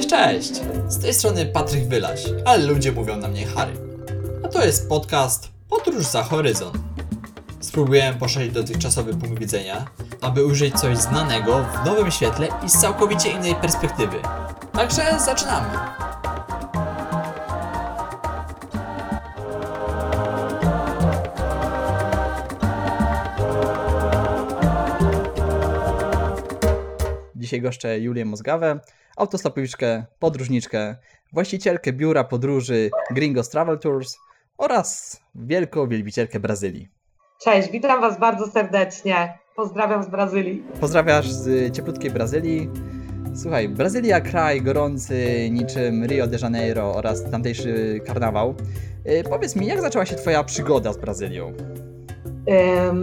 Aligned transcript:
Cześć, 0.00 0.10
cześć! 0.10 0.52
Z 0.88 0.98
tej 0.98 1.14
strony 1.14 1.46
Patryk 1.46 1.88
Wylaś, 1.88 2.24
ale 2.44 2.66
ludzie 2.66 2.92
mówią 2.92 3.16
na 3.16 3.28
mnie 3.28 3.46
Harry. 3.46 3.72
A 4.44 4.48
to 4.48 4.64
jest 4.64 4.88
podcast 4.88 5.48
Podróż 5.68 6.06
za 6.06 6.22
horyzont. 6.22 6.78
Spróbuję 7.60 8.14
poszerzyć 8.18 8.52
dotychczasowy 8.52 9.14
punkt 9.14 9.38
widzenia, 9.38 9.84
aby 10.20 10.44
ujrzeć 10.44 10.74
coś 10.74 10.98
znanego 10.98 11.64
w 11.64 11.86
nowym 11.86 12.10
świetle 12.10 12.48
i 12.66 12.68
z 12.68 12.72
całkowicie 12.72 13.30
innej 13.30 13.54
perspektywy. 13.54 14.16
Także 14.72 15.02
zaczynamy! 15.20 15.78
Dzisiaj 27.36 27.60
goszczę 27.60 27.98
Julię 27.98 28.24
Mozgawę, 28.24 28.80
autostopowiczkę, 29.20 30.04
podróżniczkę, 30.18 30.96
właścicielkę 31.32 31.92
biura 31.92 32.24
podróży 32.24 32.90
Gringos 33.10 33.48
Travel 33.48 33.78
Tours 33.78 34.16
oraz 34.58 35.20
wielką 35.34 35.88
wielbicielkę 35.88 36.40
Brazylii. 36.40 36.88
Cześć, 37.40 37.70
witam 37.70 38.00
Was 38.00 38.18
bardzo 38.18 38.46
serdecznie. 38.46 39.38
Pozdrawiam 39.56 40.02
z 40.02 40.08
Brazylii. 40.08 40.62
Pozdrawiasz 40.80 41.30
z 41.30 41.76
cieplutkiej 41.76 42.10
Brazylii. 42.10 42.70
Słuchaj, 43.34 43.68
Brazylia 43.68 44.20
kraj 44.20 44.62
gorący 44.62 45.48
niczym 45.50 46.06
Rio 46.06 46.26
de 46.26 46.38
Janeiro 46.42 46.94
oraz 46.94 47.30
tamtejszy 47.30 48.00
karnawał. 48.06 48.54
Yy, 49.04 49.24
powiedz 49.24 49.56
mi, 49.56 49.66
jak 49.66 49.80
zaczęła 49.80 50.06
się 50.06 50.16
Twoja 50.16 50.44
przygoda 50.44 50.92
z 50.92 50.98
Brazylią? 50.98 51.52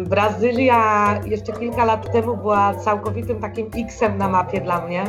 Brazylia 0.06 1.22
jeszcze 1.26 1.54
kilka 1.54 1.86
lat 1.86 2.12
temu 2.12 2.38
była 2.38 2.76
całkowitym 2.76 3.40
takim 3.40 3.70
X-em 3.76 4.18
na 4.18 4.28
mapie 4.28 4.62
dla 4.62 4.88
mnie. 4.88 5.04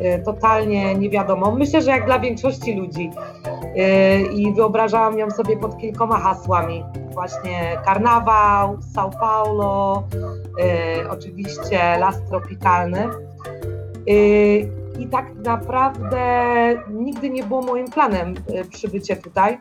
Yy, 0.00 0.22
Totalnie 0.24 0.94
nie 0.94 1.10
wiadomo. 1.10 1.50
Myślę, 1.50 1.82
że 1.82 1.90
jak 1.90 2.06
dla 2.06 2.18
większości 2.18 2.74
ludzi. 2.74 3.10
Yy, 3.74 4.32
I 4.32 4.54
wyobrażałam 4.54 5.18
ją 5.18 5.30
sobie 5.30 5.56
pod 5.56 5.78
kilkoma 5.78 6.18
hasłami. 6.18 6.84
Właśnie 7.10 7.78
karnawał, 7.84 8.76
São 8.94 9.10
Paulo, 9.20 10.02
yy, 10.58 11.10
oczywiście 11.10 11.98
las 11.98 12.24
tropikalny. 12.28 13.08
I 14.98 15.06
tak 15.06 15.34
naprawdę 15.44 16.20
nigdy 16.90 17.30
nie 17.30 17.42
było 17.42 17.62
moim 17.62 17.90
planem 17.90 18.34
przybycie 18.70 19.16
tutaj. 19.16 19.58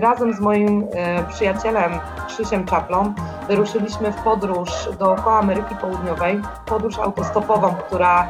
Razem 0.00 0.34
z 0.34 0.40
moim 0.40 0.86
przyjacielem 1.28 1.92
Krzysiem 2.26 2.64
Czaplą 2.64 3.14
wyruszyliśmy 3.48 4.12
w 4.12 4.16
podróż 4.16 4.88
dookoła 4.98 5.38
Ameryki 5.38 5.74
Południowej, 5.74 6.40
podróż 6.66 6.98
autostopową, 6.98 7.74
która 7.74 8.28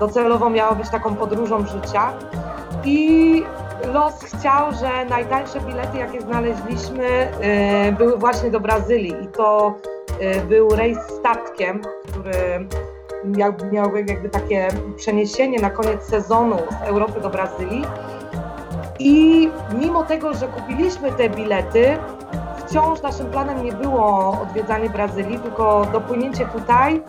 docelowo 0.00 0.50
miała 0.50 0.74
być 0.74 0.90
taką 0.90 1.14
podróżą 1.14 1.66
życia. 1.66 2.12
I 2.84 3.42
los 3.92 4.14
chciał, 4.22 4.72
że 4.72 5.04
najtańsze 5.04 5.60
bilety, 5.60 5.98
jakie 5.98 6.20
znaleźliśmy, 6.20 7.06
e, 7.06 7.92
były 7.92 8.16
właśnie 8.16 8.50
do 8.50 8.60
Brazylii. 8.60 9.14
I 9.24 9.26
to 9.26 9.74
e, 10.20 10.40
był 10.40 10.68
rejs 10.68 10.98
statkiem, 10.98 11.82
który 12.08 12.68
miał, 13.24 13.52
miał 13.72 13.96
jakby 13.96 14.28
takie 14.28 14.68
przeniesienie 14.96 15.58
na 15.58 15.70
koniec 15.70 16.02
sezonu 16.02 16.56
z 16.56 16.88
Europy 16.88 17.20
do 17.20 17.30
Brazylii. 17.30 17.84
I 18.98 19.50
mimo 19.78 20.04
tego, 20.04 20.34
że 20.34 20.48
kupiliśmy 20.48 21.12
te 21.12 21.30
bilety, 21.30 21.96
wciąż 22.66 23.02
naszym 23.02 23.26
planem 23.26 23.64
nie 23.64 23.72
było 23.72 24.38
odwiedzanie 24.42 24.90
Brazylii, 24.90 25.38
tylko 25.38 25.86
dopłynięcie 25.92 26.46
tutaj, 26.46 27.02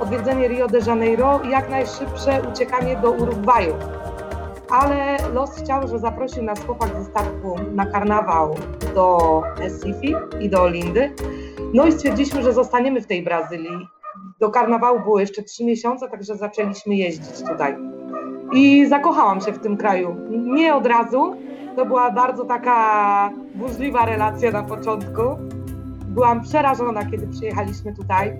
odwiedzenie 0.00 0.48
Rio 0.48 0.66
de 0.66 0.78
Janeiro 0.86 1.40
i 1.44 1.50
jak 1.50 1.70
najszybsze 1.70 2.42
uciekanie 2.52 2.96
do 2.96 3.10
Urugwaju. 3.10 3.74
Ale 4.70 5.16
los 5.34 5.58
chciał, 5.58 5.88
że 5.88 5.98
zaprosił 5.98 6.42
nas 6.42 6.64
chłopak 6.64 6.90
ze 6.98 7.04
statku 7.04 7.56
na 7.74 7.86
karnawał 7.86 8.54
do 8.94 9.42
Recife 9.58 10.20
i 10.40 10.48
do 10.48 10.62
Olindy. 10.62 11.12
No 11.74 11.86
i 11.86 11.92
stwierdziliśmy, 11.92 12.42
że 12.42 12.52
zostaniemy 12.52 13.00
w 13.00 13.06
tej 13.06 13.22
Brazylii. 13.22 13.88
Do 14.40 14.50
karnawału 14.50 15.00
było 15.00 15.20
jeszcze 15.20 15.42
trzy 15.42 15.64
miesiące, 15.64 16.08
także 16.08 16.36
zaczęliśmy 16.36 16.94
jeździć 16.94 17.42
tutaj. 17.48 17.76
I 18.52 18.86
zakochałam 18.86 19.40
się 19.40 19.52
w 19.52 19.58
tym 19.58 19.76
kraju. 19.76 20.16
Nie 20.30 20.74
od 20.74 20.86
razu. 20.86 21.36
To 21.76 21.86
była 21.86 22.10
bardzo 22.10 22.44
taka 22.44 23.30
burzliwa 23.54 24.06
relacja 24.06 24.50
na 24.50 24.62
początku. 24.62 25.22
Byłam 26.06 26.42
przerażona, 26.42 27.10
kiedy 27.10 27.26
przyjechaliśmy 27.26 27.94
tutaj. 27.94 28.36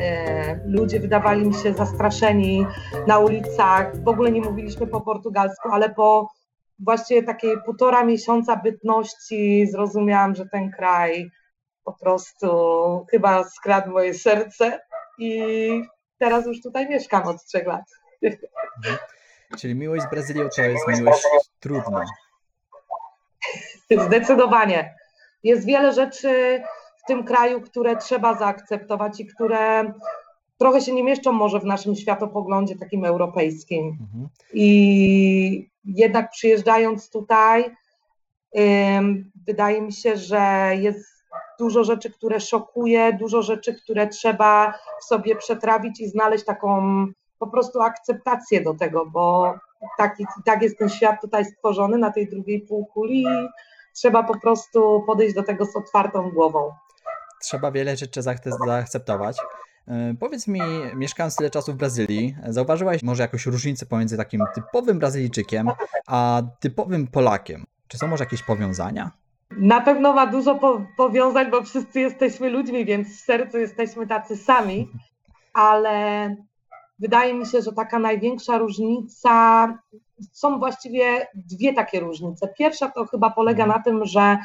E, 0.00 0.60
ludzie 0.66 1.00
wydawali 1.00 1.46
mi 1.46 1.54
się 1.54 1.74
zastraszeni 1.74 2.66
na 3.06 3.18
ulicach. 3.18 4.02
W 4.04 4.08
ogóle 4.08 4.32
nie 4.32 4.40
mówiliśmy 4.40 4.86
po 4.86 5.00
portugalsku, 5.00 5.68
ale 5.72 5.90
po 5.90 6.30
właściwie 6.78 7.22
takiej 7.22 7.56
półtora 7.64 8.04
miesiąca 8.04 8.56
bytności 8.56 9.66
zrozumiałam, 9.66 10.34
że 10.34 10.46
ten 10.46 10.70
kraj 10.70 11.30
po 11.84 11.92
prostu 11.92 12.48
chyba 13.10 13.44
skradł 13.44 13.90
moje 13.90 14.14
serce 14.14 14.80
i 15.18 15.68
teraz 16.18 16.46
już 16.46 16.62
tutaj 16.62 16.88
mieszkam 16.88 17.22
od 17.22 17.44
trzech 17.44 17.66
lat. 17.66 17.84
Czyli 19.58 19.74
miłość 19.74 20.02
z 20.02 20.10
Brazylią 20.10 20.48
to 20.56 20.62
jest 20.62 20.88
miłość 20.88 21.26
trudna. 21.60 22.04
Zdecydowanie. 23.90 24.94
Jest 25.42 25.66
wiele 25.66 25.92
rzeczy 25.92 26.62
w 27.04 27.06
tym 27.06 27.24
kraju, 27.24 27.60
które 27.60 27.96
trzeba 27.96 28.34
zaakceptować 28.34 29.20
i 29.20 29.26
które 29.26 29.92
trochę 30.58 30.80
się 30.80 30.92
nie 30.92 31.04
mieszczą 31.04 31.32
może 31.32 31.60
w 31.60 31.64
naszym 31.64 31.96
światopoglądzie 31.96 32.76
takim 32.76 33.04
europejskim. 33.04 33.86
Mhm. 33.88 34.28
I 34.52 35.70
jednak 35.84 36.30
przyjeżdżając 36.30 37.10
tutaj, 37.10 37.76
wydaje 39.46 39.82
mi 39.82 39.92
się, 39.92 40.16
że 40.16 40.72
jest 40.76 41.12
dużo 41.58 41.84
rzeczy, 41.84 42.10
które 42.10 42.40
szokuje, 42.40 43.12
dużo 43.12 43.42
rzeczy, 43.42 43.74
które 43.74 44.06
trzeba 44.06 44.74
w 45.00 45.04
sobie 45.04 45.36
przetrawić 45.36 46.00
i 46.00 46.08
znaleźć 46.08 46.44
taką 46.44 47.06
po 47.38 47.46
prostu 47.46 47.80
akceptację 47.80 48.60
do 48.60 48.74
tego, 48.74 49.06
bo 49.06 49.54
taki, 49.98 50.26
tak 50.44 50.62
jest 50.62 50.78
ten 50.78 50.88
świat 50.88 51.20
tutaj 51.20 51.44
stworzony 51.44 51.98
na 51.98 52.10
tej 52.10 52.28
drugiej 52.28 52.60
półkuli 52.60 53.22
i 53.22 53.48
trzeba 53.94 54.22
po 54.22 54.40
prostu 54.40 55.02
podejść 55.06 55.34
do 55.34 55.42
tego 55.42 55.66
z 55.66 55.76
otwartą 55.76 56.30
głową. 56.30 56.72
Trzeba 57.42 57.70
wiele 57.72 57.96
rzeczy 57.96 58.20
zaakce- 58.20 58.66
zaakceptować. 58.66 59.36
E, 59.88 60.14
Powiedz 60.20 60.48
mi, 60.48 60.60
mieszkając 60.94 61.36
tyle 61.36 61.50
czasu 61.50 61.72
w 61.72 61.76
Brazylii, 61.76 62.36
zauważyłaś 62.48 63.02
może 63.02 63.22
jakąś 63.22 63.46
różnicę 63.46 63.86
pomiędzy 63.86 64.16
takim 64.16 64.44
typowym 64.54 64.98
Brazylijczykiem 64.98 65.70
a 66.06 66.42
typowym 66.60 67.06
Polakiem? 67.06 67.64
Czy 67.88 67.98
są 67.98 68.06
może 68.06 68.24
jakieś 68.24 68.42
powiązania? 68.42 69.10
Na 69.50 69.80
pewno 69.80 70.12
ma 70.12 70.26
dużo 70.26 70.54
po, 70.54 70.82
powiązań, 70.96 71.50
bo 71.50 71.62
wszyscy 71.62 72.00
jesteśmy 72.00 72.50
ludźmi, 72.50 72.84
więc 72.84 73.08
w 73.08 73.20
sercu 73.24 73.58
jesteśmy 73.58 74.06
tacy 74.06 74.36
sami, 74.36 74.88
ale 75.54 76.36
wydaje 76.98 77.34
mi 77.34 77.46
się, 77.46 77.62
że 77.62 77.72
taka 77.72 77.98
największa 77.98 78.58
różnica, 78.58 79.68
są 80.32 80.58
właściwie 80.58 81.26
dwie 81.34 81.74
takie 81.74 82.00
różnice. 82.00 82.48
Pierwsza 82.58 82.88
to 82.90 83.06
chyba 83.06 83.30
polega 83.30 83.66
na 83.66 83.78
tym, 83.82 84.04
że 84.04 84.38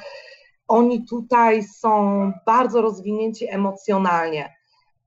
oni 0.68 1.06
tutaj 1.06 1.64
są 1.64 2.32
bardzo 2.46 2.82
rozwinięci 2.82 3.48
emocjonalnie. 3.50 4.58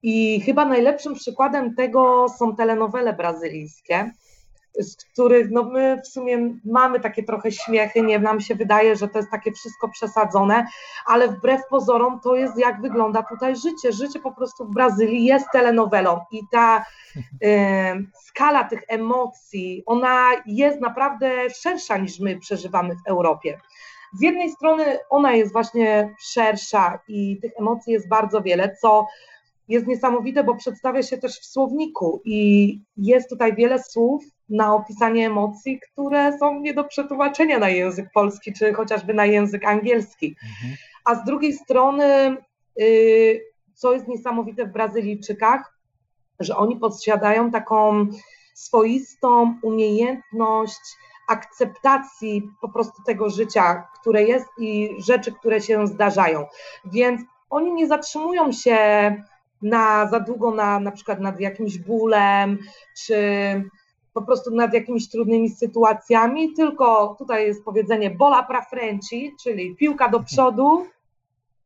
I 0.03 0.41
chyba 0.41 0.65
najlepszym 0.65 1.15
przykładem 1.15 1.75
tego 1.75 2.27
są 2.39 2.57
telenowele 2.57 3.13
brazylijskie, 3.13 4.13
z 4.79 4.97
których 4.97 5.51
no 5.51 5.63
my 5.65 6.01
w 6.05 6.09
sumie 6.09 6.55
mamy 6.65 7.01
takie 7.01 7.23
trochę 7.23 7.53
śmiechy, 7.53 8.03
nie 8.03 8.19
nam 8.19 8.41
się 8.41 8.55
wydaje, 8.55 8.97
że 8.97 9.09
to 9.09 9.19
jest 9.19 9.31
takie 9.31 9.53
wszystko 9.53 9.89
przesadzone, 9.89 10.67
ale 11.07 11.29
wbrew 11.29 11.61
pozorom 11.71 12.21
to 12.21 12.37
jest 12.37 12.59
jak 12.59 12.81
wygląda 12.81 13.23
tutaj 13.23 13.57
życie. 13.57 13.93
Życie 13.93 14.21
po 14.21 14.33
prostu 14.33 14.65
w 14.65 14.75
Brazylii 14.75 15.25
jest 15.25 15.47
telenowelą 15.53 16.21
i 16.33 16.41
ta 16.53 16.85
e, 17.45 17.97
skala 18.13 18.65
tych 18.65 18.83
emocji, 18.89 19.83
ona 19.87 20.31
jest 20.47 20.81
naprawdę 20.81 21.51
szersza 21.51 21.97
niż 21.97 22.21
my 22.21 22.39
przeżywamy 22.39 22.95
w 22.95 23.09
Europie. 23.09 23.61
Z 24.13 24.23
jednej 24.23 24.51
strony 24.51 24.99
ona 25.11 25.33
jest 25.33 25.53
właśnie 25.53 26.15
szersza 26.21 26.99
i 27.09 27.39
tych 27.43 27.53
emocji 27.59 27.93
jest 27.93 28.09
bardzo 28.09 28.43
wiele, 28.43 28.77
co 28.83 29.07
jest 29.69 29.87
niesamowite, 29.87 30.45
bo 30.45 30.55
przedstawia 30.55 31.03
się 31.03 31.19
też 31.19 31.41
w 31.41 31.45
słowniku 31.45 32.23
i 32.25 32.81
jest 32.97 33.29
tutaj 33.29 33.55
wiele 33.55 33.83
słów 33.83 34.25
na 34.49 34.75
opisanie 34.75 35.27
emocji, 35.27 35.81
które 35.81 36.39
są 36.39 36.61
nie 36.61 36.75
do 36.75 36.85
przetłumaczenia 36.85 37.59
na 37.59 37.69
język 37.69 38.11
polski, 38.15 38.53
czy 38.53 38.73
chociażby 38.73 39.15
na 39.15 39.27
język 39.27 39.67
angielski. 39.67 40.27
Mhm. 40.27 40.77
A 41.05 41.15
z 41.15 41.25
drugiej 41.25 41.53
strony, 41.53 42.37
y, 42.81 43.41
co 43.75 43.93
jest 43.93 44.09
niesamowite 44.09 44.67
w 44.67 44.73
Brazylijczykach, 44.73 45.79
że 46.41 46.57
oni 46.57 46.77
posiadają 46.77 47.51
taką 47.51 48.07
swoistą 48.55 49.59
umiejętność 49.63 50.81
akceptacji 51.31 52.51
po 52.61 52.69
prostu 52.69 53.03
tego 53.03 53.31
życia, 53.31 53.89
które 54.01 54.23
jest 54.23 54.47
i 54.59 54.97
rzeczy, 54.99 55.33
które 55.33 55.61
się 55.61 55.87
zdarzają. 55.87 56.47
Więc 56.85 57.21
oni 57.51 57.73
nie 57.73 57.87
zatrzymują 57.87 58.53
się 58.53 58.77
na 59.63 60.07
za 60.07 60.21
długo 60.21 60.51
na, 60.51 60.81
na 60.81 60.91
przykład 60.91 61.21
nad 61.21 61.41
jakimś 61.41 61.79
bólem, 61.79 62.59
czy 63.05 63.15
po 64.13 64.23
prostu 64.23 64.51
nad 64.51 64.75
jakimiś 64.75 65.09
trudnymi 65.09 65.51
sytuacjami, 65.51 66.55
tylko 66.55 67.15
tutaj 67.19 67.47
jest 67.47 67.65
powiedzenie 67.65 68.11
bola 68.11 68.43
pra 68.43 68.63
frente, 68.63 69.17
czyli 69.43 69.77
piłka 69.77 70.09
do 70.09 70.21
przodu 70.21 70.87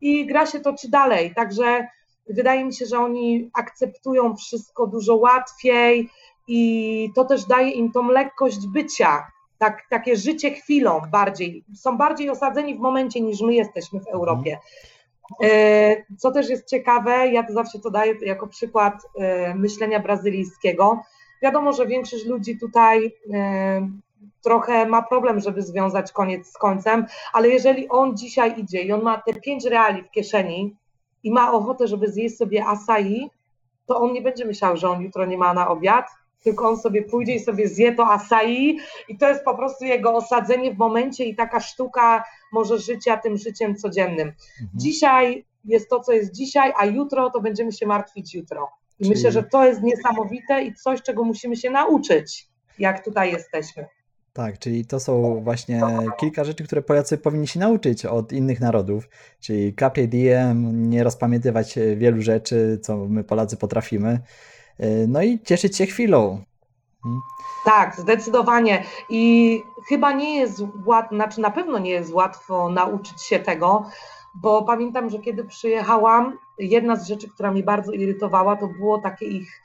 i 0.00 0.26
gra 0.26 0.46
się 0.46 0.60
toczy 0.60 0.90
dalej. 0.90 1.34
Także 1.34 1.86
wydaje 2.28 2.64
mi 2.64 2.74
się, 2.74 2.86
że 2.86 2.98
oni 2.98 3.50
akceptują 3.54 4.36
wszystko 4.36 4.86
dużo 4.86 5.16
łatwiej 5.16 6.10
i 6.48 7.10
to 7.14 7.24
też 7.24 7.44
daje 7.44 7.70
im 7.70 7.92
tą 7.92 8.08
lekkość 8.08 8.66
bycia, 8.66 9.26
tak, 9.64 9.82
takie 9.90 10.16
życie 10.16 10.50
chwilą 10.50 11.00
bardziej. 11.10 11.64
Są 11.74 11.96
bardziej 11.96 12.30
osadzeni 12.30 12.74
w 12.74 12.78
momencie 12.80 13.20
niż 13.20 13.40
my 13.40 13.54
jesteśmy 13.54 14.00
w 14.00 14.06
Europie. 14.06 14.58
E, 15.42 15.96
co 16.18 16.30
też 16.30 16.48
jest 16.48 16.68
ciekawe, 16.68 17.28
ja 17.28 17.42
to 17.42 17.52
zawsze 17.52 17.78
to 17.78 17.90
daję 17.90 18.14
jako 18.20 18.46
przykład 18.46 18.94
e, 19.18 19.54
myślenia 19.54 20.00
brazylijskiego. 20.00 21.02
Wiadomo, 21.42 21.72
że 21.72 21.86
większość 21.86 22.26
ludzi 22.26 22.58
tutaj 22.58 23.12
e, 23.34 23.88
trochę 24.42 24.86
ma 24.86 25.02
problem, 25.02 25.40
żeby 25.40 25.62
związać 25.62 26.12
koniec 26.12 26.46
z 26.46 26.58
końcem, 26.58 27.06
ale 27.32 27.48
jeżeli 27.48 27.88
on 27.88 28.16
dzisiaj 28.16 28.60
idzie 28.60 28.82
i 28.82 28.92
on 28.92 29.02
ma 29.02 29.22
te 29.22 29.34
pięć 29.34 29.64
reali 29.64 30.02
w 30.02 30.10
kieszeni 30.10 30.76
i 31.22 31.30
ma 31.30 31.52
ochotę, 31.52 31.86
żeby 31.88 32.12
zjeść 32.12 32.36
sobie 32.36 32.64
acai, 32.66 33.30
to 33.86 34.00
on 34.00 34.12
nie 34.12 34.22
będzie 34.22 34.44
myślał, 34.44 34.76
że 34.76 34.90
on 34.90 35.02
jutro 35.02 35.26
nie 35.26 35.38
ma 35.38 35.54
na 35.54 35.68
obiad, 35.68 36.06
tylko 36.44 36.68
on 36.68 36.76
sobie 36.76 37.02
pójdzie 37.02 37.34
i 37.34 37.40
sobie 37.40 37.68
zje 37.68 37.94
to 37.94 38.06
acai 38.06 38.78
i 39.08 39.18
to 39.18 39.28
jest 39.28 39.44
po 39.44 39.56
prostu 39.56 39.84
jego 39.84 40.14
osadzenie 40.14 40.74
w 40.74 40.78
momencie 40.78 41.24
i 41.24 41.36
taka 41.36 41.60
sztuka 41.60 42.24
może 42.52 42.78
życia 42.78 43.16
tym 43.16 43.36
życiem 43.36 43.76
codziennym. 43.76 44.28
Mhm. 44.28 44.70
Dzisiaj 44.74 45.44
jest 45.64 45.88
to, 45.90 46.00
co 46.00 46.12
jest 46.12 46.32
dzisiaj, 46.32 46.72
a 46.76 46.86
jutro 46.86 47.30
to 47.30 47.40
będziemy 47.40 47.72
się 47.72 47.86
martwić 47.86 48.34
jutro. 48.34 48.70
I 48.98 49.04
Czyli... 49.04 49.10
myślę, 49.10 49.32
że 49.32 49.42
to 49.42 49.64
jest 49.64 49.82
niesamowite 49.82 50.62
i 50.62 50.74
coś, 50.74 51.02
czego 51.02 51.24
musimy 51.24 51.56
się 51.56 51.70
nauczyć, 51.70 52.48
jak 52.78 53.04
tutaj 53.04 53.32
jesteśmy. 53.32 53.86
Tak, 54.32 54.58
czyli 54.58 54.86
to 54.86 55.00
są 55.00 55.40
właśnie 55.44 55.80
kilka 56.20 56.44
rzeczy, 56.44 56.64
które 56.64 56.82
Polacy 56.82 57.18
powinni 57.18 57.48
się 57.48 57.60
nauczyć 57.60 58.06
od 58.06 58.32
innych 58.32 58.60
narodów, 58.60 59.08
czyli 59.40 59.74
carpe 59.74 60.06
diem, 60.06 60.90
nie 60.90 61.04
rozpamiętywać 61.04 61.78
wielu 61.96 62.22
rzeczy, 62.22 62.78
co 62.82 62.96
my 62.96 63.24
Polacy 63.24 63.56
potrafimy, 63.56 64.20
no 65.08 65.22
i 65.22 65.40
cieszyć 65.40 65.76
się 65.76 65.86
chwilą. 65.86 66.44
Hmm? 67.02 67.20
Tak, 67.64 67.96
zdecydowanie. 67.96 68.84
I 69.08 69.62
chyba 69.88 70.12
nie 70.12 70.36
jest 70.36 70.62
łatwo, 70.86 71.14
znaczy 71.14 71.40
na 71.40 71.50
pewno 71.50 71.78
nie 71.78 71.90
jest 71.90 72.12
łatwo 72.12 72.68
nauczyć 72.68 73.22
się 73.22 73.38
tego, 73.38 73.84
bo 74.42 74.62
pamiętam, 74.62 75.10
że 75.10 75.18
kiedy 75.18 75.44
przyjechałam, 75.44 76.38
jedna 76.58 76.96
z 76.96 77.08
rzeczy, 77.08 77.28
która 77.28 77.50
mnie 77.50 77.62
bardzo 77.62 77.92
irytowała, 77.92 78.56
to 78.56 78.66
było 78.66 78.98
takie 78.98 79.26
ich 79.26 79.62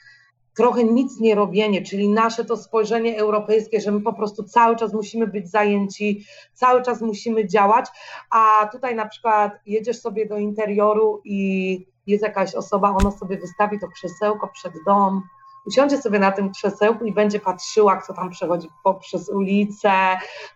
trochę 0.56 0.84
nic 0.84 1.20
nie 1.20 1.36
robienie, 1.36 1.82
czyli 1.82 2.10
nasze 2.10 2.46
to 2.46 2.58
spojrzenie 2.58 3.18
europejskie, 3.18 3.82
że 3.82 3.92
my 3.92 4.02
po 4.02 4.14
prostu 4.14 4.44
cały 4.44 4.76
czas 4.76 4.94
musimy 4.94 5.28
być 5.28 5.50
zajęci, 5.50 6.26
cały 6.54 6.82
czas 6.82 7.02
musimy 7.02 7.48
działać, 7.48 7.86
a 8.32 8.70
tutaj 8.72 8.96
na 8.96 9.08
przykład 9.08 9.54
jedziesz 9.66 10.00
sobie 10.00 10.26
do 10.26 10.38
interioru 10.38 11.22
i 11.26 11.86
jest 12.10 12.24
jakaś 12.24 12.56
osoba, 12.56 12.96
ona 13.02 13.12
sobie 13.12 13.38
wystawi 13.38 13.80
to 13.80 13.88
krzesełko 13.88 14.48
przed 14.48 14.74
dom, 14.86 15.24
usiądzie 15.66 15.98
sobie 15.98 16.20
na 16.20 16.32
tym 16.32 16.52
krzesełku 16.52 17.06
i 17.06 17.14
będzie 17.14 17.40
patrzyła, 17.40 17.98
kto 17.98 18.14
tam 18.14 18.30
przechodzi 18.30 18.70
poprzez 18.84 19.30
ulicę, 19.30 19.92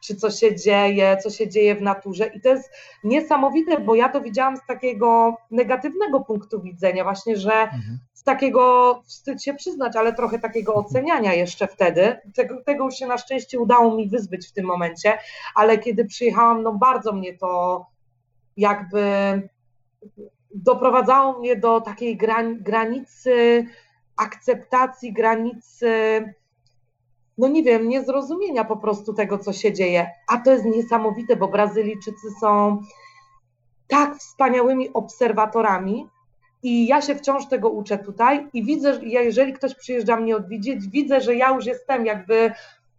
czy 0.01 0.15
co 0.15 0.31
się 0.31 0.55
dzieje, 0.55 1.17
co 1.23 1.29
się 1.29 1.49
dzieje 1.49 1.75
w 1.75 1.81
naturze. 1.81 2.25
I 2.27 2.41
to 2.41 2.49
jest 2.49 2.71
niesamowite, 3.03 3.79
bo 3.79 3.95
ja 3.95 4.09
to 4.09 4.21
widziałam 4.21 4.57
z 4.57 4.65
takiego 4.67 5.37
negatywnego 5.51 6.19
punktu 6.19 6.61
widzenia, 6.61 7.03
właśnie, 7.03 7.37
że 7.37 7.53
mhm. 7.53 7.99
z 8.13 8.23
takiego, 8.23 9.01
wstyd 9.05 9.43
się 9.43 9.53
przyznać, 9.53 9.95
ale 9.95 10.13
trochę 10.13 10.39
takiego 10.39 10.71
mhm. 10.71 10.85
oceniania 10.85 11.33
jeszcze 11.33 11.67
wtedy. 11.67 12.19
Tego, 12.35 12.61
tego 12.61 12.85
już 12.85 12.95
się 12.95 13.07
na 13.07 13.17
szczęście 13.17 13.59
udało 13.59 13.95
mi 13.95 14.09
wyzbyć 14.09 14.47
w 14.47 14.53
tym 14.53 14.65
momencie, 14.65 15.17
ale 15.55 15.77
kiedy 15.77 16.05
przyjechałam, 16.05 16.63
no 16.63 16.73
bardzo 16.73 17.13
mnie 17.13 17.37
to 17.37 17.85
jakby 18.57 19.03
doprowadzało 20.55 21.39
mnie 21.39 21.55
do 21.55 21.81
takiej 21.81 22.17
granicy 22.59 23.65
akceptacji 24.17 25.13
granicy, 25.13 25.89
no 27.37 27.47
nie 27.47 27.63
wiem, 27.63 27.89
niezrozumienia 27.89 28.63
po 28.63 28.77
prostu 28.77 29.13
tego, 29.13 29.37
co 29.37 29.53
się 29.53 29.73
dzieje. 29.73 30.07
A 30.27 30.37
to 30.37 30.51
jest 30.51 30.65
niesamowite, 30.65 31.35
bo 31.35 31.47
Brazylijczycy 31.47 32.27
są 32.41 32.81
tak 33.87 34.17
wspaniałymi 34.17 34.93
obserwatorami. 34.93 36.07
I 36.63 36.87
ja 36.87 37.01
się 37.01 37.15
wciąż 37.15 37.47
tego 37.47 37.69
uczę 37.69 37.97
tutaj 37.97 38.47
i 38.53 38.65
widzę, 38.65 38.93
że 38.93 39.05
jeżeli 39.05 39.53
ktoś 39.53 39.75
przyjeżdża 39.75 40.15
mnie 40.15 40.35
odwiedzić, 40.35 40.87
widzę, 40.87 41.21
że 41.21 41.35
ja 41.35 41.55
już 41.55 41.65
jestem 41.65 42.05
jakby 42.05 42.51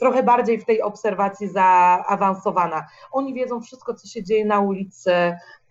trochę 0.05 0.23
bardziej 0.23 0.59
w 0.59 0.65
tej 0.65 0.83
obserwacji 0.83 1.49
zaawansowana. 1.49 2.87
Oni 3.13 3.35
wiedzą 3.35 3.61
wszystko, 3.61 3.95
co 3.95 4.09
się 4.09 4.23
dzieje 4.23 4.45
na 4.45 4.61
ulicy, 4.61 5.13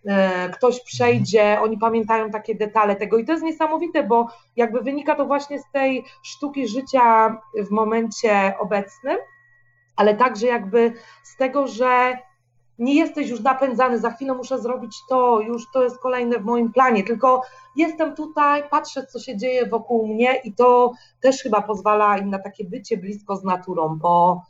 E, 0.06 0.48
ktoś 0.48 0.80
przejdzie, 0.80 1.60
oni 1.60 1.78
pamiętają 1.78 2.30
takie 2.30 2.54
detale 2.54 2.96
tego 2.96 3.18
i 3.18 3.24
to 3.24 3.32
jest 3.32 3.44
niesamowite, 3.44 4.02
bo 4.02 4.28
jakby 4.56 4.80
wynika 4.80 5.14
to 5.14 5.26
właśnie 5.26 5.58
z 5.58 5.70
tej 5.72 6.04
sztuki 6.22 6.68
życia 6.68 7.36
w 7.68 7.70
momencie 7.70 8.54
obecnym, 8.58 9.16
ale 9.96 10.14
także 10.14 10.46
jakby 10.46 10.92
z 11.22 11.36
tego, 11.36 11.66
że 11.66 12.18
nie 12.78 12.94
jesteś 12.94 13.28
już 13.28 13.40
napędzany, 13.40 13.98
za 13.98 14.10
chwilę 14.10 14.34
muszę 14.34 14.58
zrobić 14.58 14.96
to, 15.08 15.40
już 15.40 15.70
to 15.72 15.82
jest 15.82 15.98
kolejne 15.98 16.38
w 16.38 16.44
moim 16.44 16.72
planie, 16.72 17.04
tylko 17.04 17.42
jestem 17.76 18.14
tutaj, 18.14 18.62
patrzę, 18.70 19.06
co 19.06 19.18
się 19.18 19.36
dzieje 19.36 19.66
wokół 19.66 20.06
mnie 20.06 20.40
i 20.44 20.52
to 20.52 20.92
też 21.20 21.42
chyba 21.42 21.62
pozwala 21.62 22.18
im 22.18 22.30
na 22.30 22.38
takie 22.38 22.64
bycie 22.64 22.96
blisko 22.96 23.36
z 23.36 23.44
naturą, 23.44 23.98
bo 23.98 24.42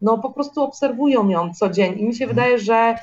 no 0.00 0.18
po 0.18 0.30
prostu 0.30 0.62
obserwują 0.62 1.28
ją 1.28 1.54
co 1.54 1.68
dzień 1.68 1.98
i 1.98 2.04
mi 2.04 2.14
się 2.14 2.26
wydaje, 2.26 2.58
że 2.58 2.94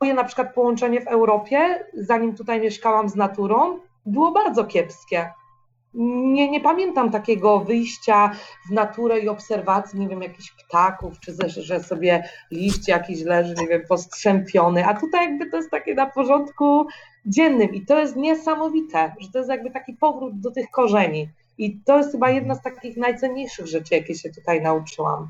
Moje 0.00 0.14
na 0.14 0.24
przykład 0.24 0.54
połączenie 0.54 1.00
w 1.00 1.06
Europie, 1.06 1.84
zanim 1.94 2.34
tutaj 2.34 2.60
mieszkałam 2.60 3.08
z 3.08 3.14
naturą, 3.14 3.78
było 4.06 4.32
bardzo 4.32 4.64
kiepskie. 4.64 5.32
Nie, 5.94 6.50
nie 6.50 6.60
pamiętam 6.60 7.10
takiego 7.10 7.60
wyjścia 7.60 8.30
w 8.68 8.72
naturę 8.72 9.18
i 9.18 9.28
obserwacji, 9.28 10.00
nie 10.00 10.08
wiem, 10.08 10.22
jakichś 10.22 10.50
ptaków, 10.50 11.20
czy 11.20 11.32
że, 11.48 11.62
że 11.62 11.80
sobie 11.80 12.28
liść 12.50 12.88
jakiś 12.88 13.22
leży, 13.22 13.54
nie 13.60 13.66
wiem, 13.66 13.82
postrzępiony, 13.88 14.86
a 14.86 14.94
tutaj 14.94 15.26
jakby 15.28 15.50
to 15.50 15.56
jest 15.56 15.70
takie 15.70 15.94
na 15.94 16.06
porządku 16.06 16.86
dziennym 17.26 17.74
i 17.74 17.86
to 17.86 17.98
jest 17.98 18.16
niesamowite, 18.16 19.14
że 19.20 19.28
to 19.32 19.38
jest 19.38 19.50
jakby 19.50 19.70
taki 19.70 19.92
powrót 19.92 20.40
do 20.40 20.50
tych 20.50 20.70
korzeni 20.70 21.28
i 21.58 21.80
to 21.84 21.98
jest 21.98 22.12
chyba 22.12 22.30
jedna 22.30 22.54
z 22.54 22.62
takich 22.62 22.96
najcenniejszych 22.96 23.66
rzeczy, 23.66 23.94
jakie 23.94 24.14
się 24.14 24.30
tutaj 24.30 24.62
nauczyłam. 24.62 25.28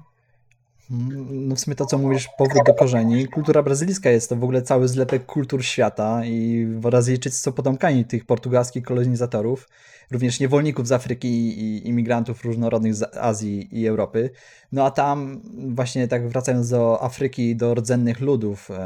No 0.90 1.57
w 1.57 1.61
sumie 1.61 1.76
to, 1.76 1.87
co 1.87 1.99
mówisz, 1.99 2.28
powrót 2.38 2.66
do 2.66 2.75
korzeni. 2.75 3.28
Kultura 3.28 3.62
brazylijska 3.62 4.11
jest 4.11 4.28
to 4.28 4.37
w 4.37 4.45
ogóle 4.45 4.62
cały 4.62 4.88
zlepek 4.88 5.26
kultur 5.26 5.64
świata 5.64 6.25
i 6.25 6.66
Brazylijczycy 6.66 7.40
są 7.40 7.52
potomkami 7.52 8.04
tych 8.04 8.25
portugalskich 8.25 8.85
kolonizatorów, 8.85 9.68
również 10.11 10.40
niewolników 10.40 10.88
z 10.88 10.92
Afryki 10.92 11.28
i 11.61 11.88
imigrantów 11.88 12.45
różnorodnych 12.45 12.95
z 12.95 13.16
Azji 13.16 13.80
i 13.80 13.87
Europy. 13.87 14.30
No 14.73 14.85
a 14.85 14.90
tam 14.90 15.40
właśnie 15.75 16.09
tak 16.09 16.28
wracając 16.28 16.71
do 16.71 17.02
Afryki, 17.02 17.57
do 17.57 17.75
rdzennych 17.75 18.21
ludów 18.21 18.71
e, 18.71 18.76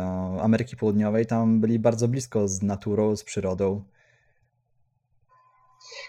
Ameryki 0.41 0.77
Południowej, 0.77 1.27
tam 1.27 1.61
byli 1.61 1.79
bardzo 1.79 2.09
blisko 2.09 2.49
z 2.49 2.63
naturą, 2.63 3.17
z 3.17 3.25
przyrodą. 3.25 3.83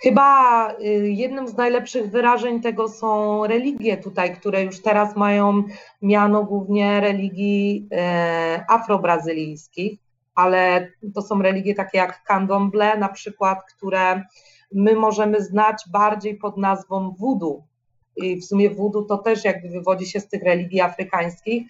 Chyba 0.02 0.72
y, 0.72 1.10
jednym 1.10 1.48
z 1.48 1.58
najlepszych 1.58 2.12
wyrażeń 2.12 2.62
tego 2.62 2.90
są 2.90 3.48
religie 3.48 3.98
tutaj, 3.98 4.36
które 4.36 4.64
już 4.64 4.82
teraz 4.82 5.16
mają 5.16 5.64
miano 6.02 6.44
głównie 6.44 7.00
religii 7.00 7.88
e, 7.92 8.66
afrobrazylijskich, 8.70 10.00
ale 10.36 10.88
to 11.16 11.22
są 11.22 11.42
religie 11.42 11.76
takie 11.76 11.98
jak 11.98 12.24
candomblé 12.30 13.00
na 13.00 13.10
przykład, 13.10 13.60
które 13.64 14.24
my 14.74 14.96
możemy 14.96 15.42
znać 15.42 15.84
bardziej 15.92 16.38
pod 16.38 16.58
nazwą 16.58 17.16
voodoo. 17.20 17.64
I 18.16 18.36
w 18.42 18.46
sumie 18.46 18.70
voodoo 18.70 19.04
to 19.04 19.18
też 19.18 19.44
jakby 19.44 19.70
wywodzi 19.70 20.06
się 20.06 20.20
z 20.20 20.28
tych 20.28 20.44
religii 20.44 20.82
afrykańskich, 20.82 21.64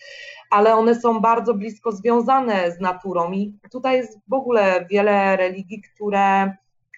ale 0.49 0.75
one 0.75 0.95
są 0.95 1.19
bardzo 1.19 1.53
blisko 1.53 1.91
związane 1.91 2.71
z 2.71 2.79
naturą 2.79 3.31
i 3.31 3.57
tutaj 3.71 3.97
jest 3.97 4.19
w 4.27 4.33
ogóle 4.33 4.85
wiele 4.89 5.35
religii, 5.35 5.81
które 5.81 6.53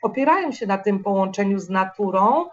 opierają 0.05 0.51
się 0.51 0.67
na 0.67 0.77
tym 0.77 1.03
połączeniu 1.03 1.59
z 1.59 1.69
naturą, 1.69 2.45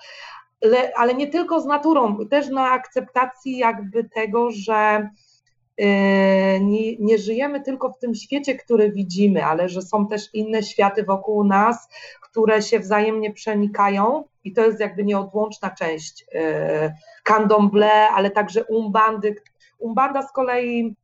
ale 0.97 1.15
nie 1.15 1.27
tylko 1.27 1.61
z 1.61 1.67
naturą, 1.67 2.19
też 2.31 2.49
na 2.49 2.71
akceptacji 2.71 3.59
jakby 3.59 4.05
tego, 4.05 4.51
że 4.51 5.09
y, 5.81 5.85
nie, 6.61 6.97
nie, 6.97 7.19
żyjemy 7.19 7.61
tylko 7.61 7.93
w 7.93 7.99
tym 7.99 8.15
świecie, 8.15 8.55
który 8.55 8.93
widzimy, 8.93 9.45
ale 9.45 9.69
że 9.69 9.83
są 9.83 10.09
też 10.09 10.35
inne 10.35 10.63
światy 10.63 11.05
wokół 11.05 11.45
nas, 11.45 11.89
które 12.23 12.63
się 12.63 12.81
wzajemnie 12.81 13.33
przenikają 13.33 14.25
i 14.45 14.53
to 14.53 14.65
jest 14.65 14.81
jakby 14.81 15.05
nieodłączna 15.05 15.71
część 15.71 16.23
y, 16.23 16.93
candomblé, 17.25 17.91
ale 18.15 18.31
także 18.31 18.65
umbandy. 18.65 19.37
Umbanda 19.79 20.23
z 20.23 20.33
kolei 20.33 20.97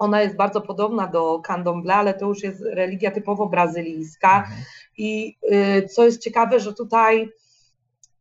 ona 0.00 0.22
jest 0.22 0.36
bardzo 0.36 0.60
podobna 0.60 1.06
do 1.06 1.38
candomblé, 1.38 1.92
ale 1.92 2.14
to 2.14 2.26
już 2.26 2.42
jest 2.42 2.62
religia 2.62 3.10
typowo 3.10 3.46
brazylijska. 3.46 4.36
Mhm. 4.38 4.62
I 4.98 5.36
y, 5.52 5.88
co 5.88 6.04
jest 6.04 6.22
ciekawe, 6.22 6.60
że 6.60 6.74
tutaj 6.74 7.22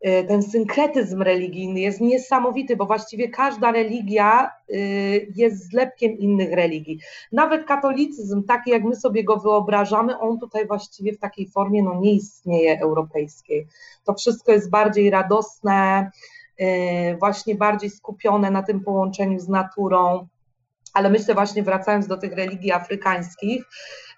y, 0.07 0.25
ten 0.27 0.43
synkretyzm 0.43 1.21
religijny 1.21 1.79
jest 1.79 2.01
niesamowity, 2.01 2.75
bo 2.75 2.86
właściwie 2.86 3.29
każda 3.29 3.71
religia 3.71 4.51
y, 4.69 5.31
jest 5.36 5.69
zlepkiem 5.69 6.17
innych 6.17 6.53
religii. 6.53 7.00
Nawet 7.31 7.65
katolicyzm, 7.65 8.43
taki 8.43 8.71
jak 8.71 8.83
my 8.83 8.95
sobie 8.95 9.24
go 9.24 9.38
wyobrażamy, 9.38 10.19
on 10.19 10.39
tutaj 10.39 10.67
właściwie 10.67 11.13
w 11.13 11.19
takiej 11.19 11.48
formie 11.48 11.83
no, 11.83 12.00
nie 12.00 12.13
istnieje 12.13 12.79
europejskiej. 12.79 13.67
To 14.03 14.13
wszystko 14.13 14.51
jest 14.51 14.69
bardziej 14.69 15.09
radosne, 15.09 16.12
właśnie 17.19 17.55
bardziej 17.55 17.89
skupione 17.89 18.51
na 18.51 18.63
tym 18.63 18.79
połączeniu 18.79 19.39
z 19.39 19.50
naturą. 19.50 20.27
Ale 20.93 21.10
myślę 21.10 21.34
właśnie 21.34 21.63
wracając 21.63 22.08
do 22.08 22.17
tych 22.17 22.34
religii 22.34 22.72
afrykańskich, 22.72 23.63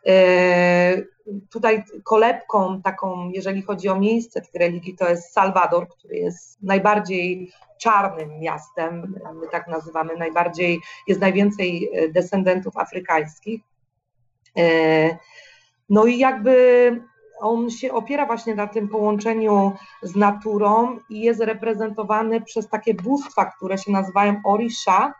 E, 0.08 1.02
tutaj 1.50 1.84
kolebką 2.04 2.82
taką, 2.82 3.30
jeżeli 3.30 3.62
chodzi 3.62 3.90
o 3.90 4.00
miejsce 4.00 4.42
tych 4.42 4.54
religii, 4.54 4.96
to 4.96 5.10
jest 5.10 5.34
Salwador, 5.34 5.88
który 5.88 6.16
jest 6.16 6.64
najbardziej 6.64 7.52
czarnym 7.80 8.40
miastem, 8.40 9.20
my 9.42 9.48
tak 9.52 9.68
nazywamy, 9.68 10.18
najbardziej, 10.18 10.80
jest 11.08 11.22
najwięcej 11.22 11.90
e, 11.94 12.10
descendentów 12.10 12.78
afrykańskich. 12.78 13.62
E, 14.58 15.18
no 15.90 16.06
i 16.06 16.18
jakby 16.18 17.02
on 17.40 17.70
się 17.70 17.94
opiera 17.94 18.26
właśnie 18.26 18.56
na 18.56 18.68
tym 18.68 18.88
połączeniu 18.88 19.72
z 20.02 20.16
naturą 20.16 21.00
i 21.10 21.22
jest 21.22 21.42
reprezentowany 21.42 22.42
przez 22.42 22.70
takie 22.70 22.94
bóstwa, 22.94 23.46
które 23.46 23.78
się 23.78 23.92
nazywają 23.92 24.42
Orisha, 24.46 25.14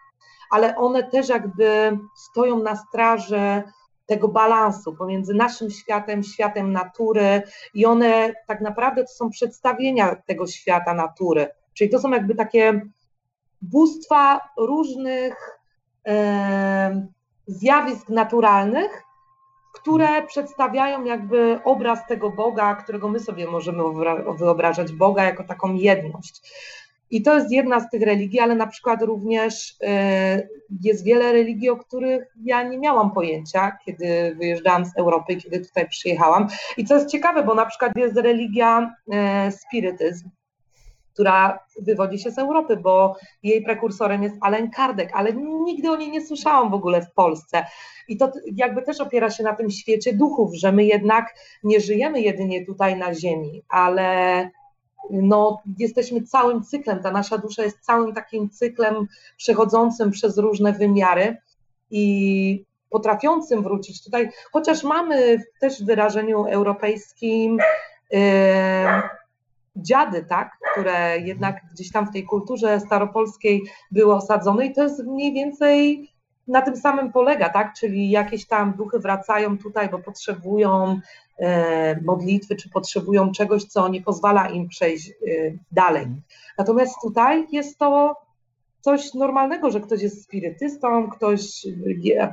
ale 0.52 0.76
one 0.76 1.04
też 1.04 1.30
jakby 1.30 1.98
stoją 2.16 2.64
na 2.64 2.76
straży 2.76 3.64
tego 4.06 4.28
balansu 4.28 4.96
pomiędzy 4.96 5.34
naszym 5.34 5.72
światem, 5.72 6.24
światem 6.24 6.72
natury 6.72 7.42
i 7.74 7.86
one 7.86 8.34
tak 8.48 8.62
naprawdę 8.62 9.04
to 9.04 9.14
są 9.14 9.30
przedstawienia 9.30 10.16
tego 10.16 10.48
świata 10.48 10.94
natury. 10.94 11.48
Czyli 11.74 11.90
to 11.90 12.00
są 12.00 12.12
jakby 12.12 12.36
takie 12.36 12.82
bóstwa 13.62 14.42
różnych 14.58 15.60
e, 16.08 17.08
zjawisk 17.48 18.10
naturalnych, 18.10 19.04
które 19.74 20.28
przedstawiają 20.28 21.04
jakby 21.04 21.60
obraz 21.64 22.08
tego 22.08 22.30
Boga, 22.30 22.76
którego 22.76 23.08
my 23.08 23.20
sobie 23.20 23.48
możemy 23.48 23.84
wyobrażać, 24.38 24.94
Boga 24.94 25.24
jako 25.24 25.44
taką 25.44 25.74
jedność. 25.74 26.42
I 27.12 27.22
to 27.22 27.36
jest 27.36 27.52
jedna 27.52 27.80
z 27.80 27.90
tych 27.90 28.02
religii, 28.02 28.40
ale 28.40 28.56
na 28.56 28.68
przykład 28.68 29.02
również 29.02 29.76
e, 29.82 30.48
jest 30.82 31.06
wiele 31.06 31.34
religii, 31.34 31.70
o 31.70 31.78
których 31.78 32.36
ja 32.44 32.64
nie 32.64 32.78
miałam 32.78 33.12
pojęcia, 33.12 33.78
kiedy 33.86 34.36
wyjeżdżałam 34.36 34.86
z 34.86 34.98
Europy, 34.98 35.36
kiedy 35.36 35.60
tutaj 35.60 35.90
przyjechałam. 35.90 36.48
I 36.78 36.86
co 36.86 36.96
jest 36.96 37.10
ciekawe, 37.10 37.44
bo 37.44 37.56
na 37.56 37.66
przykład 37.66 37.92
jest 37.96 38.18
religia 38.18 38.96
e, 39.12 39.52
spirytyzm, 39.52 40.30
która 41.14 41.60
wywodzi 41.82 42.20
się 42.20 42.32
z 42.32 42.38
Europy, 42.38 42.78
bo 42.78 43.16
jej 43.44 43.64
prekursorem 43.64 44.24
jest 44.24 44.36
Allen 44.42 44.70
Kardec, 44.70 45.10
ale 45.14 45.34
nigdy 45.66 45.92
o 45.92 45.96
niej 45.96 46.12
nie 46.12 46.26
słyszałam 46.26 46.72
w 46.72 46.74
ogóle 46.74 47.02
w 47.02 47.14
Polsce. 47.14 47.66
I 48.08 48.18
to 48.18 48.32
jakby 48.56 48.82
też 48.82 49.02
opiera 49.02 49.30
się 49.30 49.44
na 49.44 49.56
tym 49.56 49.70
świecie 49.70 50.14
duchów, 50.14 50.56
że 50.56 50.72
my 50.72 50.86
jednak 50.86 51.36
nie 51.64 51.80
żyjemy 51.80 52.22
jedynie 52.22 52.66
tutaj 52.66 52.98
na 52.98 53.14
Ziemi, 53.14 53.64
ale 53.70 54.50
no, 55.10 55.62
jesteśmy 55.80 56.22
całym 56.22 56.64
cyklem, 56.64 57.00
ta 57.00 57.12
nasza 57.12 57.38
dusza 57.38 57.64
jest 57.64 57.80
całym 57.80 58.14
takim 58.14 58.50
cyklem 58.50 59.08
przechodzącym 59.38 60.12
przez 60.12 60.38
różne 60.38 60.74
wymiary 60.74 61.38
i 61.92 62.66
potrafiącym 62.90 63.64
wrócić 63.64 64.04
tutaj, 64.04 64.30
chociaż 64.52 64.84
mamy 64.84 65.38
też 65.60 65.84
w 65.84 65.86
wyrażeniu 65.86 66.46
europejskim 66.46 67.58
yy, 68.12 68.20
dziady, 69.76 70.26
tak, 70.30 70.58
które 70.72 71.20
jednak 71.20 71.62
gdzieś 71.74 71.92
tam 71.92 72.08
w 72.08 72.12
tej 72.12 72.24
kulturze 72.26 72.80
staropolskiej 72.80 73.64
były 73.92 74.16
osadzone 74.16 74.66
i 74.66 74.74
to 74.74 74.84
jest 74.84 75.06
mniej 75.06 75.34
więcej 75.34 76.10
na 76.48 76.62
tym 76.62 76.78
samym 76.78 77.12
polega, 77.12 77.50
tak, 77.50 77.74
czyli 77.74 78.10
jakieś 78.10 78.48
tam 78.48 78.74
duchy 78.74 79.00
wracają 79.00 79.58
tutaj, 79.58 79.90
bo 79.90 80.00
potrzebują 80.00 81.00
modlitwy, 82.02 82.56
czy 82.56 82.70
potrzebują 82.70 83.32
czegoś, 83.32 83.64
co 83.64 83.90
nie 83.90 84.02
pozwala 84.02 84.50
im 84.50 84.68
przejść 84.68 85.10
e, 85.10 85.14
dalej. 85.72 86.04
Mhm. 86.04 86.22
Natomiast 86.58 86.96
tutaj 87.02 87.48
jest 87.52 87.78
to 87.78 88.16
coś 88.82 89.14
normalnego, 89.14 89.72
że 89.72 89.80
ktoś 89.80 90.02
jest 90.02 90.24
spirytystą, 90.24 91.10
ktoś 91.10 91.68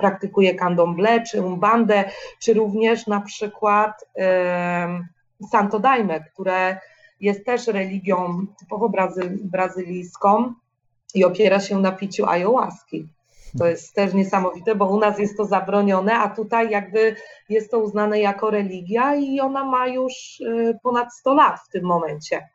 praktykuje 0.00 0.54
candomblé, 0.54 1.22
czy 1.30 1.42
umbandę, 1.42 2.04
czy 2.40 2.54
również 2.54 3.06
na 3.06 3.20
przykład 3.20 4.04
e, 4.18 5.04
Santo 5.50 5.78
Daime, 5.78 6.20
które 6.20 6.80
jest 7.20 7.46
też 7.46 7.66
religią 7.66 8.46
typowo 8.58 8.88
brazy, 8.88 9.38
brazylijską 9.42 10.54
i 11.14 11.24
opiera 11.24 11.60
się 11.60 11.78
na 11.78 11.92
piciu 11.92 12.26
ayahuaski. 12.26 13.08
To 13.58 13.66
jest 13.66 13.94
też 13.94 14.14
niesamowite, 14.14 14.74
bo 14.74 14.86
u 14.86 15.00
nas 15.00 15.18
jest 15.18 15.36
to 15.36 15.44
zabronione, 15.44 16.14
a 16.14 16.28
tutaj 16.28 16.70
jakby 16.70 17.16
jest 17.48 17.70
to 17.70 17.78
uznane 17.78 18.20
jako 18.20 18.50
religia 18.50 19.14
i 19.14 19.40
ona 19.40 19.64
ma 19.64 19.86
już 19.86 20.40
y, 20.40 20.78
ponad 20.82 21.14
100 21.14 21.34
lat 21.34 21.60
w 21.60 21.68
tym 21.68 21.84
momencie. 21.84 22.48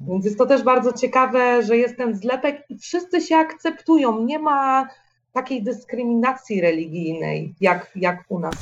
Więc 0.00 0.24
jest 0.24 0.38
to 0.38 0.46
też 0.46 0.62
bardzo 0.62 0.92
ciekawe, 0.92 1.62
że 1.62 1.76
jest 1.76 1.96
ten 1.96 2.14
zlepek 2.14 2.64
i 2.68 2.78
wszyscy 2.78 3.20
się 3.20 3.36
akceptują. 3.36 4.24
Nie 4.24 4.38
ma 4.38 4.88
takiej 5.32 5.62
dyskryminacji 5.62 6.60
religijnej 6.60 7.54
jak, 7.60 7.92
jak 7.96 8.24
u 8.28 8.38
nas. 8.38 8.54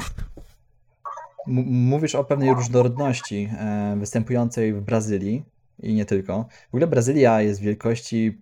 Mówisz 1.47 2.15
o 2.15 2.25
pewnej 2.25 2.55
różnorodności 2.55 3.51
e, 3.59 3.97
występującej 3.99 4.73
w 4.73 4.81
Brazylii 4.81 5.45
i 5.83 5.95
nie 5.95 6.05
tylko. 6.05 6.45
W 6.71 6.75
ogóle 6.75 6.87
Brazylia 6.87 7.43
jest 7.43 7.61
wielkości 7.61 8.39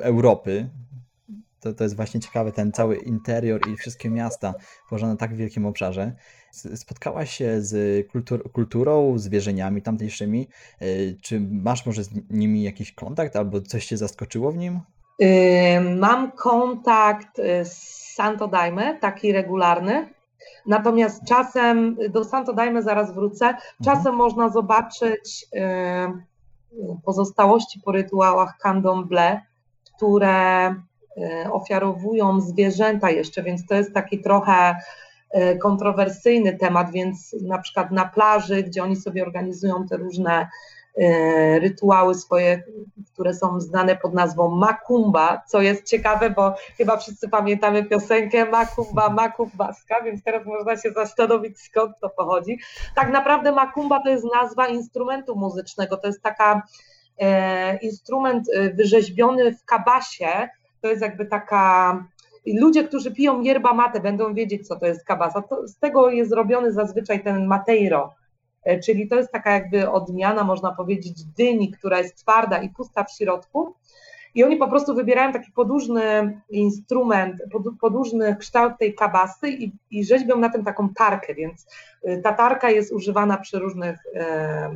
Europy, 0.00 0.68
to, 1.64 1.72
to 1.74 1.84
jest 1.84 1.96
właśnie 1.96 2.20
ciekawe, 2.20 2.52
ten 2.52 2.72
cały 2.72 2.96
interior 2.96 3.68
i 3.68 3.76
wszystkie 3.76 4.10
miasta 4.10 4.54
położone 4.88 5.12
na 5.12 5.18
tak 5.18 5.36
wielkim 5.36 5.66
obszarze. 5.66 6.12
Spotkałaś 6.74 7.30
się 7.30 7.62
z 7.62 8.06
kultur, 8.08 8.52
kulturą, 8.52 9.18
zwierzeniami 9.18 9.82
tamtejszymi. 9.82 10.48
E, 10.80 10.86
czy 11.22 11.40
masz 11.40 11.86
może 11.86 12.04
z 12.04 12.10
nimi 12.30 12.62
jakiś 12.62 12.92
kontakt 12.92 13.36
albo 13.36 13.60
coś 13.60 13.86
cię 13.86 13.96
zaskoczyło 13.96 14.52
w 14.52 14.56
nim? 14.56 14.80
Mam 15.98 16.32
kontakt 16.32 17.38
y, 17.38 17.64
z 17.64 17.72
Santo 18.14 18.48
Daime, 18.48 18.98
taki 19.00 19.32
regularny. 19.32 20.14
Natomiast 20.66 21.24
czasem 21.28 21.96
do 22.10 22.24
Santo 22.24 22.52
Daime 22.52 22.82
zaraz 22.82 23.14
wrócę. 23.14 23.54
Czasem 23.84 23.98
mhm. 23.98 24.16
można 24.16 24.48
zobaczyć 24.48 25.46
pozostałości 27.04 27.80
po 27.84 27.92
rytuałach 27.92 28.58
candomblé, 28.64 29.40
które 29.96 30.70
E, 30.70 30.93
ofiarowują 31.52 32.40
zwierzęta 32.40 33.10
jeszcze, 33.10 33.42
więc 33.42 33.66
to 33.66 33.74
jest 33.74 33.94
taki 33.94 34.18
trochę 34.20 34.76
e, 35.30 35.56
kontrowersyjny 35.56 36.58
temat, 36.58 36.90
więc 36.92 37.36
na 37.42 37.58
przykład 37.58 37.90
na 37.90 38.04
plaży, 38.04 38.62
gdzie 38.62 38.82
oni 38.82 38.96
sobie 38.96 39.22
organizują 39.22 39.86
te 39.86 39.96
różne 39.96 40.48
e, 40.98 41.58
rytuały 41.58 42.14
swoje, 42.14 42.62
które 43.12 43.34
są 43.34 43.60
znane 43.60 43.96
pod 43.96 44.14
nazwą 44.14 44.50
Makumba, 44.50 45.42
co 45.48 45.60
jest 45.60 45.86
ciekawe, 45.86 46.30
bo 46.30 46.54
chyba 46.76 46.96
wszyscy 46.96 47.28
pamiętamy 47.28 47.84
piosenkę 47.84 48.44
Makumba, 48.44 49.08
Makumbaska, 49.08 50.02
więc 50.02 50.22
teraz 50.22 50.46
można 50.46 50.76
się 50.76 50.90
zastanowić 50.90 51.60
skąd 51.60 51.92
to 52.00 52.10
pochodzi. 52.10 52.58
Tak 52.94 53.12
naprawdę 53.12 53.52
Makumba 53.52 54.02
to 54.02 54.08
jest 54.08 54.24
nazwa 54.34 54.66
instrumentu 54.66 55.36
muzycznego, 55.36 55.96
to 55.96 56.06
jest 56.06 56.22
taka 56.22 56.62
e, 57.18 57.76
instrument 57.76 58.48
wyrzeźbiony 58.74 59.52
w 59.54 59.64
kabasie, 59.64 60.48
to 60.84 60.88
jest 60.88 61.02
jakby 61.02 61.26
taka 61.26 62.04
ludzie, 62.60 62.84
którzy 62.84 63.12
piją 63.12 63.40
yerba 63.40 63.74
mate, 63.74 64.00
będą 64.00 64.34
wiedzieć, 64.34 64.68
co 64.68 64.76
to 64.76 64.86
jest 64.86 65.04
kabasa. 65.04 65.42
To, 65.42 65.68
z 65.68 65.78
tego 65.78 66.10
jest 66.10 66.30
zrobiony 66.30 66.72
zazwyczaj 66.72 67.22
ten 67.22 67.46
mateiro, 67.46 68.14
e, 68.64 68.80
czyli 68.80 69.08
to 69.08 69.16
jest 69.16 69.32
taka 69.32 69.52
jakby 69.52 69.90
odmiana, 69.90 70.44
można 70.44 70.72
powiedzieć, 70.72 71.24
dyni, 71.24 71.70
która 71.70 71.98
jest 71.98 72.16
twarda 72.16 72.58
i 72.58 72.68
pusta 72.68 73.04
w 73.04 73.12
środku. 73.12 73.74
I 74.34 74.44
oni 74.44 74.56
po 74.56 74.68
prostu 74.68 74.94
wybierają 74.94 75.32
taki 75.32 75.52
podłużny 75.52 76.40
instrument, 76.50 77.42
podłużny 77.80 78.36
kształt 78.36 78.72
tej 78.78 78.94
kabasy 78.94 79.48
i, 79.48 79.72
i 79.90 80.04
rzeźbią 80.04 80.36
na 80.36 80.48
tym 80.48 80.64
taką 80.64 80.88
tarkę, 80.88 81.34
więc 81.34 81.66
e, 82.02 82.16
ta 82.16 82.32
tarka 82.32 82.70
jest 82.70 82.92
używana 82.92 83.36
przy 83.36 83.58
różnych 83.58 83.98
e, 84.14 84.74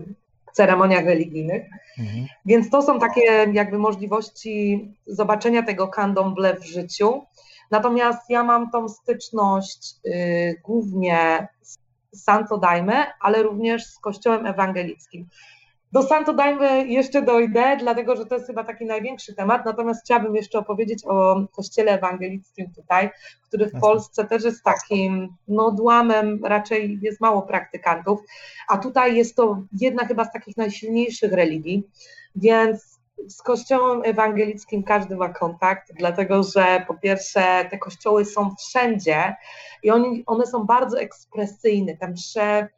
ceremoniach 0.52 1.04
religijnych. 1.04 1.62
Mhm. 1.98 2.26
Więc 2.46 2.70
to 2.70 2.82
są 2.82 2.98
takie 2.98 3.22
jakby 3.52 3.78
możliwości 3.78 4.88
zobaczenia 5.06 5.62
tego 5.62 5.86
candomblé 5.86 6.60
w 6.60 6.64
życiu. 6.66 7.22
Natomiast 7.70 8.30
ja 8.30 8.44
mam 8.44 8.70
tą 8.70 8.88
styczność 8.88 9.94
y, 10.06 10.60
głównie 10.64 11.48
z 11.62 11.78
Santo 12.22 12.58
Daime, 12.58 13.06
ale 13.20 13.42
również 13.42 13.86
z 13.86 13.98
Kościołem 13.98 14.46
Ewangelickim. 14.46 15.28
Do 15.92 16.02
Santo 16.02 16.32
Daime 16.32 16.84
jeszcze 16.86 17.22
dojdę, 17.22 17.76
dlatego 17.80 18.16
że 18.16 18.26
to 18.26 18.34
jest 18.34 18.46
chyba 18.46 18.64
taki 18.64 18.86
największy 18.86 19.34
temat, 19.34 19.64
natomiast 19.64 20.04
chciałabym 20.04 20.36
jeszcze 20.36 20.58
opowiedzieć 20.58 21.04
o 21.06 21.46
kościele 21.52 21.92
ewangelickim 21.92 22.72
tutaj, 22.74 23.10
który 23.42 23.66
w 23.66 23.80
Polsce 23.80 24.24
też 24.24 24.44
jest 24.44 24.62
takim 24.64 25.28
no, 25.48 25.66
odłamem, 25.66 26.44
raczej 26.44 26.98
jest 27.02 27.20
mało 27.20 27.42
praktykantów, 27.42 28.20
a 28.68 28.78
tutaj 28.78 29.16
jest 29.16 29.36
to 29.36 29.62
jedna 29.80 30.04
chyba 30.04 30.24
z 30.24 30.32
takich 30.32 30.56
najsilniejszych 30.56 31.32
religii. 31.32 31.82
Więc 32.36 32.97
z 33.28 33.42
kościołem 33.42 34.02
ewangelickim 34.04 34.82
każdy 34.82 35.16
ma 35.16 35.28
kontakt, 35.28 35.92
dlatego 35.98 36.42
że 36.42 36.84
po 36.86 36.94
pierwsze 36.94 37.68
te 37.70 37.78
kościoły 37.78 38.24
są 38.24 38.54
wszędzie 38.58 39.36
i 39.82 39.90
oni, 39.90 40.22
one 40.26 40.46
są 40.46 40.64
bardzo 40.64 41.00
ekspresyjne. 41.00 41.92
Msze 42.12 42.68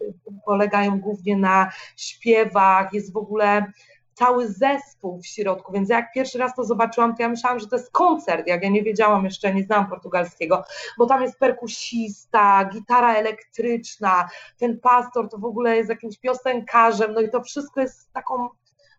polegają 0.45 1.01
głównie 1.01 1.37
na 1.37 1.71
śpiewach, 1.97 2.93
jest 2.93 3.13
w 3.13 3.17
ogóle 3.17 3.67
cały 4.15 4.49
zespół 4.49 5.21
w 5.21 5.27
środku, 5.27 5.73
więc 5.73 5.89
jak 5.89 6.13
pierwszy 6.13 6.39
raz 6.39 6.55
to 6.55 6.65
zobaczyłam, 6.65 7.17
to 7.17 7.23
ja 7.23 7.29
myślałam, 7.29 7.61
że 7.61 7.67
to 7.67 7.77
jest 7.77 7.91
koncert, 7.93 8.47
jak 8.47 8.63
ja 8.63 8.69
nie 8.71 8.83
wiedziałam 8.83 9.25
jeszcze, 9.25 9.55
nie 9.55 9.63
znałam 9.63 9.89
portugalskiego, 9.89 10.65
bo 10.99 11.07
tam 11.07 11.23
jest 11.23 11.39
perkusista, 11.39 12.65
gitara 12.73 13.15
elektryczna, 13.15 14.29
ten 14.59 14.81
pastor 14.81 15.29
to 15.29 15.39
w 15.39 15.45
ogóle 15.45 15.77
jest 15.77 15.91
jakimś 15.91 16.19
piosenkarzem, 16.19 17.13
no 17.15 17.21
i 17.21 17.31
to 17.31 17.43
wszystko 17.43 17.81
jest 17.81 18.13
taką 18.13 18.49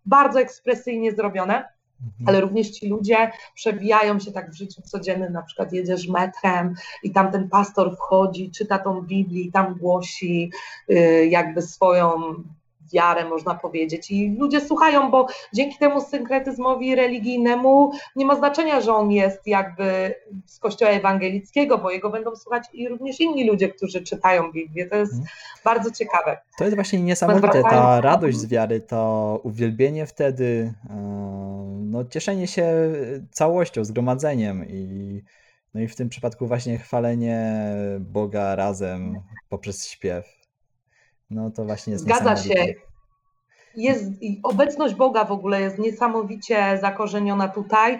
bardzo 0.05 0.39
ekspresyjnie 0.39 1.11
zrobione, 1.11 1.65
Mhm. 2.01 2.29
ale 2.29 2.41
również 2.41 2.69
ci 2.69 2.87
ludzie 2.87 3.31
przewijają 3.55 4.19
się 4.19 4.31
tak 4.31 4.51
w 4.51 4.53
życiu 4.53 4.81
codziennym, 4.81 5.33
na 5.33 5.41
przykład 5.41 5.73
jedziesz 5.73 6.07
metrem 6.07 6.75
i 7.03 7.11
tam 7.11 7.31
ten 7.31 7.49
pastor 7.49 7.95
wchodzi, 7.95 8.51
czyta 8.51 8.79
tą 8.79 9.01
Biblię 9.01 9.51
tam 9.51 9.75
głosi 9.75 10.51
y, 10.89 11.27
jakby 11.29 11.61
swoją 11.61 12.33
wiarę, 12.93 13.29
można 13.29 13.55
powiedzieć. 13.55 14.11
I 14.11 14.35
ludzie 14.39 14.61
słuchają, 14.61 15.11
bo 15.11 15.27
dzięki 15.53 15.77
temu 15.77 16.01
synkretyzmowi 16.01 16.95
religijnemu 16.95 17.91
nie 18.15 18.25
ma 18.25 18.35
znaczenia, 18.35 18.81
że 18.81 18.93
on 18.93 19.11
jest 19.11 19.47
jakby 19.47 20.15
z 20.45 20.59
kościoła 20.59 20.91
ewangelickiego, 20.91 21.77
bo 21.77 21.91
jego 21.91 22.09
będą 22.09 22.35
słuchać 22.35 22.63
i 22.73 22.87
również 22.87 23.19
inni 23.19 23.47
ludzie, 23.47 23.69
którzy 23.69 24.01
czytają 24.01 24.51
Biblię. 24.51 24.85
To 24.85 24.95
jest 24.95 25.11
Mhm. 25.13 25.29
bardzo 25.65 25.91
ciekawe. 25.91 26.37
To 26.57 26.63
jest 26.63 26.75
właśnie 26.75 27.01
niesamowite, 27.01 27.63
ta 27.63 28.01
radość 28.01 28.37
z 28.37 28.45
wiary, 28.47 28.79
to 28.79 29.39
uwielbienie 29.43 30.05
wtedy, 30.05 30.73
e, 30.89 30.93
no 31.81 32.05
cieszenie 32.05 32.47
się 32.47 32.73
całością, 33.31 33.85
zgromadzeniem 33.85 34.65
i, 34.69 35.21
no 35.73 35.81
i 35.81 35.87
w 35.87 35.95
tym 35.95 36.09
przypadku 36.09 36.47
właśnie 36.47 36.77
chwalenie 36.77 37.55
Boga 37.99 38.55
razem 38.55 39.19
poprzez 39.49 39.87
śpiew. 39.87 40.40
No 41.31 41.51
to 41.51 41.65
właśnie 41.65 41.93
jest 41.93 42.03
Zgadza 42.03 42.35
się. 42.35 42.65
Jest, 43.75 44.05
obecność 44.43 44.95
Boga 44.95 45.25
w 45.25 45.31
ogóle 45.31 45.61
jest 45.61 45.79
niesamowicie 45.79 46.77
zakorzeniona 46.81 47.47
tutaj, 47.47 47.99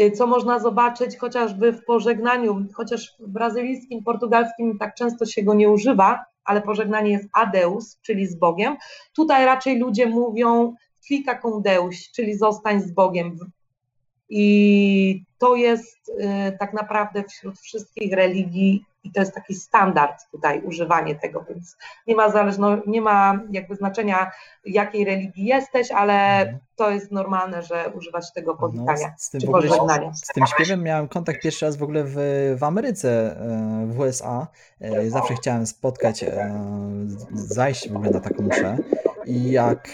y, 0.00 0.10
co 0.10 0.26
można 0.26 0.58
zobaczyć 0.58 1.18
chociażby 1.18 1.72
w 1.72 1.84
pożegnaniu, 1.84 2.66
chociaż 2.74 3.16
w 3.20 3.28
brazylijskim, 3.28 4.04
portugalskim 4.04 4.78
tak 4.78 4.94
często 4.94 5.26
się 5.26 5.42
go 5.42 5.54
nie 5.54 5.70
używa, 5.70 6.24
ale 6.44 6.62
pożegnanie 6.62 7.10
jest 7.10 7.28
adeus, 7.32 7.98
czyli 8.02 8.26
z 8.26 8.34
Bogiem. 8.38 8.76
Tutaj 9.14 9.44
raczej 9.44 9.78
ludzie 9.78 10.06
mówią 10.06 10.74
fica 11.06 11.38
com 11.42 11.62
Deus, 11.62 12.10
czyli 12.12 12.34
zostań 12.34 12.80
z 12.80 12.92
Bogiem. 12.92 13.36
I 14.28 15.24
to 15.38 15.56
jest 15.56 16.08
y, 16.08 16.56
tak 16.58 16.72
naprawdę 16.72 17.24
wśród 17.24 17.58
wszystkich 17.58 18.12
religii 18.12 18.84
i 19.06 19.12
to 19.12 19.20
jest 19.20 19.34
taki 19.34 19.54
standard 19.54 20.30
tutaj 20.32 20.60
używanie 20.62 21.14
tego, 21.14 21.44
więc 21.48 21.76
nie 22.06 22.14
ma 22.14 22.30
zależno, 22.30 22.76
nie 22.86 23.00
ma 23.00 23.40
jakby 23.50 23.76
znaczenia 23.76 24.30
jakiej 24.64 25.04
religii 25.04 25.44
jesteś, 25.44 25.90
ale 25.90 26.16
Mhm. 26.40 26.58
to 26.76 26.90
jest 26.90 27.12
normalne, 27.12 27.62
że 27.62 27.90
używać 27.94 28.32
tego 28.32 28.52
No, 28.52 28.58
powitania 28.58 29.14
z, 29.16 29.22
z 29.24 29.30
tym 29.30 29.40
czy 29.40 29.46
ogóle, 29.46 29.68
pożegnania. 29.68 30.12
z 30.14 30.26
tym 30.26 30.46
śpiewem 30.46 30.82
miałem 30.82 31.08
kontakt 31.08 31.42
pierwszy 31.42 31.66
raz 31.66 31.76
w 31.76 31.82
ogóle 31.82 32.04
w, 32.04 32.14
w 32.58 32.64
Ameryce, 32.64 33.36
e, 33.40 33.86
w 33.86 33.98
USA. 34.00 34.46
E, 34.80 35.10
Zawsze 35.10 35.34
chciałem 35.34 35.66
spotkać, 35.66 36.22
e, 36.22 36.54
zajść 37.34 37.88
w 37.88 37.96
ogóle 37.96 38.10
na 38.10 38.20
taką 38.20 38.42
mszę 38.42 38.76
i 39.26 39.50
jak 39.50 39.88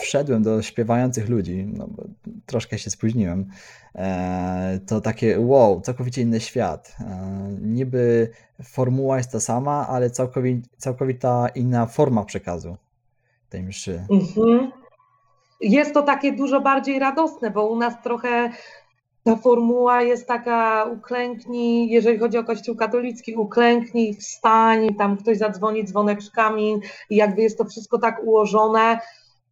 wszedłem 0.00 0.42
do 0.42 0.62
śpiewających 0.62 1.28
ludzi, 1.28 1.66
no 1.72 1.86
bo 1.88 2.02
troszkę 2.46 2.78
się 2.78 2.90
spóźniłem, 2.90 3.46
e, 3.94 4.80
to 4.86 5.00
takie 5.00 5.40
wow, 5.40 5.80
całkowicie 5.80 6.22
inny 6.22 6.40
świat. 6.40 6.96
E, 7.00 7.48
Niby 7.60 8.30
formuła 8.62 9.16
jest 9.16 9.32
ta 9.32 9.40
sama, 9.40 9.88
ale 9.88 10.10
całkowicie, 10.10 10.68
całkowita 10.76 11.48
inna 11.54 11.86
forma 11.86 12.24
przekazu 12.24 12.76
tej 13.48 13.62
mszy. 13.62 14.06
Mhm. 14.10 14.72
Jest 15.60 15.94
to 15.94 16.02
takie 16.02 16.32
dużo 16.32 16.60
bardziej 16.60 16.98
radosne, 16.98 17.50
bo 17.50 17.66
u 17.66 17.76
nas 17.76 17.94
trochę 18.02 18.50
ta 19.24 19.36
formuła 19.36 20.02
jest 20.02 20.28
taka 20.28 20.84
uklęknij, 20.84 21.90
jeżeli 21.90 22.18
chodzi 22.18 22.38
o 22.38 22.44
Kościół 22.44 22.76
katolicki, 22.76 23.34
uklęknij, 23.34 24.14
wstań, 24.14 24.94
tam 24.94 25.16
ktoś 25.16 25.38
zadzwoni 25.38 25.84
dzwoneczkami 25.84 26.80
i 27.10 27.16
jakby 27.16 27.42
jest 27.42 27.58
to 27.58 27.64
wszystko 27.64 27.98
tak 27.98 28.20
ułożone, 28.24 28.98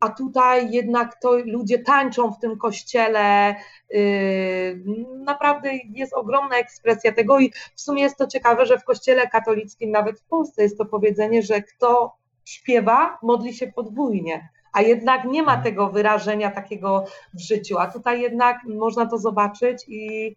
a 0.05 0.09
tutaj 0.09 0.71
jednak 0.71 1.21
to 1.21 1.37
ludzie 1.37 1.79
tańczą 1.79 2.33
w 2.33 2.39
tym 2.39 2.59
kościele, 2.59 3.55
yy, 3.91 4.85
naprawdę 5.25 5.71
jest 5.91 6.15
ogromna 6.15 6.57
ekspresja 6.57 7.13
tego 7.13 7.41
i 7.41 7.53
w 7.75 7.81
sumie 7.81 8.03
jest 8.03 8.19
to 8.19 8.27
ciekawe, 8.27 8.67
że 8.67 8.79
w 8.79 8.85
kościele 8.85 9.27
katolickim, 9.27 9.91
nawet 9.91 10.21
w 10.21 10.25
Polsce 10.25 10.63
jest 10.63 10.79
to 10.79 10.85
powiedzenie, 10.85 11.43
że 11.43 11.63
kto 11.63 12.17
śpiewa, 12.45 13.19
modli 13.23 13.55
się 13.55 13.67
podwójnie, 13.67 14.49
a 14.73 14.83
jednak 14.83 15.25
nie 15.25 15.43
ma 15.43 15.57
tego 15.57 15.91
wyrażenia 15.91 16.51
takiego 16.51 17.05
w 17.35 17.41
życiu, 17.41 17.79
a 17.79 17.87
tutaj 17.87 18.21
jednak 18.21 18.65
można 18.65 19.07
to 19.07 19.19
zobaczyć 19.19 19.85
i 19.89 20.35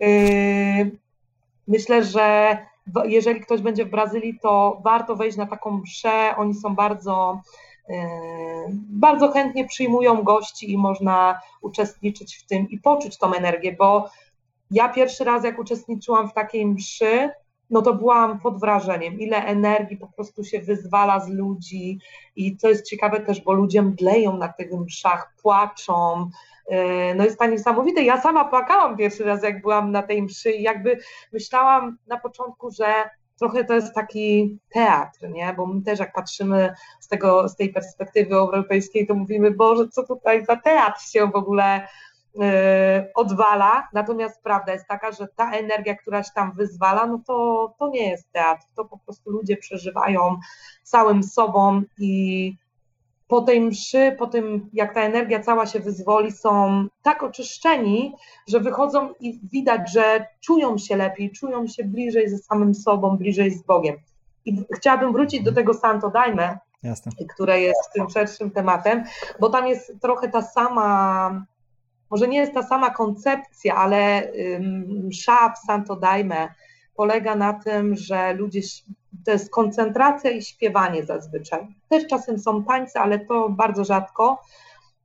yy, 0.00 0.90
myślę, 1.68 2.04
że 2.04 2.58
jeżeli 3.04 3.40
ktoś 3.40 3.60
będzie 3.60 3.84
w 3.84 3.90
Brazylii, 3.90 4.38
to 4.42 4.80
warto 4.84 5.16
wejść 5.16 5.36
na 5.36 5.46
taką 5.46 5.70
mszę, 5.70 6.34
oni 6.36 6.54
są 6.54 6.74
bardzo 6.74 7.40
bardzo 8.88 9.32
chętnie 9.32 9.66
przyjmują 9.66 10.22
gości 10.22 10.72
i 10.72 10.78
można 10.78 11.40
uczestniczyć 11.60 12.36
w 12.36 12.46
tym 12.46 12.70
i 12.70 12.78
poczuć 12.78 13.18
tą 13.18 13.34
energię, 13.34 13.76
bo 13.78 14.10
ja 14.70 14.88
pierwszy 14.88 15.24
raz 15.24 15.44
jak 15.44 15.58
uczestniczyłam 15.58 16.28
w 16.28 16.34
takiej 16.34 16.66
mszy, 16.66 17.30
no 17.70 17.82
to 17.82 17.94
byłam 17.94 18.40
pod 18.40 18.60
wrażeniem, 18.60 19.20
ile 19.20 19.44
energii 19.44 19.96
po 19.96 20.06
prostu 20.06 20.44
się 20.44 20.60
wyzwala 20.60 21.20
z 21.20 21.28
ludzi 21.28 21.98
i 22.36 22.56
co 22.56 22.68
jest 22.68 22.86
ciekawe 22.86 23.20
też, 23.20 23.40
bo 23.40 23.52
ludzie 23.52 23.82
mdleją 23.82 24.36
na 24.36 24.48
tych 24.48 24.72
mszach, 24.72 25.34
płaczą, 25.42 26.30
yy, 26.70 26.78
no 27.16 27.24
jest 27.24 27.38
to 27.38 27.46
niesamowite. 27.46 28.02
Ja 28.02 28.20
sama 28.20 28.44
płakałam 28.44 28.96
pierwszy 28.96 29.24
raz, 29.24 29.42
jak 29.42 29.62
byłam 29.62 29.92
na 29.92 30.02
tej 30.02 30.22
mszy 30.22 30.52
i 30.52 30.62
jakby 30.62 30.98
myślałam 31.32 31.98
na 32.06 32.20
początku, 32.20 32.70
że 32.70 33.10
trochę 33.38 33.64
to 33.64 33.74
jest 33.74 33.94
taki 33.94 34.58
teatr, 34.72 35.28
nie? 35.30 35.54
Bo 35.56 35.66
my 35.66 35.82
też 35.82 35.98
jak 35.98 36.12
patrzymy 36.12 36.74
z, 37.00 37.08
tego, 37.08 37.48
z 37.48 37.56
tej 37.56 37.72
perspektywy 37.72 38.34
europejskiej, 38.34 39.06
to 39.06 39.14
mówimy, 39.14 39.50
Boże, 39.50 39.88
co 39.88 40.06
tutaj 40.06 40.44
za 40.44 40.56
teatr 40.56 41.00
się 41.00 41.26
w 41.26 41.36
ogóle 41.36 41.88
yy, 42.34 42.44
odwala. 43.14 43.88
Natomiast 43.92 44.42
prawda 44.42 44.72
jest 44.72 44.88
taka, 44.88 45.12
że 45.12 45.28
ta 45.36 45.52
energia, 45.52 45.94
która 45.94 46.22
się 46.22 46.30
tam 46.34 46.52
wyzwala, 46.52 47.06
no 47.06 47.20
to, 47.26 47.74
to 47.78 47.88
nie 47.88 48.10
jest 48.10 48.32
teatr, 48.32 48.66
to 48.76 48.84
po 48.84 48.98
prostu 48.98 49.30
ludzie 49.30 49.56
przeżywają 49.56 50.36
całym 50.82 51.22
sobą 51.22 51.82
i 51.98 52.63
po 53.28 53.40
tej 53.40 53.60
mszy, 53.60 54.16
po 54.18 54.26
tym 54.26 54.70
jak 54.72 54.94
ta 54.94 55.00
energia 55.00 55.40
cała 55.40 55.66
się 55.66 55.80
wyzwoli, 55.80 56.32
są 56.32 56.86
tak 57.02 57.22
oczyszczeni, 57.22 58.12
że 58.48 58.60
wychodzą 58.60 59.08
i 59.20 59.40
widać, 59.52 59.92
że 59.92 60.26
czują 60.40 60.78
się 60.78 60.96
lepiej, 60.96 61.30
czują 61.30 61.66
się 61.66 61.84
bliżej 61.84 62.28
ze 62.28 62.38
samym 62.38 62.74
sobą, 62.74 63.16
bliżej 63.16 63.50
z 63.50 63.62
Bogiem. 63.62 63.96
I 64.44 64.64
chciałabym 64.76 65.12
wrócić 65.12 65.42
do 65.42 65.52
tego 65.52 65.74
Santo 65.74 66.10
Daime, 66.10 66.58
Jasne. 66.82 67.12
które 67.34 67.60
jest 67.60 67.92
tym 67.94 68.10
szerszym 68.10 68.50
tematem, 68.50 69.04
bo 69.40 69.48
tam 69.48 69.66
jest 69.66 69.92
trochę 70.00 70.28
ta 70.28 70.42
sama, 70.42 71.46
może 72.10 72.28
nie 72.28 72.38
jest 72.38 72.54
ta 72.54 72.62
sama 72.62 72.90
koncepcja, 72.90 73.74
ale 73.74 74.32
msza 75.08 75.52
w 75.52 75.66
Santo 75.66 75.96
Daime 75.96 76.48
polega 76.96 77.34
na 77.34 77.52
tym, 77.52 77.96
że 77.96 78.32
ludzie, 78.32 78.60
to 79.24 79.30
jest 79.30 79.50
koncentracja 79.50 80.30
i 80.30 80.42
śpiewanie 80.42 81.04
zazwyczaj. 81.04 81.66
Też 81.88 82.06
czasem 82.06 82.38
są 82.38 82.64
tańce, 82.64 83.00
ale 83.00 83.18
to 83.18 83.48
bardzo 83.48 83.84
rzadko. 83.84 84.42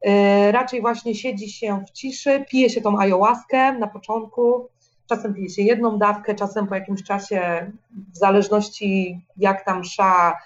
Yy, 0.04 0.52
raczej 0.52 0.82
właśnie 0.82 1.16
siedzi 1.16 1.50
się 1.50 1.84
w 1.88 1.92
ciszy, 1.92 2.46
pije 2.50 2.70
się 2.70 2.82
tą 2.82 3.00
ayahuaskę 3.00 3.74
na 3.74 3.88
początku, 3.88 4.70
czasem 5.10 5.34
pije 5.34 5.50
się 5.50 5.62
jedną 5.62 5.98
dawkę, 5.98 6.36
czasem 6.36 6.68
po 6.68 6.76
jakimś 6.76 7.04
czasie, 7.04 7.72
w 8.14 8.18
zależności 8.18 9.22
jak 9.38 9.66
ta 9.66 9.80
msza 9.80 10.38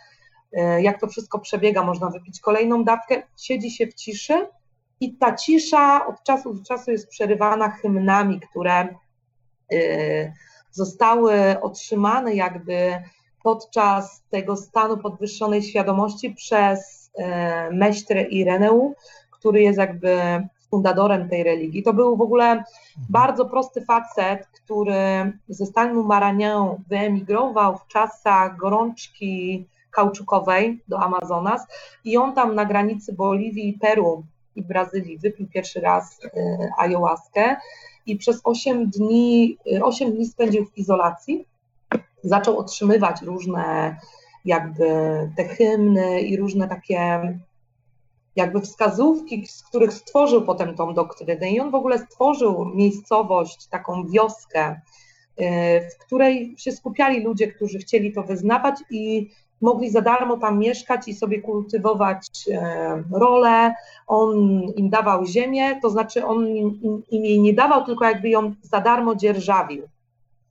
e, 0.53 0.81
jak 0.81 0.99
to 0.99 1.07
wszystko 1.07 1.39
przebiega, 1.39 1.83
można 1.83 2.09
wypić 2.09 2.39
kolejną 2.39 2.83
dawkę, 2.83 3.23
siedzi 3.37 3.71
się 3.71 3.87
w 3.87 3.93
ciszy 3.93 4.47
i 4.99 5.17
ta 5.17 5.35
cisza 5.35 6.07
od 6.07 6.23
czasu 6.23 6.53
do 6.53 6.63
czasu 6.63 6.91
jest 6.91 7.09
przerywana 7.09 7.69
hymnami, 7.69 8.39
które 8.39 8.87
e, 9.73 10.33
zostały 10.71 11.61
otrzymane 11.61 12.35
jakby 12.35 13.01
podczas 13.43 14.23
tego 14.29 14.55
stanu 14.55 14.97
podwyższonej 14.97 15.63
świadomości 15.63 16.31
przez 16.31 17.11
e, 17.17 17.71
Meśtrę 17.71 18.21
Ireneu, 18.23 18.95
który 19.31 19.61
jest 19.61 19.79
jakby 19.79 20.17
fundadorem 20.69 21.29
tej 21.29 21.43
religii. 21.43 21.83
To 21.83 21.93
był 21.93 22.17
w 22.17 22.21
ogóle 22.21 22.63
bardzo 23.09 23.45
prosty 23.45 23.85
facet, 23.85 24.47
który 24.47 24.93
ze 25.47 25.65
stanu 25.65 26.03
Maranhão 26.03 26.75
wyemigrował 26.87 27.77
w 27.77 27.87
czasach 27.87 28.57
gorączki 28.57 29.65
kauczukowej 29.91 30.79
do 30.87 30.99
Amazonas 30.99 31.67
i 32.05 32.17
on 32.17 32.33
tam 32.33 32.55
na 32.55 32.65
granicy 32.65 33.13
Boliwii 33.13 33.77
Peru 33.81 34.23
i 34.55 34.61
Brazylii 34.61 35.17
wypił 35.17 35.47
pierwszy 35.47 35.81
raz 35.81 36.19
ayahuaskę 36.77 37.55
i 38.05 38.15
przez 38.15 38.41
8 38.43 38.89
dni, 38.89 39.57
8 39.81 40.11
dni 40.11 40.25
spędził 40.25 40.65
w 40.65 40.77
izolacji. 40.77 41.45
Zaczął 42.23 42.57
otrzymywać 42.57 43.21
różne 43.21 43.95
jakby 44.45 44.85
te 45.37 45.43
hymny 45.43 46.21
i 46.21 46.37
różne 46.37 46.67
takie 46.67 47.21
jakby 48.35 48.61
wskazówki, 48.61 49.47
z 49.47 49.63
których 49.63 49.93
stworzył 49.93 50.41
potem 50.41 50.75
tą 50.75 50.93
doktrynę. 50.93 51.51
I 51.51 51.59
on 51.59 51.71
w 51.71 51.75
ogóle 51.75 51.99
stworzył 51.99 52.65
miejscowość, 52.65 53.67
taką 53.67 54.07
wioskę, 54.07 54.81
w 55.93 56.05
której 56.05 56.55
się 56.57 56.71
skupiali 56.71 57.23
ludzie, 57.23 57.47
którzy 57.47 57.79
chcieli 57.79 58.13
to 58.13 58.23
wyznawać 58.23 58.75
i 58.89 59.29
mogli 59.61 59.89
za 59.89 60.01
darmo 60.01 60.37
tam 60.37 60.59
mieszkać 60.59 61.07
i 61.07 61.13
sobie 61.13 61.41
kultywować 61.41 62.27
rolę. 63.11 63.73
On 64.07 64.61
im 64.75 64.89
dawał 64.89 65.25
ziemię, 65.25 65.79
to 65.81 65.89
znaczy 65.89 66.25
on 66.25 66.47
im, 66.47 66.79
im 67.11 67.25
jej 67.25 67.39
nie 67.39 67.53
dawał, 67.53 67.85
tylko 67.85 68.05
jakby 68.05 68.29
ją 68.29 68.53
za 68.61 68.81
darmo 68.81 69.15
dzierżawił. 69.15 69.87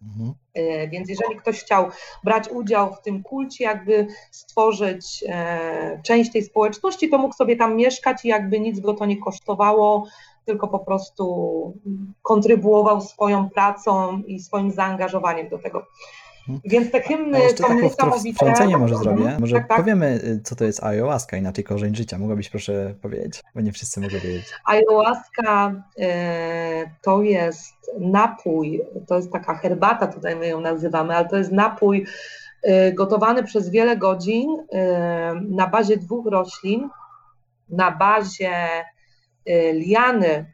Mhm. 0.05 0.35
Więc 0.91 1.09
jeżeli 1.09 1.37
ktoś 1.37 1.61
chciał 1.61 1.89
brać 2.25 2.49
udział 2.49 2.95
w 2.95 3.01
tym 3.01 3.23
kulcie, 3.23 3.65
jakby 3.65 4.07
stworzyć 4.31 5.25
część 6.05 6.33
tej 6.33 6.43
społeczności, 6.43 7.09
to 7.09 7.19
mógł 7.19 7.35
sobie 7.35 7.57
tam 7.57 7.77
mieszkać 7.77 8.25
i 8.25 8.29
jakby 8.29 8.61
nic 8.61 8.81
go 8.81 8.95
to 8.95 9.07
nie 9.07 9.17
kosztowało, 9.17 10.07
tylko 10.45 10.69
po 10.69 10.79
prostu 10.79 11.75
kontrybuował 12.23 13.01
swoją 13.01 13.51
pracą 13.51 14.19
i 14.27 14.41
swoim 14.41 14.71
zaangażowaniem 14.71 15.49
do 15.49 15.59
tego. 15.59 15.87
Mhm. 16.49 16.61
Więc 16.65 16.91
te 16.91 17.01
hymny 17.01 17.39
są 17.51 17.65
tak 17.69 17.83
niesamowite. 17.83 18.35
Wtrącenie 18.35 18.79
może 18.79 18.97
zrobię. 18.97 19.23
Mhm. 19.23 19.41
Może 19.41 19.57
tak, 19.57 19.69
tak. 19.69 19.79
powiemy, 19.79 20.21
y, 20.25 20.41
co 20.45 20.57
to 20.57 20.65
jest 20.65 20.83
ayahuasca, 20.83 21.37
inaczej 21.37 21.65
korzeń 21.65 21.95
życia. 21.95 22.19
Mogłabyś 22.19 22.49
proszę 22.51 22.95
powiedzieć, 23.03 23.43
bo 23.55 23.61
nie 23.61 23.73
wszyscy 23.73 24.01
mogą 24.01 24.19
wiedzieć. 24.19 24.51
Ayahuasca 24.65 25.73
y, 25.99 26.03
to 27.03 27.23
jest 27.23 27.75
napój, 28.01 28.83
to 29.07 29.17
jest 29.17 29.33
taka 29.33 29.55
herbata, 29.55 30.07
tutaj 30.07 30.37
my 30.37 30.47
ją 30.47 30.61
nazywamy, 30.61 31.17
ale 31.17 31.29
to 31.29 31.37
jest 31.37 31.53
napój 31.53 32.07
y, 32.65 32.93
gotowany 32.93 33.43
przez 33.45 33.71
wiele 33.71 33.97
godzin 33.97 34.49
na 35.49 35.67
bazie 35.67 35.97
dwóch 35.97 36.27
roślin, 36.27 36.89
na 37.69 37.91
bazie 37.91 38.53
liany 39.73 40.53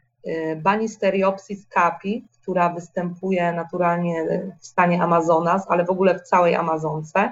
Banisteriopsis 0.57 1.67
capi, 1.67 2.27
która 2.49 2.69
występuje 2.69 3.51
naturalnie 3.51 4.25
w 4.59 4.67
stanie 4.67 5.03
Amazonas, 5.03 5.65
ale 5.67 5.85
w 5.85 5.89
ogóle 5.89 6.19
w 6.19 6.21
całej 6.21 6.55
Amazonce. 6.55 7.31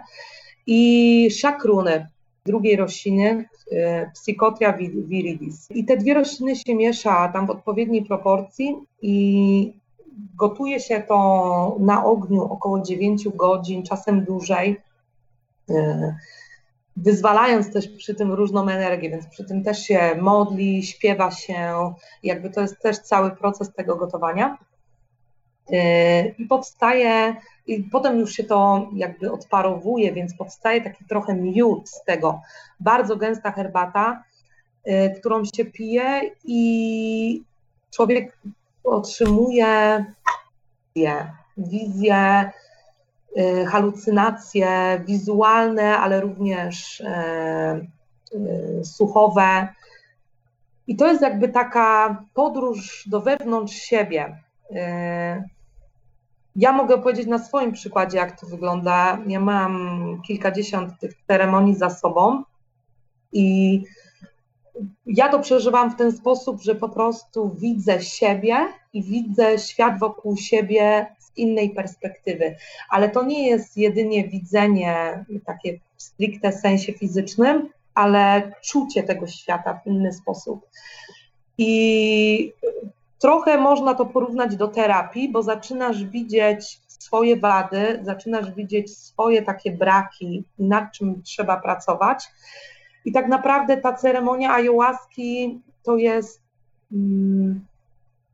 I 0.68 1.32
szakruny, 1.32 2.08
drugiej 2.46 2.76
rośliny, 2.76 3.46
y, 3.72 4.12
Psychotria 4.14 4.74
viridis. 5.08 5.68
I 5.72 5.86
te 5.86 5.98
dwie 5.98 6.14
rośliny 6.14 6.56
się 6.56 6.76
miesza 6.76 7.28
tam 7.34 7.48
w 7.48 7.50
odpowiedniej 7.50 8.06
proporcji 8.06 8.76
i 9.02 9.74
gotuje 10.36 10.80
się 10.80 11.04
to 11.08 11.78
na 11.80 12.06
ogniu 12.06 12.44
około 12.44 12.82
9 12.82 13.30
godzin, 13.30 13.84
czasem 13.84 14.24
dłużej, 14.24 14.82
y, 15.70 16.16
wyzwalając 16.98 17.74
też 17.74 17.88
przy 17.88 18.16
tym 18.16 18.34
różną 18.34 18.70
energię, 18.70 19.10
więc 19.10 19.28
przy 19.28 19.46
tym 19.46 19.64
też 19.64 19.80
się 19.80 20.16
modli, 20.22 20.84
śpiewa 20.84 21.32
się, 21.32 21.94
jakby 22.24 22.50
to 22.50 22.62
jest 22.62 22.82
też 22.82 22.98
cały 23.00 23.32
proces 23.32 23.74
tego 23.74 23.96
gotowania. 23.96 24.58
I 26.38 26.46
powstaje, 26.46 27.36
i 27.68 27.84
potem 27.84 28.20
już 28.20 28.32
się 28.32 28.44
to 28.44 28.90
jakby 28.94 29.32
odparowuje, 29.32 30.12
więc 30.12 30.38
powstaje 30.38 30.82
taki 30.82 31.06
trochę 31.06 31.36
miód 31.36 31.90
z 31.90 32.04
tego. 32.04 32.42
Bardzo 32.80 33.16
gęsta 33.16 33.52
herbata, 33.52 34.24
y, 34.88 35.16
którą 35.20 35.44
się 35.56 35.66
pije 35.66 36.22
i 36.44 37.44
człowiek 37.92 38.38
otrzymuje 38.84 40.06
wizje, 40.96 41.32
wizje 41.58 42.52
y, 43.38 43.66
halucynacje 43.66 45.02
wizualne, 45.06 45.98
ale 45.98 46.22
również 46.22 47.00
y, 47.00 48.86
słuchowe. 48.86 49.68
I 50.88 50.96
to 50.96 51.08
jest 51.08 51.22
jakby 51.22 51.50
taka 51.50 52.24
podróż 52.34 53.08
do 53.10 53.22
wewnątrz 53.22 53.76
siebie. 53.76 54.38
Ja 56.58 56.72
mogę 56.72 56.98
powiedzieć 56.98 57.28
na 57.28 57.40
swoim 57.40 57.72
przykładzie, 57.72 58.18
jak 58.18 58.40
to 58.40 58.48
wygląda. 58.48 59.20
Ja 59.28 59.40
mam 59.40 60.22
kilkadziesiąt 60.28 61.00
tych 61.00 61.14
ceremonii 61.28 61.76
za 61.76 61.90
sobą 61.90 62.44
i 63.34 63.84
ja 65.06 65.30
to 65.30 65.40
przeżywam 65.40 65.92
w 65.92 65.96
ten 65.96 66.12
sposób, 66.12 66.62
że 66.62 66.76
po 66.76 66.90
prostu 66.90 67.56
widzę 67.60 68.02
siebie 68.02 68.58
i 68.94 69.04
widzę 69.04 69.60
świat 69.60 70.00
wokół 70.00 70.38
siebie 70.38 71.08
z 71.20 71.38
innej 71.38 71.70
perspektywy. 71.70 72.56
Ale 72.90 73.10
to 73.10 73.24
nie 73.24 73.48
jest 73.48 73.78
jedynie 73.78 74.28
widzenie 74.28 75.26
takie 75.46 75.80
w 75.98 76.04
stricte 76.04 76.52
sensie 76.52 76.94
fizycznym, 76.94 77.70
ale 77.94 78.52
czucie 78.62 79.04
tego 79.04 79.28
świata 79.28 79.80
w 79.84 79.88
inny 79.88 80.14
sposób. 80.14 80.68
I 81.58 82.54
Trochę 83.20 83.58
można 83.58 83.94
to 83.94 84.06
porównać 84.06 84.56
do 84.56 84.68
terapii, 84.68 85.30
bo 85.30 85.44
zaczynasz 85.44 86.04
widzieć 86.04 86.80
swoje 86.88 87.38
wady, 87.38 88.00
zaczynasz 88.04 88.52
widzieć 88.52 88.98
swoje 88.98 89.42
takie 89.42 89.72
braki, 89.72 90.44
nad 90.60 90.92
czym 90.92 91.22
trzeba 91.24 91.58
pracować. 91.58 92.32
I 93.06 93.12
tak 93.12 93.28
naprawdę 93.28 93.78
ta 93.78 93.94
ceremonia 93.94 94.54
ayahuaski 94.54 95.62
to 95.84 95.98
jest, 95.98 96.42
mm, 96.92 97.66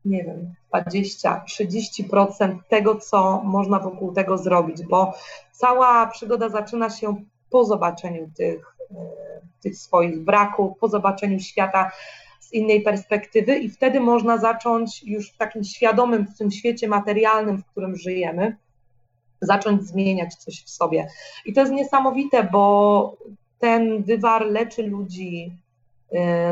nie 0.04 0.24
wiem, 0.24 0.54
20-30% 0.68 2.58
tego, 2.68 2.96
co 2.96 3.42
można 3.44 3.78
wokół 3.78 4.12
tego 4.12 4.38
zrobić, 4.38 4.82
bo 4.86 5.14
cała 5.52 6.06
przygoda 6.06 6.48
zaczyna 6.48 6.90
się 6.90 7.16
po 7.50 7.64
zobaczeniu 7.64 8.30
tych, 8.36 8.76
e, 8.90 8.94
tych 9.62 9.78
swoich 9.78 10.24
braków, 10.24 10.78
po 10.78 10.88
zobaczeniu 10.88 11.40
świata 11.40 11.90
z 12.44 12.52
innej 12.52 12.82
perspektywy 12.82 13.58
i 13.58 13.70
wtedy 13.70 14.00
można 14.00 14.38
zacząć 14.38 15.02
już 15.02 15.30
w 15.30 15.36
takim 15.36 15.64
świadomym, 15.64 16.26
w 16.26 16.38
tym 16.38 16.50
świecie 16.50 16.88
materialnym, 16.88 17.58
w 17.58 17.66
którym 17.66 17.96
żyjemy, 17.96 18.56
zacząć 19.40 19.82
zmieniać 19.82 20.34
coś 20.34 20.64
w 20.64 20.70
sobie. 20.70 21.08
I 21.44 21.52
to 21.52 21.60
jest 21.60 21.72
niesamowite, 21.72 22.48
bo 22.52 23.16
ten 23.58 24.02
wywar 24.02 24.46
leczy 24.46 24.82
ludzi 24.82 25.52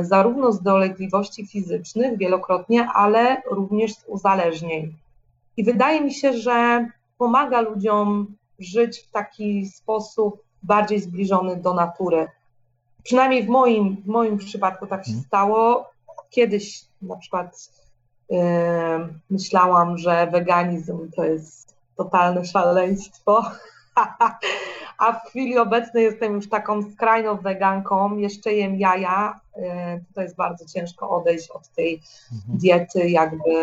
y, 0.01 0.05
zarówno 0.05 0.53
z 0.53 0.63
dolegliwości 0.63 1.47
fizycznych 1.47 2.19
wielokrotnie, 2.19 2.89
ale 2.95 3.43
również 3.51 3.95
z 3.95 4.05
uzależnień. 4.07 4.95
I 5.57 5.65
wydaje 5.65 6.01
mi 6.01 6.15
się, 6.15 6.33
że 6.33 6.87
pomaga 7.19 7.61
ludziom 7.61 8.37
żyć 8.59 8.99
w 8.99 9.11
taki 9.11 9.67
sposób 9.67 10.43
bardziej 10.63 11.01
zbliżony 11.01 11.57
do 11.57 11.75
natury. 11.75 12.29
Przynajmniej 13.05 13.43
w 13.43 13.49
moim, 13.49 13.97
w 13.97 14.07
moim 14.07 14.39
przypadku 14.39 14.87
tak 14.87 15.05
się 15.05 15.11
mhm. 15.11 15.27
stało. 15.27 15.91
Kiedyś 16.31 16.85
na 17.03 17.17
przykład 17.17 17.71
yy, 18.31 18.39
myślałam, 19.31 19.99
że 19.99 20.27
weganizm 20.27 21.11
to 21.17 21.25
jest 21.25 21.77
totalne 21.97 22.45
szaleństwo, 22.45 23.45
a 24.99 25.13
w 25.13 25.29
chwili 25.29 25.59
obecnej 25.59 26.05
jestem 26.05 26.35
już 26.35 26.49
taką 26.49 26.83
skrajną 26.93 27.37
weganką, 27.37 28.17
jeszcze 28.17 28.53
jem 28.53 28.77
jaja. 28.77 29.41
Yy, 29.57 29.65
to 30.15 30.23
jest 30.23 30.37
bardzo 30.37 30.65
ciężko 30.67 31.11
odejść 31.11 31.51
od 31.51 31.69
tej 31.69 32.03
mhm. 32.33 32.59
diety, 32.59 33.11
jakby, 33.11 33.55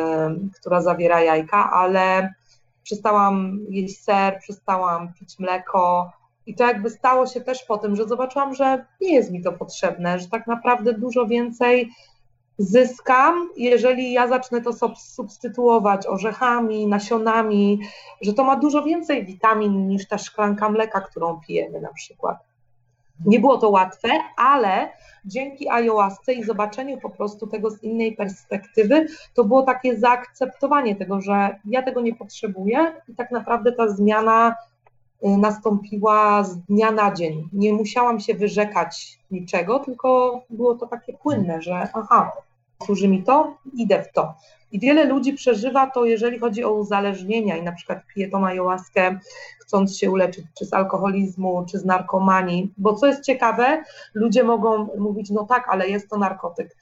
która 0.59 0.81
zawiera 0.81 1.21
jajka, 1.21 1.71
ale 1.71 2.33
przestałam 2.83 3.59
jeść 3.69 4.03
ser, 4.03 4.39
przestałam 4.39 5.13
pić 5.13 5.39
mleko, 5.39 6.11
i 6.49 6.55
to 6.55 6.63
jakby 6.63 6.89
stało 6.89 7.27
się 7.27 7.41
też 7.41 7.63
po 7.63 7.77
tym, 7.77 7.95
że 7.95 8.07
zobaczyłam, 8.07 8.55
że 8.55 8.85
nie 9.01 9.13
jest 9.13 9.31
mi 9.31 9.43
to 9.43 9.51
potrzebne, 9.51 10.19
że 10.19 10.27
tak 10.27 10.47
naprawdę 10.47 10.93
dużo 10.93 11.27
więcej 11.27 11.89
zyskam, 12.57 13.49
jeżeli 13.57 14.11
ja 14.11 14.27
zacznę 14.27 14.61
to 14.61 14.95
substytuować 14.95 16.07
orzechami, 16.07 16.87
nasionami, 16.87 17.79
że 18.21 18.33
to 18.33 18.43
ma 18.43 18.55
dużo 18.55 18.83
więcej 18.83 19.25
witamin 19.25 19.87
niż 19.87 20.07
ta 20.07 20.17
szklanka 20.17 20.69
mleka, 20.69 21.01
którą 21.01 21.39
pijemy 21.47 21.81
na 21.81 21.93
przykład. 21.93 22.37
Nie 23.25 23.39
było 23.39 23.57
to 23.57 23.69
łatwe, 23.69 24.09
ale 24.37 24.89
dzięki 25.25 25.69
ayahuasce 25.69 26.33
i 26.33 26.43
zobaczeniu 26.43 26.97
po 26.97 27.09
prostu 27.09 27.47
tego 27.47 27.69
z 27.69 27.83
innej 27.83 28.15
perspektywy, 28.15 29.07
to 29.33 29.43
było 29.43 29.61
takie 29.61 29.97
zaakceptowanie 29.97 30.95
tego, 30.95 31.21
że 31.21 31.59
ja 31.65 31.81
tego 31.83 32.01
nie 32.01 32.15
potrzebuję 32.15 33.01
i 33.07 33.15
tak 33.15 33.31
naprawdę 33.31 33.71
ta 33.71 33.87
zmiana 33.87 34.55
nastąpiła 35.21 36.43
z 36.43 36.57
dnia 36.57 36.91
na 36.91 37.13
dzień. 37.13 37.49
Nie 37.53 37.73
musiałam 37.73 38.19
się 38.19 38.33
wyrzekać 38.33 39.19
niczego, 39.31 39.79
tylko 39.79 40.41
było 40.49 40.75
to 40.75 40.87
takie 40.87 41.13
płynne, 41.13 41.61
że 41.61 41.87
aha, 41.93 42.31
służy 42.85 43.07
mi 43.07 43.23
to, 43.23 43.57
idę 43.73 44.03
w 44.03 44.11
to. 44.11 44.33
I 44.71 44.79
wiele 44.79 45.05
ludzi 45.05 45.33
przeżywa 45.33 45.87
to, 45.87 46.05
jeżeli 46.05 46.39
chodzi 46.39 46.63
o 46.63 46.71
uzależnienia 46.71 47.57
i 47.57 47.63
na 47.63 47.71
przykład 47.71 47.99
pije 48.13 48.29
tą 48.29 48.45
ayahuaskę, 48.45 49.19
chcąc 49.59 49.97
się 49.97 50.11
uleczyć 50.11 50.45
czy 50.57 50.65
z 50.65 50.73
alkoholizmu, 50.73 51.65
czy 51.71 51.79
z 51.79 51.85
narkomanii, 51.85 52.73
bo 52.77 52.93
co 52.93 53.07
jest 53.07 53.23
ciekawe, 53.23 53.83
ludzie 54.13 54.43
mogą 54.43 54.87
mówić, 54.97 55.29
no 55.29 55.45
tak, 55.45 55.67
ale 55.69 55.89
jest 55.89 56.09
to 56.09 56.17
narkotyk. 56.17 56.75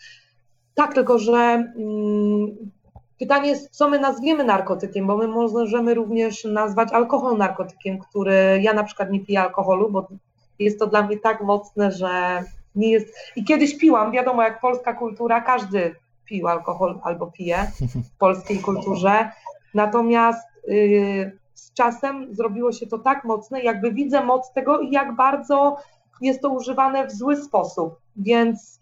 Tak, 0.75 0.93
tylko 0.93 1.19
że 1.19 1.33
mm, 1.33 2.57
pytanie 3.19 3.49
jest, 3.49 3.69
co 3.69 3.89
my 3.89 3.99
nazwiemy 3.99 4.43
narkotykiem, 4.43 5.07
bo 5.07 5.17
my 5.17 5.27
możemy 5.27 5.93
również 5.93 6.43
nazwać 6.43 6.93
alkohol 6.93 7.37
narkotykiem, 7.37 7.99
który 7.99 8.59
ja 8.61 8.73
na 8.73 8.83
przykład 8.83 9.11
nie 9.11 9.19
piję 9.19 9.41
alkoholu, 9.41 9.91
bo 9.91 10.07
jest 10.59 10.79
to 10.79 10.87
dla 10.87 11.01
mnie 11.01 11.17
tak 11.17 11.43
mocne, 11.43 11.91
że 11.91 12.43
nie 12.75 12.91
jest. 12.91 13.15
I 13.35 13.43
kiedyś 13.43 13.77
piłam, 13.77 14.11
wiadomo, 14.11 14.43
jak 14.43 14.61
polska 14.61 14.93
kultura, 14.93 15.41
każdy 15.41 15.95
pił 16.25 16.47
alkohol 16.47 16.99
albo 17.03 17.27
pije 17.27 17.71
w 18.13 18.17
polskiej 18.19 18.59
kulturze. 18.59 19.31
Natomiast 19.73 20.47
yy, 20.67 21.37
z 21.53 21.73
czasem 21.73 22.35
zrobiło 22.35 22.71
się 22.71 22.87
to 22.87 22.99
tak 22.99 23.23
mocne, 23.23 23.61
jakby 23.61 23.91
widzę 23.91 24.23
moc 24.23 24.53
tego 24.53 24.79
i 24.79 24.91
jak 24.91 25.15
bardzo 25.15 25.77
jest 26.21 26.41
to 26.41 26.49
używane 26.49 27.07
w 27.07 27.11
zły 27.11 27.35
sposób. 27.35 27.95
Więc 28.15 28.79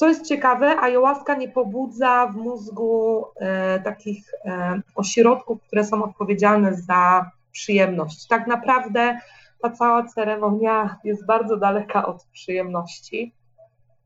co 0.00 0.08
jest 0.08 0.28
ciekawe, 0.28 0.80
ayahuasca 0.80 1.34
nie 1.34 1.48
pobudza 1.48 2.26
w 2.26 2.36
mózgu 2.36 3.24
e, 3.36 3.80
takich 3.80 4.24
e, 4.44 4.80
ośrodków, 4.94 5.62
które 5.62 5.84
są 5.84 6.04
odpowiedzialne 6.04 6.74
za 6.74 7.30
przyjemność. 7.52 8.26
Tak 8.26 8.46
naprawdę 8.46 9.18
ta 9.62 9.70
cała 9.70 10.04
ceremonia 10.04 10.96
jest 11.04 11.26
bardzo 11.26 11.56
daleka 11.56 12.06
od 12.06 12.24
przyjemności. 12.24 13.34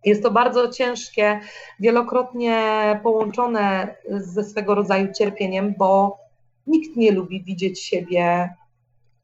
Jest 0.04 0.22
to 0.22 0.30
bardzo 0.30 0.68
ciężkie, 0.68 1.40
wielokrotnie 1.80 2.61
połączone 3.02 3.94
ze 4.11 4.44
swego 4.44 4.74
rodzaju 4.74 5.12
cierpieniem, 5.12 5.74
bo 5.78 6.18
nikt 6.66 6.96
nie 6.96 7.12
lubi 7.12 7.44
widzieć 7.44 7.83
siebie 7.83 8.54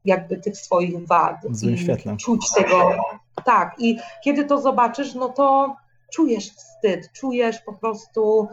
jakby 0.04 0.36
tych 0.36 0.56
swoich 0.56 1.06
wad. 1.06 1.36
W 1.48 1.56
złym 1.56 1.76
świetle. 1.76 2.16
Czuć 2.16 2.52
tego. 2.56 2.96
Tak, 3.44 3.74
i 3.78 3.96
kiedy 4.24 4.44
to 4.44 4.60
zobaczysz, 4.60 5.14
no 5.14 5.28
to 5.28 5.76
czujesz 6.12 6.50
wstyd, 6.50 7.12
czujesz 7.12 7.60
po 7.60 7.72
prostu, 7.72 8.48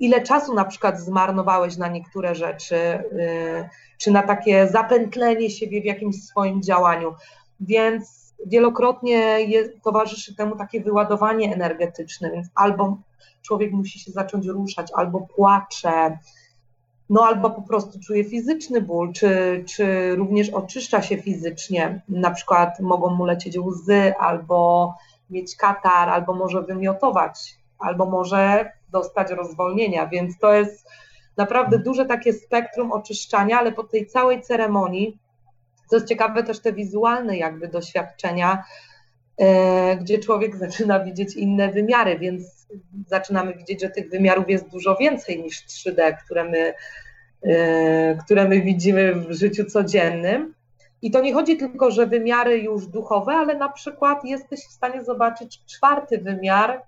ile 0.00 0.20
czasu 0.20 0.54
na 0.54 0.64
przykład 0.64 1.00
zmarnowałeś 1.00 1.76
na 1.76 1.88
niektóre 1.88 2.34
rzeczy, 2.34 2.74
yy, 2.74 3.68
czy 3.98 4.10
na 4.10 4.22
takie 4.22 4.68
zapętlenie 4.68 5.50
siebie 5.50 5.80
w 5.82 5.84
jakimś 5.84 6.22
swoim 6.22 6.62
działaniu. 6.62 7.14
Więc 7.60 8.34
wielokrotnie 8.46 9.38
towarzyszy 9.84 10.36
temu 10.36 10.56
takie 10.56 10.80
wyładowanie 10.80 11.54
energetyczne, 11.54 12.30
więc 12.30 12.48
albo 12.54 12.96
człowiek 13.42 13.72
musi 13.72 13.98
się 13.98 14.12
zacząć 14.12 14.46
ruszać, 14.46 14.88
albo 14.94 15.20
płacze, 15.20 16.18
no 17.10 17.24
albo 17.24 17.50
po 17.50 17.62
prostu 17.62 18.00
czuje 18.00 18.24
fizyczny 18.24 18.80
ból, 18.80 19.12
czy, 19.12 19.64
czy 19.68 20.16
również 20.16 20.50
oczyszcza 20.50 21.02
się 21.02 21.16
fizycznie. 21.16 22.02
Na 22.08 22.30
przykład 22.30 22.80
mogą 22.80 23.10
mu 23.10 23.24
lecieć 23.24 23.58
łzy, 23.58 24.14
albo 24.18 24.94
mieć 25.32 25.56
katar, 25.56 26.08
albo 26.08 26.34
może 26.34 26.62
wymiotować, 26.62 27.56
albo 27.78 28.06
może 28.06 28.72
dostać 28.92 29.30
rozwolnienia, 29.30 30.06
więc 30.06 30.38
to 30.38 30.54
jest 30.54 30.88
naprawdę 31.36 31.78
duże 31.78 32.06
takie 32.06 32.32
spektrum 32.32 32.92
oczyszczania, 32.92 33.58
ale 33.58 33.72
po 33.72 33.84
tej 33.84 34.06
całej 34.06 34.42
ceremonii, 34.42 35.18
co 35.86 35.96
jest 35.96 36.08
ciekawe, 36.08 36.42
też 36.42 36.60
te 36.60 36.72
wizualne 36.72 37.36
jakby 37.36 37.68
doświadczenia, 37.68 38.64
e, 39.38 39.96
gdzie 39.96 40.18
człowiek 40.18 40.56
zaczyna 40.66 41.04
widzieć 41.04 41.36
inne 41.36 41.68
wymiary, 41.68 42.18
więc 42.18 42.66
zaczynamy 43.06 43.54
widzieć, 43.54 43.80
że 43.80 43.88
tych 43.88 44.10
wymiarów 44.10 44.44
jest 44.48 44.68
dużo 44.68 44.96
więcej 44.96 45.42
niż 45.42 45.66
3D, 45.66 46.16
które 46.24 46.44
my, 46.44 46.74
e, 47.42 48.16
które 48.24 48.48
my 48.48 48.60
widzimy 48.60 49.14
w 49.14 49.32
życiu 49.32 49.64
codziennym. 49.64 50.54
I 51.02 51.10
to 51.10 51.20
nie 51.20 51.34
chodzi 51.34 51.56
tylko, 51.56 51.90
że 51.90 52.06
wymiary 52.06 52.58
już 52.58 52.86
duchowe, 52.86 53.32
ale 53.32 53.58
na 53.58 53.68
przykład 53.68 54.24
jesteś 54.24 54.60
w 54.60 54.72
stanie 54.72 55.04
zobaczyć 55.04 55.64
czwarty 55.64 56.18
wymiar, 56.18 56.82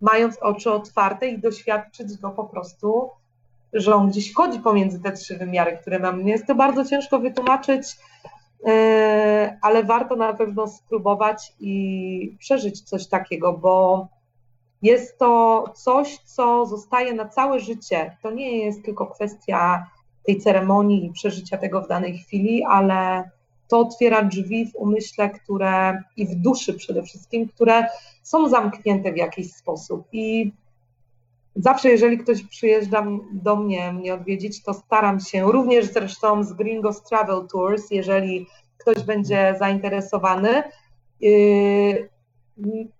mając 0.00 0.38
oczy 0.38 0.72
otwarte 0.72 1.28
i 1.28 1.38
doświadczyć 1.38 2.16
go 2.16 2.30
po 2.30 2.44
prostu, 2.44 3.10
że 3.72 3.94
on 3.94 4.08
gdzieś 4.08 4.34
chodzi 4.34 4.60
pomiędzy 4.60 5.00
te 5.00 5.12
trzy 5.12 5.36
wymiary, 5.36 5.78
które 5.80 5.98
mam. 5.98 6.28
Jest 6.28 6.46
to 6.46 6.54
bardzo 6.54 6.84
ciężko 6.84 7.18
wytłumaczyć, 7.18 7.96
e, 8.66 9.58
ale 9.62 9.84
warto 9.84 10.16
na 10.16 10.34
pewno 10.34 10.66
spróbować 10.66 11.52
i 11.60 12.36
przeżyć 12.38 12.82
coś 12.82 13.06
takiego, 13.06 13.52
bo 13.52 14.06
jest 14.82 15.18
to 15.18 15.64
coś, 15.74 16.18
co 16.18 16.66
zostaje 16.66 17.14
na 17.14 17.28
całe 17.28 17.60
życie. 17.60 18.16
To 18.22 18.30
nie 18.30 18.64
jest 18.64 18.84
tylko 18.84 19.06
kwestia 19.06 19.86
tej 20.26 20.40
ceremonii 20.40 21.06
i 21.06 21.12
przeżycia 21.12 21.58
tego 21.58 21.80
w 21.80 21.88
danej 21.88 22.18
chwili, 22.18 22.64
ale 22.64 23.30
to 23.68 23.78
otwiera 23.78 24.22
drzwi 24.22 24.66
w 24.66 24.76
umyśle, 24.76 25.30
które 25.30 26.02
i 26.16 26.26
w 26.26 26.34
duszy 26.34 26.74
przede 26.74 27.02
wszystkim, 27.02 27.48
które 27.48 27.86
są 28.22 28.48
zamknięte 28.48 29.12
w 29.12 29.16
jakiś 29.16 29.52
sposób. 29.52 30.04
I 30.12 30.52
zawsze, 31.56 31.88
jeżeli 31.88 32.18
ktoś 32.18 32.42
przyjeżdża 32.42 33.06
do 33.32 33.56
mnie, 33.56 33.92
mnie 33.92 34.14
odwiedzić, 34.14 34.62
to 34.62 34.74
staram 34.74 35.20
się, 35.20 35.52
również 35.52 35.86
zresztą 35.86 36.44
z 36.44 36.52
Gringos 36.52 37.02
Travel 37.02 37.46
Tours, 37.52 37.90
jeżeli 37.90 38.46
ktoś 38.78 39.02
będzie 39.02 39.56
zainteresowany, 39.58 40.62
yy, 41.20 42.08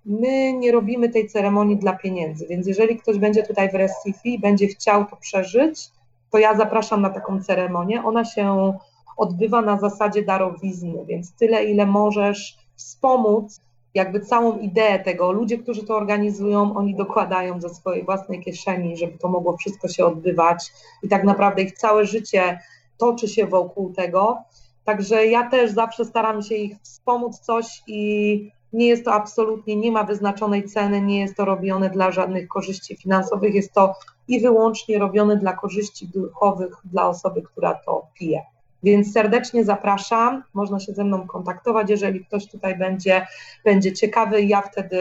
my 0.04 0.52
nie 0.52 0.72
robimy 0.72 1.09
tej 1.09 1.28
ceremonii 1.28 1.76
dla 1.76 1.92
pieniędzy, 1.92 2.46
więc 2.46 2.66
jeżeli 2.66 2.96
ktoś 2.96 3.18
będzie 3.18 3.42
tutaj 3.42 3.70
w 3.70 3.74
Recife 3.74 4.28
i 4.28 4.38
będzie 4.38 4.66
chciał 4.66 5.07
to 5.07 5.16
przeżyć, 5.16 5.90
to 6.31 6.38
ja 6.38 6.57
zapraszam 6.57 7.02
na 7.02 7.11
taką 7.11 7.42
ceremonię. 7.42 8.04
Ona 8.04 8.24
się 8.24 8.72
odbywa 9.18 9.62
na 9.62 9.78
zasadzie 9.78 10.22
darowizny, 10.22 11.04
więc 11.07 11.33
tyle, 11.33 11.64
ile 11.64 11.87
możesz 11.87 12.59
wspomóc 12.76 13.61
jakby 13.94 14.20
całą 14.20 14.59
ideę 14.59 14.98
tego. 14.98 15.33
Ludzie, 15.33 15.59
którzy 15.59 15.87
to 15.87 15.96
organizują, 15.96 16.76
oni 16.76 16.94
dokładają 16.94 17.61
ze 17.61 17.68
swojej 17.68 18.04
własnej 18.04 18.40
kieszeni, 18.40 18.96
żeby 18.96 19.18
to 19.18 19.28
mogło 19.28 19.57
wszystko 19.57 19.88
się 19.88 20.07
odbywać 20.07 20.72
i 21.02 21.09
tak 21.09 21.24
naprawdę 21.24 21.62
ich 21.62 21.72
całe 21.72 22.07
życie 22.07 22.61
toczy 22.98 23.28
się 23.28 23.46
wokół 23.46 23.92
tego. 23.92 24.38
Także 24.85 25.26
ja 25.26 25.50
też 25.50 25.70
zawsze 25.70 26.04
staram 26.04 26.42
się 26.42 26.54
ich 26.54 26.76
wspomóc 26.83 27.38
coś 27.38 27.83
i 27.87 28.50
nie 28.72 28.87
jest 28.87 29.04
to 29.04 29.12
absolutnie, 29.12 29.76
nie 29.76 29.92
ma 29.92 30.04
wyznaczonej 30.04 30.64
ceny, 30.64 31.00
nie 31.00 31.20
jest 31.20 31.37
to 31.37 31.44
robione 31.44 31.90
dla 31.90 32.11
żadnych 32.11 32.48
korzyści 32.48 32.96
finansowych, 32.96 33.54
jest 33.54 33.72
to 33.72 33.94
i 34.28 34.40
wyłącznie 34.40 34.98
robione 34.98 35.37
dla 35.37 35.52
korzyści 35.52 36.09
duchowych 36.09 36.76
dla 36.85 37.09
osoby, 37.09 37.42
która 37.42 37.74
to 37.74 38.07
pije. 38.18 38.42
Więc 38.83 39.12
serdecznie 39.12 39.64
zapraszam, 39.64 40.43
można 40.55 40.81
się 40.81 40.93
ze 40.93 41.05
mną 41.05 41.27
kontaktować, 41.27 41.91
jeżeli 41.91 42.25
ktoś 42.25 42.51
tutaj 42.51 42.79
będzie, 42.79 43.27
będzie 43.64 43.93
ciekawy, 43.93 44.43
ja 44.43 44.62
wtedy 44.62 45.01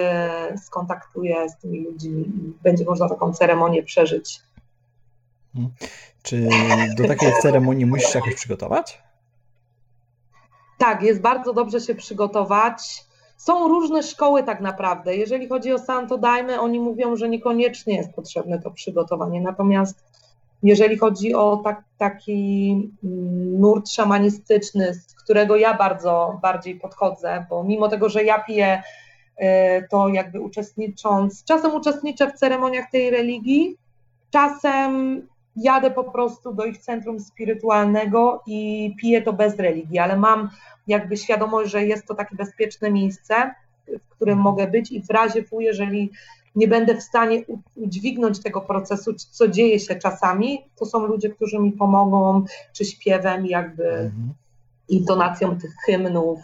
skontaktuję 0.64 1.50
z 1.50 1.58
tymi 1.58 1.84
ludźmi 1.84 2.22
i 2.22 2.54
będzie 2.64 2.86
można 2.86 3.10
taką 3.10 3.34
ceremonię 3.34 3.84
przeżyć. 3.84 4.40
Mhm. 5.56 5.74
Czy 6.24 6.48
do 6.98 7.08
takiej 7.08 7.34
ceremonii 7.42 7.86
musisz 7.86 8.10
się 8.10 8.20
jakoś 8.20 8.36
przygotować? 8.36 9.02
Tak, 10.78 11.04
jest 11.04 11.22
bardzo 11.22 11.54
dobrze 11.54 11.82
się 11.82 11.96
przygotować. 11.96 13.06
Są 13.38 13.68
różne 13.68 14.04
szkoły 14.04 14.44
tak 14.44 14.62
naprawdę. 14.62 15.16
Jeżeli 15.16 15.48
chodzi 15.48 15.74
o 15.74 15.80
Santo 15.80 16.18
Daime, 16.18 16.62
oni 16.62 16.80
mówią, 16.80 17.16
że 17.16 17.30
niekoniecznie 17.30 17.96
jest 17.96 18.14
potrzebne 18.14 18.62
to 18.62 18.72
przygotowanie. 18.72 19.42
Natomiast 19.42 20.04
jeżeli 20.64 20.98
chodzi 20.98 21.34
o 21.34 21.62
tak, 21.64 21.84
taki 21.98 22.72
mm, 23.04 23.60
nurt 23.60 23.90
szamanistyczny, 23.90 24.94
z 24.94 25.16
którego 25.16 25.56
ja 25.56 25.74
bardzo 25.74 26.40
bardziej 26.42 26.76
podchodzę, 26.76 27.46
bo 27.50 27.64
mimo 27.64 27.88
tego, 27.88 28.10
że 28.10 28.24
ja 28.24 28.40
piję, 28.40 28.84
y, 29.42 29.44
to 29.90 30.08
jakby 30.08 30.42
uczestnicząc, 30.42 31.44
czasem 31.44 31.76
uczestniczę 31.76 32.32
w 32.32 32.34
ceremoniach 32.34 32.92
tej 32.92 33.10
religii, 33.10 33.78
czasem 34.32 35.22
jadę 35.56 35.92
po 35.92 36.04
prostu 36.04 36.54
do 36.54 36.66
ich 36.66 36.78
centrum 36.78 37.20
spirytualnego 37.20 38.44
i 38.48 38.94
piję 39.00 39.22
to 39.22 39.34
bez 39.34 39.60
religii, 39.60 40.00
ale 40.00 40.18
mam 40.18 40.50
jakby 40.88 41.18
świadomość, 41.18 41.72
że 41.72 41.86
jest 41.86 42.08
to 42.08 42.16
takie 42.16 42.36
bezpieczne 42.36 42.92
miejsce, 42.92 43.54
w 43.88 44.10
którym 44.10 44.40
mogę 44.40 44.68
być 44.68 44.92
i 44.92 45.04
w 45.04 45.10
razie 45.10 45.44
W, 45.44 45.62
jeżeli 45.62 46.12
nie 46.58 46.68
będę 46.68 46.96
w 46.96 47.04
stanie 47.04 47.44
udźwignąć 47.76 48.44
tego 48.44 48.62
procesu, 48.62 49.14
co 49.14 49.48
dzieje 49.48 49.80
się 49.80 49.96
czasami, 49.96 50.60
to 50.76 50.86
są 50.86 51.06
ludzie, 51.06 51.30
którzy 51.30 51.60
mi 51.60 51.72
pomogą, 51.72 52.44
czy 52.74 52.86
śpiewem, 52.86 53.46
jakby 53.46 53.90
mhm. 53.90 54.34
intonacją 54.90 55.58
tych 55.60 55.74
hymnów, 55.86 56.40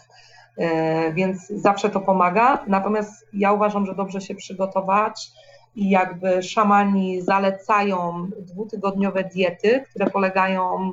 e, 0.58 1.14
więc 1.14 1.48
zawsze 1.48 1.90
to 1.90 2.00
pomaga. 2.00 2.64
Natomiast 2.68 3.28
ja 3.34 3.52
uważam, 3.52 3.86
że 3.86 3.96
dobrze 3.96 4.22
się 4.22 4.36
przygotować 4.36 5.32
i 5.76 5.90
jakby 5.90 6.44
szamani 6.44 7.22
zalecają 7.22 8.28
dwutygodniowe 8.40 9.24
diety, 9.24 9.84
które 9.90 10.10
polegają, 10.10 10.92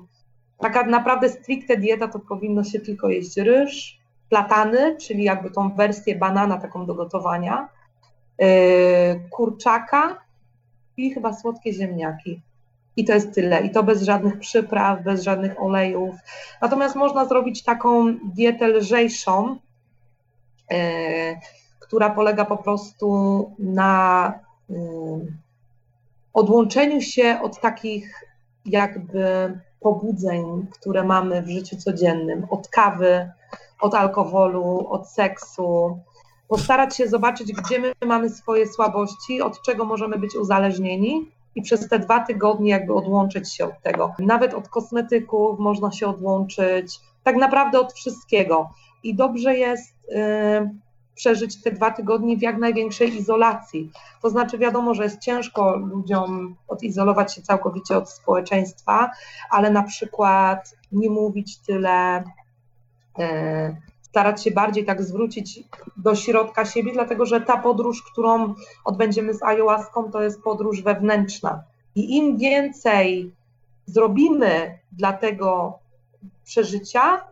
taka 0.59 0.83
naprawdę 0.83 1.28
stricte 1.28 1.76
dieta 1.76 2.09
to 2.09 2.18
powinno 2.18 2.64
się 2.64 2.80
tylko 2.80 3.09
jeść 3.09 3.37
ryż, 3.37 4.00
platany, 4.28 4.96
czyli 4.96 5.24
jakby 5.24 5.50
tą 5.50 5.74
wersję 5.74 6.16
banana 6.16 6.56
taką 6.56 6.87
do 6.87 6.94
gotowania, 6.94 7.68
kurczaka 9.31 10.18
i 10.96 11.11
chyba 11.11 11.33
słodkie 11.33 11.72
ziemniaki. 11.72 12.42
I 12.96 13.05
to 13.05 13.12
jest 13.12 13.35
tyle. 13.35 13.61
I 13.61 13.70
to 13.70 13.83
bez 13.83 14.03
żadnych 14.03 14.38
przypraw, 14.38 15.03
bez 15.03 15.22
żadnych 15.22 15.62
olejów. 15.62 16.14
Natomiast 16.62 16.96
można 16.96 17.24
zrobić 17.24 17.62
taką 17.62 18.14
dietę 18.35 18.68
lżejszą, 18.68 19.57
yy, 20.70 20.76
która 21.81 22.11
polega 22.11 22.44
po 22.44 22.57
prostu 22.57 23.07
na 23.59 24.33
yy, 24.68 24.76
odłączeniu 26.33 27.00
się 27.00 27.38
od 27.42 27.61
takich 27.61 28.24
jakby 28.66 29.59
pobudzeń, 29.81 30.66
które 30.70 31.05
mamy 31.05 31.42
w 31.42 31.50
życiu 31.50 31.76
codziennym, 31.76 32.46
od 32.50 32.68
kawy, 32.68 33.31
od 33.81 33.94
alkoholu, 33.94 34.88
od 34.88 35.09
seksu. 35.09 35.98
Postarać 36.50 36.96
się 36.96 37.08
zobaczyć, 37.08 37.52
gdzie 37.52 37.78
my 37.78 37.92
mamy 38.06 38.30
swoje 38.30 38.66
słabości, 38.68 39.42
od 39.42 39.62
czego 39.62 39.84
możemy 39.84 40.18
być 40.18 40.36
uzależnieni 40.36 41.30
i 41.54 41.62
przez 41.62 41.88
te 41.88 41.98
dwa 41.98 42.20
tygodnie 42.20 42.70
jakby 42.70 42.94
odłączyć 42.94 43.54
się 43.54 43.64
od 43.64 43.82
tego. 43.82 44.14
Nawet 44.18 44.54
od 44.54 44.68
kosmetyków 44.68 45.58
można 45.58 45.92
się 45.92 46.08
odłączyć, 46.08 47.00
tak 47.22 47.36
naprawdę 47.36 47.80
od 47.80 47.92
wszystkiego. 47.92 48.70
I 49.02 49.14
dobrze 49.14 49.56
jest 49.56 49.94
yy, 50.08 50.70
przeżyć 51.14 51.62
te 51.62 51.70
dwa 51.70 51.90
tygodnie 51.90 52.36
w 52.36 52.42
jak 52.42 52.58
największej 52.58 53.16
izolacji. 53.16 53.90
To 54.22 54.30
znaczy, 54.30 54.58
wiadomo, 54.58 54.94
że 54.94 55.02
jest 55.02 55.20
ciężko 55.20 55.76
ludziom 55.76 56.56
odizolować 56.68 57.34
się 57.34 57.42
całkowicie 57.42 57.96
od 57.96 58.10
społeczeństwa, 58.10 59.10
ale 59.50 59.70
na 59.70 59.82
przykład 59.82 60.76
nie 60.92 61.10
mówić 61.10 61.58
tyle, 61.58 62.24
yy, 63.18 63.76
starać 64.11 64.44
się 64.44 64.51
bardziej 64.51 64.85
tak 64.85 65.03
zwrócić 65.03 65.61
do 65.96 66.14
środka 66.14 66.64
siebie, 66.64 66.92
dlatego 66.92 67.27
że 67.27 67.40
ta 67.40 67.57
podróż, 67.57 68.03
którą 68.12 68.55
odbędziemy 68.85 69.35
z 69.35 69.42
ayahuaską, 69.42 70.11
to 70.11 70.23
jest 70.23 70.42
podróż 70.42 70.83
wewnętrzna. 70.83 71.64
I 71.94 72.16
im 72.16 72.38
więcej 72.38 73.33
zrobimy 73.87 74.79
dla 74.92 75.12
tego 75.12 75.79
przeżycia, 76.44 77.25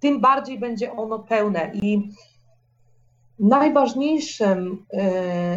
tym 0.00 0.20
bardziej 0.20 0.58
będzie 0.58 0.92
ono 0.92 1.18
pełne. 1.18 1.70
I 1.74 2.10
najważniejszym 3.38 4.72
y, 4.72 4.98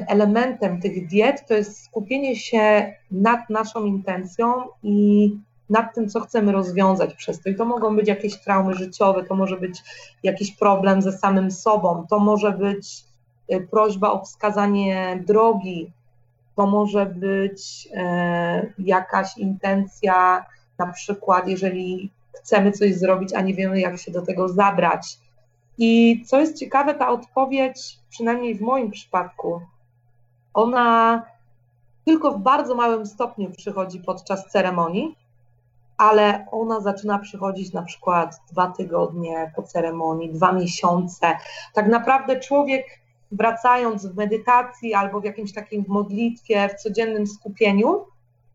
elementem 0.08 0.82
tych 0.82 1.08
diet 1.08 1.48
to 1.48 1.54
jest 1.54 1.86
skupienie 1.86 2.36
się 2.36 2.94
nad 3.12 3.50
naszą 3.50 3.86
intencją 3.86 4.54
i 4.84 5.30
nad 5.72 5.96
tym, 5.96 6.10
co 6.10 6.20
chcemy 6.20 6.52
rozwiązać 6.52 7.14
przez 7.14 7.42
to. 7.42 7.50
I 7.50 7.56
to 7.56 7.66
mogą 7.66 7.96
być 7.96 8.08
jakieś 8.08 8.38
traumy 8.38 8.74
życiowe, 8.74 9.24
to 9.24 9.36
może 9.36 9.58
być 9.58 9.84
jakiś 10.24 10.52
problem 10.52 11.02
ze 11.02 11.12
samym 11.12 11.52
sobą, 11.52 12.06
to 12.10 12.20
może 12.20 12.52
być 12.52 13.04
y, 13.52 13.68
prośba 13.72 14.12
o 14.12 14.22
wskazanie 14.22 15.24
drogi, 15.28 15.92
to 16.56 16.68
może 16.68 17.06
być 17.06 17.90
e, 17.94 18.74
jakaś 18.80 19.38
intencja, 19.38 20.46
na 20.80 20.88
przykład, 20.88 21.48
jeżeli 21.48 22.12
chcemy 22.34 22.72
coś 22.72 22.96
zrobić, 22.96 23.34
a 23.34 23.42
nie 23.42 23.54
wiemy, 23.54 23.80
jak 23.80 23.98
się 23.98 24.12
do 24.12 24.22
tego 24.22 24.50
zabrać. 24.50 25.20
I 25.78 26.24
co 26.28 26.40
jest 26.40 26.60
ciekawe, 26.60 26.94
ta 26.94 27.10
odpowiedź, 27.10 28.00
przynajmniej 28.10 28.56
w 28.56 28.62
moim 28.62 28.92
przypadku, 28.92 29.62
ona 30.54 31.24
tylko 32.06 32.32
w 32.32 32.40
bardzo 32.40 32.76
małym 32.76 33.06
stopniu 33.06 33.52
przychodzi 33.52 34.00
podczas 34.00 34.46
ceremonii, 34.46 35.16
ale 36.02 36.46
ona 36.52 36.80
zaczyna 36.80 37.20
przychodzić 37.20 37.74
na 37.74 37.82
przykład 37.84 38.42
dwa 38.52 38.68
tygodnie 38.68 39.52
po 39.56 39.64
ceremonii, 39.64 40.34
dwa 40.34 40.52
miesiące. 40.52 41.38
Tak 41.74 41.88
naprawdę 41.88 42.40
człowiek 42.40 42.86
wracając 43.32 44.06
w 44.06 44.18
medytacji 44.18 44.94
albo 44.94 45.22
w 45.22 45.24
jakimś 45.24 45.54
takim 45.54 45.86
modlitwie, 45.88 46.70
w 46.70 46.82
codziennym 46.82 47.28
skupieniu, 47.28 48.06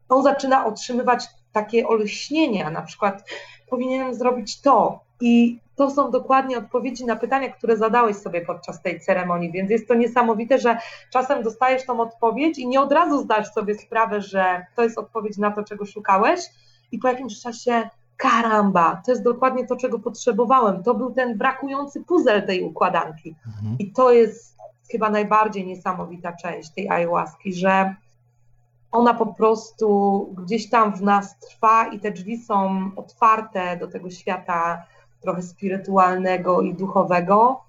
on 0.09 0.23
zaczyna 0.23 0.67
otrzymywać 0.67 1.25
takie 1.53 1.89
olśnienia, 1.89 2.71
na 2.71 2.83
przykład 2.83 3.31
powinienem 3.71 4.15
zrobić 4.15 4.61
to. 4.61 5.01
I 5.21 5.61
to 5.77 5.91
są 5.91 6.11
dokładnie 6.11 6.59
odpowiedzi 6.59 7.05
na 7.05 7.17
pytania, 7.17 7.49
które 7.53 7.77
zadałeś 7.77 8.17
sobie 8.17 8.41
podczas 8.41 8.83
tej 8.83 9.01
ceremonii, 9.01 9.53
więc 9.53 9.71
jest 9.71 9.89
to 9.89 9.95
niesamowite, 9.95 10.59
że 10.59 10.79
czasem 11.13 11.43
dostajesz 11.43 11.87
tą 11.87 12.01
odpowiedź 12.01 12.59
i 12.59 12.69
nie 12.69 12.81
od 12.81 12.93
razu 12.93 13.19
zdasz 13.23 13.53
sobie 13.53 13.75
sprawę, 13.75 14.21
że 14.21 14.67
to 14.77 14.83
jest 14.83 14.99
odpowiedź 14.99 15.39
na 15.39 15.51
to, 15.51 15.65
czego 15.65 15.87
szukałeś, 15.87 16.41
i 16.93 16.99
po 16.99 17.09
jakimś 17.09 17.41
czasie 17.41 17.91
karamba, 18.17 19.03
to 19.07 19.13
jest 19.13 19.23
dokładnie 19.23 19.67
to, 19.67 19.77
czego 19.77 19.99
potrzebowałem. 19.99 20.83
To 20.83 20.95
był 20.95 21.11
ten 21.11 21.39
brakujący 21.39 22.05
puzzle 22.05 22.43
tej 22.43 22.63
układanki. 22.63 23.35
Mhm. 23.47 23.77
I 23.79 23.93
to 23.93 24.13
jest 24.13 24.57
chyba 24.91 25.11
najbardziej 25.11 25.67
niesamowita 25.67 26.33
część 26.33 26.71
tej 26.71 26.89
ayahuaski, 26.89 27.55
że 27.55 27.95
ona 28.93 29.15
po 29.15 29.27
prostu 29.27 30.35
gdzieś 30.39 30.71
tam 30.71 30.97
w 30.97 31.03
nas 31.03 31.39
trwa 31.39 31.87
i 31.87 32.01
te 32.01 32.11
drzwi 32.11 32.39
są 32.39 32.91
otwarte 32.97 33.77
do 33.77 33.87
tego 33.87 34.11
świata 34.11 34.83
trochę 35.21 35.43
spirytualnego 35.43 36.61
i 36.61 36.75
duchowego. 36.75 37.61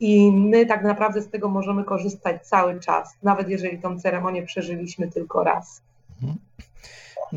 I 0.00 0.32
my 0.32 0.66
tak 0.66 0.84
naprawdę 0.84 1.22
z 1.22 1.30
tego 1.30 1.48
możemy 1.48 1.84
korzystać 1.84 2.46
cały 2.46 2.80
czas, 2.80 3.16
nawet 3.22 3.48
jeżeli 3.48 3.78
tą 3.78 4.00
ceremonię 4.00 4.42
przeżyliśmy 4.42 5.08
tylko 5.08 5.44
raz. 5.44 5.82
Mhm 6.22 6.38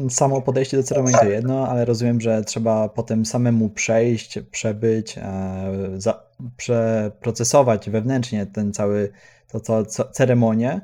samo 0.10 0.42
podejście 0.42 0.78
do 0.78 0.84
ceremonii 0.84 1.20
to 1.20 1.26
jedno, 1.26 1.68
ale 1.68 1.86
rozumiem, 1.86 2.22
że 2.22 2.44
trzeba 2.44 2.90
potem 2.90 3.26
samemu 3.26 3.70
przejść, 3.70 4.40
przebyć, 4.52 5.18
e, 5.18 5.22
za, 5.98 6.24
przeprocesować 6.58 7.90
wewnętrznie 7.90 8.46
ten 8.46 8.74
cały, 8.74 9.12
to 9.48 9.60
co, 9.60 9.86
co, 9.86 10.12
ceremonię. 10.12 10.82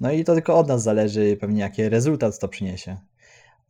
No 0.00 0.12
i 0.12 0.24
to 0.24 0.34
tylko 0.34 0.58
od 0.58 0.68
nas 0.68 0.82
zależy 0.82 1.36
pewnie, 1.40 1.60
jaki 1.60 1.88
rezultat 1.88 2.38
to 2.38 2.48
przyniesie. 2.48 2.96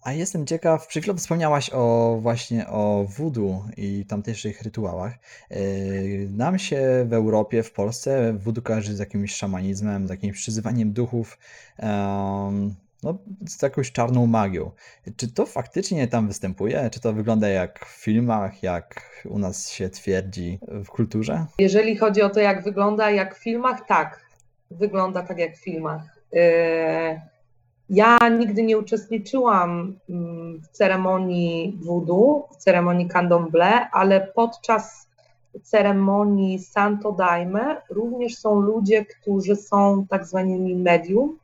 A 0.03 0.13
jestem 0.13 0.47
ciekaw, 0.47 0.87
przed 0.87 1.05
wspomniałaś 1.17 1.71
o 1.73 2.19
właśnie 2.23 2.69
o 2.69 3.07
voodoo 3.19 3.65
i 3.77 4.05
tamtejszych 4.09 4.63
rytuałach. 4.63 5.13
E, 5.51 5.59
nam 6.31 6.59
się 6.59 7.07
w 7.09 7.13
Europie, 7.13 7.63
w 7.63 7.73
Polsce 7.73 8.33
voodoo 8.33 8.63
kojarzy 8.63 8.97
z 8.97 8.99
jakimś 8.99 9.35
szamanizmem, 9.35 10.07
z 10.07 10.11
jakimś 10.11 10.37
przyzywaniem 10.37 10.93
duchów 10.93 11.39
no, 13.03 13.19
z 13.49 13.63
jakąś 13.63 13.93
czarną 13.93 14.27
magią. 14.27 14.71
Czy 15.17 15.33
to 15.33 15.47
faktycznie 15.47 16.09
tam 16.09 16.29
występuje? 16.29 16.91
Czy 16.93 17.01
to 17.01 17.13
wygląda 17.13 17.49
jak 17.49 17.87
w 17.87 18.05
filmach, 18.05 18.63
jak 18.63 19.21
u 19.25 19.39
nas 19.39 19.71
się 19.71 19.91
twierdzi 19.91 20.59
w 20.85 20.89
kulturze? 20.89 21.47
Jeżeli 21.59 21.97
chodzi 21.97 22.23
o 22.23 22.31
to, 22.31 22.41
jak 22.41 22.65
wygląda 22.65 23.11
jak 23.11 23.35
w 23.35 23.43
filmach, 23.43 23.87
tak. 23.87 24.31
Wygląda 24.71 25.23
tak 25.23 25.39
jak 25.39 25.57
w 25.57 25.65
filmach. 25.65 26.03
Yy, 26.33 26.41
ja 27.91 28.19
nigdy 28.39 28.63
nie 28.63 28.79
uczestniczyłam 28.79 29.97
mm, 30.11 30.61
w 30.61 30.69
ceremonii 30.69 31.79
voodoo, 31.83 32.49
w 32.53 32.57
ceremonii 32.57 33.09
candomblé, 33.09 33.87
ale 33.93 34.21
podczas 34.35 35.11
ceremonii 35.63 36.59
Santo 36.59 37.13
Daime 37.13 37.83
również 37.91 38.37
są 38.37 38.61
ludzie, 38.61 39.05
którzy 39.05 39.57
są 39.57 40.07
tak 40.07 40.27
zwanymi 40.27 40.77
medium, 40.77 41.39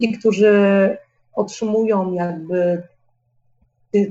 i 0.00 0.18
którzy 0.18 0.96
otrzymują 1.34 2.12
jakby 2.12 2.82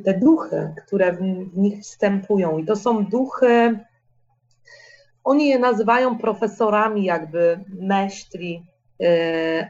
te 0.05 0.13
duchy, 0.13 0.73
które 0.85 1.13
w, 1.13 1.21
nich 1.57 1.81
wstępują. 1.83 2.57
I 2.57 2.65
to 2.65 2.75
są 2.75 3.05
duchy, 3.05 3.79
oni 5.23 5.49
je 5.49 5.59
nazywają 5.59 6.17
profesorami 6.17 7.03
jakby 7.03 7.59
mesztri, 7.79 8.63
yy, 8.99 9.07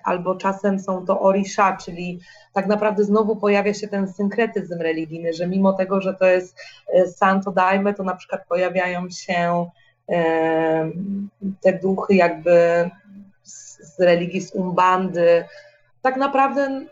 albo 0.03 0.35
czasem 0.35 0.79
są 0.79 1.05
to 1.05 1.21
orisha, 1.21 1.77
czyli 1.77 2.19
tak 2.53 2.67
naprawdę 2.67 3.03
znowu 3.03 3.35
pojawia 3.35 3.73
się 3.73 3.87
ten 3.87 4.07
synkretyzm 4.07 4.79
religijny, 4.79 5.33
że 5.33 5.47
mimo 5.47 5.73
tego, 5.73 6.01
że 6.01 6.13
to 6.13 6.25
jest 6.25 6.57
y, 6.95 7.07
Santo 7.07 7.51
Daime, 7.51 7.93
to 7.93 8.03
na 8.03 8.15
przykład 8.15 8.47
pojawiają 8.47 9.09
się 9.09 9.69
yy, 10.09 10.17
te 11.61 11.73
duchy 11.73 12.15
jakby 12.15 12.89
z 13.43 13.99
religii, 13.99 14.41
z 14.41 14.53
Umbandy, 14.53 15.45
tak 16.01 16.17
naprawdę 16.17 16.61
mm, 16.61 16.87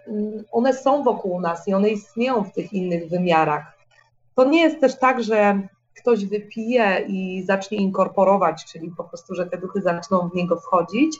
one 0.51 0.73
są 0.73 1.03
wokół 1.03 1.41
nas 1.41 1.67
i 1.67 1.73
one 1.73 1.89
istnieją 1.89 2.43
w 2.43 2.53
tych 2.53 2.73
innych 2.73 3.09
wymiarach. 3.09 3.77
To 4.35 4.45
nie 4.45 4.61
jest 4.61 4.79
też 4.79 4.99
tak, 4.99 5.23
że 5.23 5.61
ktoś 5.95 6.25
wypije 6.25 7.05
i 7.07 7.43
zacznie 7.43 7.77
inkorporować, 7.77 8.65
czyli 8.65 8.91
po 8.97 9.03
prostu, 9.03 9.35
że 9.35 9.45
te 9.45 9.57
duchy 9.57 9.81
zaczną 9.81 10.29
w 10.29 10.35
niego 10.35 10.59
wchodzić. 10.59 11.17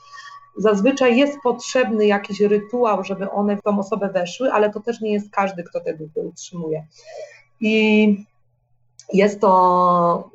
Zazwyczaj 0.57 1.17
jest 1.17 1.37
potrzebny 1.43 2.05
jakiś 2.05 2.41
rytuał, 2.41 3.03
żeby 3.03 3.31
one 3.31 3.57
w 3.57 3.61
tą 3.61 3.79
osobę 3.79 4.09
weszły, 4.09 4.51
ale 4.51 4.69
to 4.69 4.79
też 4.79 5.01
nie 5.01 5.13
jest 5.13 5.31
każdy, 5.31 5.63
kto 5.63 5.79
te 5.79 5.93
duchy 5.93 6.19
utrzymuje. 6.19 6.85
I 7.61 8.25
jest 9.13 9.41
to 9.41 10.29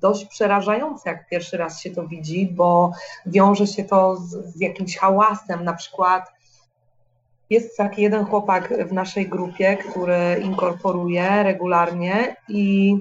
dość 0.00 0.24
przerażające, 0.24 1.10
jak 1.10 1.28
pierwszy 1.28 1.56
raz 1.56 1.80
się 1.80 1.90
to 1.90 2.06
widzi, 2.06 2.46
bo 2.46 2.92
wiąże 3.26 3.66
się 3.66 3.84
to 3.84 4.16
z, 4.16 4.30
z 4.30 4.60
jakimś 4.60 4.96
hałasem, 4.96 5.64
na 5.64 5.74
przykład 5.74 6.33
jest 7.50 7.76
taki 7.76 8.02
jeden 8.02 8.24
chłopak 8.24 8.88
w 8.88 8.92
naszej 8.92 9.28
grupie, 9.28 9.76
który 9.76 10.40
inkorporuje 10.44 11.42
regularnie 11.42 12.36
i 12.48 12.96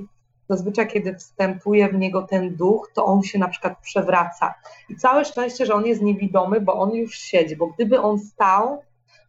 zazwyczaj, 0.50 0.88
kiedy 0.88 1.16
wstępuje 1.16 1.90
w 1.90 1.94
niego 1.94 2.22
ten 2.22 2.56
duch, 2.56 2.92
to 2.94 3.06
on 3.06 3.24
się 3.24 3.40
na 3.40 3.48
przykład 3.48 3.80
przewraca. 3.82 4.54
I 4.90 4.96
całe 4.96 5.26
szczęście, 5.26 5.66
że 5.66 5.74
on 5.74 5.86
jest 5.86 6.02
niewidomy, 6.02 6.62
bo 6.62 6.74
on 6.74 6.92
już 6.92 7.16
siedzi, 7.16 7.56
bo 7.56 7.68
gdyby 7.68 8.02
on 8.02 8.20
stał, 8.20 8.82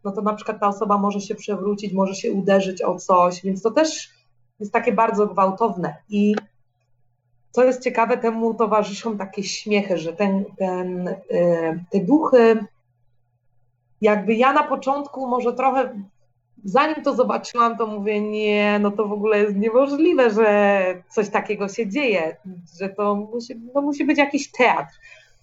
no 0.03 0.11
to 0.11 0.21
na 0.21 0.33
przykład 0.33 0.59
ta 0.59 0.67
osoba 0.67 0.97
może 0.97 1.21
się 1.21 1.35
przewrócić, 1.35 1.93
może 1.93 2.15
się 2.15 2.31
uderzyć 2.31 2.81
o 2.81 2.95
coś, 2.95 3.41
więc 3.43 3.61
to 3.61 3.71
też 3.71 4.09
jest 4.59 4.73
takie 4.73 4.91
bardzo 4.91 5.27
gwałtowne. 5.27 5.95
I 6.09 6.35
co 7.51 7.63
jest 7.63 7.83
ciekawe, 7.83 8.17
temu 8.17 8.53
towarzyszą 8.53 9.17
takie 9.17 9.43
śmiechy, 9.43 9.97
że 9.97 10.13
ten, 10.13 10.45
ten, 10.57 11.07
y, 11.07 11.15
te 11.91 11.99
duchy 11.99 12.65
jakby 14.01 14.33
ja 14.35 14.53
na 14.53 14.63
początku 14.63 15.27
może 15.27 15.53
trochę 15.53 15.89
zanim 16.65 17.03
to 17.03 17.15
zobaczyłam, 17.15 17.77
to 17.77 17.87
mówię, 17.87 18.21
nie, 18.21 18.79
no 18.79 18.91
to 18.91 19.07
w 19.07 19.11
ogóle 19.11 19.39
jest 19.39 19.55
niemożliwe, 19.55 20.29
że 20.29 21.03
coś 21.09 21.29
takiego 21.29 21.67
się 21.67 21.87
dzieje, 21.87 22.37
że 22.79 22.89
to 22.89 23.15
musi, 23.15 23.55
no 23.75 23.81
musi 23.81 24.05
być 24.05 24.17
jakiś 24.17 24.51
teatr. 24.51 24.93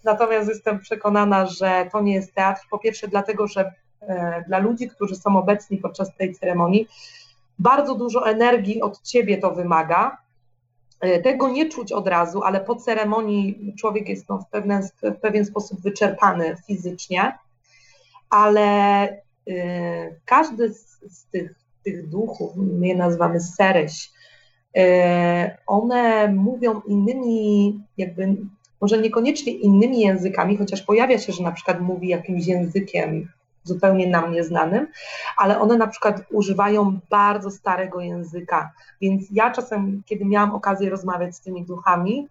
Natomiast 0.04 0.48
jestem 0.48 0.78
przekonana, 0.78 1.46
że 1.46 1.88
to 1.92 2.00
nie 2.00 2.14
jest 2.14 2.34
teatr. 2.34 2.62
Po 2.70 2.78
pierwsze, 2.78 3.08
dlatego, 3.08 3.46
że 3.46 3.72
e, 4.00 4.44
dla 4.48 4.58
ludzi, 4.58 4.88
którzy 4.88 5.16
są 5.16 5.36
obecni 5.36 5.78
podczas 5.78 6.16
tej 6.16 6.34
ceremonii, 6.34 6.88
bardzo 7.58 7.94
dużo 7.94 8.28
energii 8.28 8.82
od 8.82 9.02
ciebie 9.02 9.38
to 9.38 9.50
wymaga. 9.50 10.18
E, 11.00 11.20
tego 11.20 11.48
nie 11.48 11.68
czuć 11.68 11.92
od 11.92 12.08
razu, 12.08 12.42
ale 12.42 12.60
po 12.60 12.76
ceremonii 12.76 13.74
człowiek 13.78 14.08
jest 14.08 14.28
no, 14.28 14.38
w, 14.38 14.46
pewien, 14.50 14.82
w 15.02 15.20
pewien 15.20 15.44
sposób 15.44 15.80
wyczerpany 15.80 16.56
fizycznie, 16.66 17.38
ale 18.32 19.08
y, 19.48 20.20
każdy 20.24 20.74
z, 21.08 21.26
tych, 21.32 21.54
tych 21.82 22.08
duchów, 22.08 22.52
my 22.56 22.86
je 22.86 22.96
nazywamy 22.96 23.40
sereś, 23.40 24.10
y, 24.76 24.80
one 25.66 26.28
mówią 26.28 26.80
innymi, 26.86 27.80
jakby 27.98 28.36
może 28.80 28.98
niekoniecznie 28.98 29.52
innymi 29.52 30.00
językami, 30.00 30.56
chociaż 30.56 30.82
pojawia 30.82 31.18
się, 31.18 31.32
że 31.32 31.42
na 31.42 31.52
przykład 31.52 31.80
mówi 31.80 32.08
jakimś 32.08 32.46
językiem 32.46 33.28
zupełnie 33.64 34.06
nam 34.06 34.32
nieznanym, 34.32 34.86
ale 35.36 35.60
one 35.60 35.76
na 35.76 35.86
przykład 35.86 36.22
używają 36.30 36.98
bardzo 37.10 37.50
starego 37.50 38.00
języka. 38.00 38.72
Więc 39.00 39.26
ja 39.30 39.50
czasem, 39.50 40.02
kiedy 40.06 40.24
miałam 40.24 40.54
okazję 40.54 40.90
rozmawiać 40.90 41.36
z 41.36 41.40
tymi 41.40 41.64
duchami, 41.64 42.28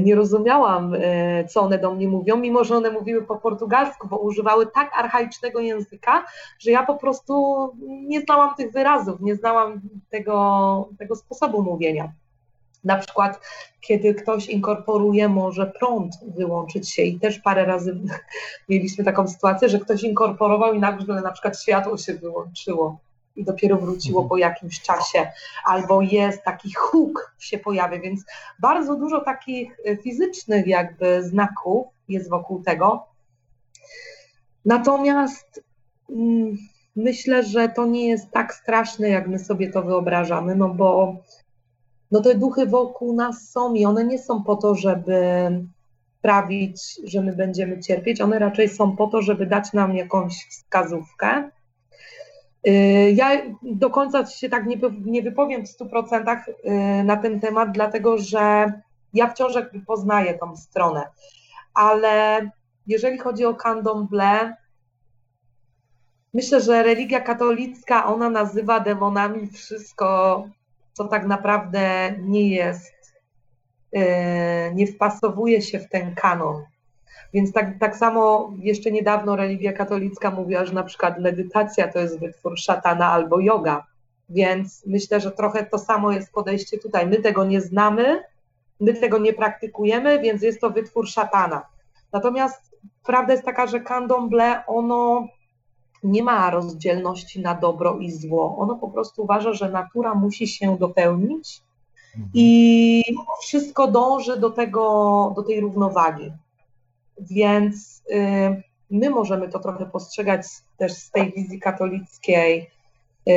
nie 0.00 0.14
rozumiałam, 0.14 0.94
e, 0.94 1.44
co 1.44 1.60
one 1.60 1.78
do 1.78 1.94
mnie 1.94 2.08
mówią, 2.08 2.36
mimo 2.36 2.64
że 2.64 2.76
one 2.76 2.90
mówiły 2.90 3.22
po 3.22 3.36
portugalsku, 3.36 4.08
bo 4.08 4.18
używały 4.18 4.66
tak 4.66 4.90
archaicznego 4.98 5.60
języka, 5.60 6.24
że 6.58 6.70
ja 6.70 6.86
po 6.86 6.94
prostu 6.94 7.70
nie 7.86 8.20
znałam 8.20 8.54
tych 8.54 8.72
wyrazów, 8.72 9.20
nie 9.20 9.36
znałam 9.36 9.80
tego, 10.10 10.88
tego 10.98 11.16
sposobu 11.16 11.62
mówienia. 11.62 12.12
Na 12.84 12.96
przykład, 12.96 13.40
kiedy 13.80 14.14
ktoś 14.14 14.46
inkorporuje, 14.46 15.28
może 15.28 15.66
prąd 15.66 16.14
wyłączyć 16.36 16.92
się 16.92 17.02
i 17.02 17.20
też 17.20 17.38
parę 17.38 17.64
razy 17.64 18.00
mieliśmy 18.68 19.04
taką 19.04 19.28
sytuację, 19.28 19.68
że 19.68 19.78
ktoś 19.78 20.02
inkorporował 20.02 20.74
i 20.74 20.80
nagle 20.80 21.20
na 21.22 21.32
przykład 21.32 21.60
światło 21.60 21.98
się 21.98 22.14
wyłączyło 22.14 22.98
i 23.36 23.44
dopiero 23.44 23.78
wróciło 23.78 24.20
mhm. 24.20 24.28
po 24.28 24.36
jakimś 24.36 24.80
czasie, 24.80 25.32
albo 25.64 26.02
jest 26.02 26.42
taki 26.42 26.74
huk 26.74 27.34
się 27.38 27.58
pojawia, 27.58 27.98
więc 27.98 28.24
bardzo 28.58 28.96
dużo 28.96 29.20
takich 29.20 29.80
e, 29.84 29.96
fizycznych 29.96 30.66
jakby 30.66 31.22
znaków 31.22 31.86
jest 32.08 32.30
wokół 32.30 32.62
tego. 32.62 33.06
Natomiast 34.64 35.64
mm, 36.10 36.56
myślę, 36.96 37.42
że 37.42 37.68
to 37.68 37.86
nie 37.86 38.08
jest 38.08 38.30
tak 38.30 38.54
straszne, 38.54 39.08
jak 39.08 39.28
my 39.28 39.38
sobie 39.38 39.72
to 39.72 39.82
wyobrażamy, 39.82 40.56
no 40.56 40.68
bo 40.68 41.16
no 42.10 42.20
te 42.20 42.34
duchy 42.34 42.66
wokół 42.66 43.16
nas 43.16 43.50
są 43.50 43.74
i 43.74 43.84
one 43.84 44.04
nie 44.04 44.18
są 44.18 44.42
po 44.42 44.56
to, 44.56 44.74
żeby 44.74 45.14
sprawić, 46.18 47.00
że 47.04 47.22
my 47.22 47.36
będziemy 47.36 47.80
cierpieć, 47.80 48.20
one 48.20 48.38
raczej 48.38 48.68
są 48.68 48.96
po 48.96 49.06
to, 49.06 49.22
żeby 49.22 49.46
dać 49.46 49.72
nam 49.72 49.96
jakąś 49.96 50.46
wskazówkę. 50.50 51.50
Y, 52.66 53.12
ja 53.16 53.42
do 53.62 53.90
końca 53.90 54.26
się 54.26 54.48
tak 54.48 54.66
nie, 55.04 55.22
wypowiem 55.22 55.66
w 55.66 55.68
100% 55.68 56.36
y, 56.48 57.04
na 57.04 57.16
ten 57.16 57.40
temat, 57.40 57.72
dlatego 57.72 58.18
że 58.18 58.72
ja 59.14 59.30
wciąż 59.30 59.54
jakby 59.54 59.80
poznaję 59.80 60.34
tą 60.34 60.56
stronę, 60.56 61.06
ale 61.74 62.50
jeżeli 62.86 63.18
chodzi 63.18 63.44
o 63.44 63.54
candomblé, 63.54 64.52
myślę, 66.34 66.60
że 66.60 66.82
religia 66.82 67.20
katolicka, 67.20 68.06
ona 68.06 68.30
nazywa 68.30 68.80
demonami 68.80 69.46
wszystko, 69.46 70.44
co 70.92 71.04
tak 71.04 71.26
naprawdę 71.26 72.14
nie 72.18 72.48
jest, 72.48 73.14
e, 73.92 74.74
nie 74.74 74.86
wpasowuje 74.86 75.62
się 75.62 75.78
w 75.78 75.88
ten 75.88 76.14
kanon. 76.14 76.64
Więc 77.34 77.52
tak, 77.52 77.78
tak 77.78 77.96
samo 77.96 78.52
jeszcze 78.58 78.90
niedawno 78.90 79.36
religia 79.36 79.72
katolicka 79.72 80.30
mówiła, 80.30 80.64
że 80.64 80.72
na 80.72 80.82
przykład 80.82 81.20
medytacja 81.20 81.92
to 81.92 81.98
jest 81.98 82.20
wytwór 82.20 82.58
szatana 82.58 83.06
albo 83.06 83.40
yoga. 83.40 83.86
Więc 84.28 84.86
myślę, 84.86 85.20
że 85.20 85.30
trochę 85.30 85.66
to 85.66 85.78
samo 85.78 86.12
jest 86.12 86.32
podejście 86.32 86.78
tutaj. 86.78 87.06
My 87.06 87.16
tego 87.16 87.44
nie 87.44 87.60
znamy, 87.60 88.22
my 88.80 88.94
tego 88.94 89.18
nie 89.18 89.32
praktykujemy, 89.32 90.20
więc 90.20 90.42
jest 90.42 90.60
to 90.60 90.70
wytwór 90.70 91.08
szatana. 91.08 91.62
Natomiast 92.12 92.76
prawda 93.06 93.32
jest 93.32 93.44
taka, 93.44 93.66
że 93.66 93.80
candomblé, 93.80 94.62
ono 94.66 95.26
nie 96.02 96.22
ma 96.22 96.50
rozdzielności 96.50 97.40
na 97.40 97.54
dobro 97.54 97.98
i 97.98 98.10
zło. 98.10 98.56
Ono 98.58 98.76
po 98.76 98.88
prostu 98.88 99.22
uważa, 99.22 99.52
że 99.52 99.70
natura 99.70 100.14
musi 100.14 100.48
się 100.48 100.76
dopełnić 100.78 101.62
mhm. 102.14 102.30
i 102.34 103.02
wszystko 103.42 103.90
dąży 103.90 104.40
do 104.40 104.50
tego, 104.50 105.32
do 105.36 105.42
tej 105.42 105.60
równowagi. 105.60 106.32
Więc 107.20 108.02
y, 108.10 108.62
my 108.90 109.10
możemy 109.10 109.48
to 109.48 109.58
trochę 109.58 109.86
postrzegać 109.86 110.46
też 110.76 110.92
z 110.92 111.10
tej 111.10 111.32
wizji 111.32 111.60
katolickiej, 111.60 112.70
y, 113.28 113.32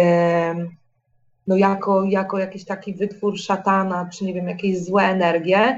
no 1.47 1.55
jako, 1.55 2.03
jako 2.03 2.39
jakiś 2.39 2.65
taki 2.65 2.93
wytwór 2.93 3.39
szatana, 3.39 4.09
czy 4.13 4.25
nie 4.25 4.34
wiem, 4.34 4.47
jakieś 4.47 4.84
złe 4.84 5.03
energie. 5.03 5.78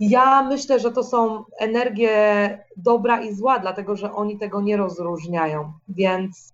Ja 0.00 0.42
myślę, 0.42 0.80
że 0.80 0.92
to 0.92 1.04
są 1.04 1.44
energie 1.58 2.64
dobra 2.76 3.20
i 3.22 3.34
zła, 3.34 3.58
dlatego 3.58 3.96
że 3.96 4.12
oni 4.12 4.38
tego 4.38 4.60
nie 4.60 4.76
rozróżniają. 4.76 5.72
Więc 5.88 6.52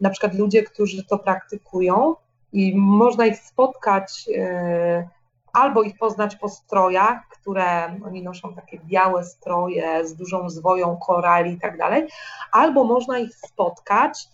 na 0.00 0.10
przykład 0.10 0.34
ludzie, 0.34 0.62
którzy 0.62 1.04
to 1.04 1.18
praktykują 1.18 2.14
i 2.52 2.76
można 2.76 3.26
ich 3.26 3.38
spotkać 3.38 4.26
yy, 4.26 5.08
albo 5.52 5.82
ich 5.82 5.98
poznać 5.98 6.36
po 6.36 6.48
strojach, 6.48 7.28
które 7.28 7.96
oni 8.04 8.22
noszą 8.22 8.54
takie 8.54 8.78
białe 8.78 9.24
stroje 9.24 10.08
z 10.08 10.14
dużą 10.14 10.50
zwoją 10.50 10.96
korali 10.96 11.52
i 11.52 11.60
tak 11.60 11.78
dalej, 11.78 12.08
albo 12.52 12.84
można 12.84 13.18
ich 13.18 13.36
spotkać 13.36 14.28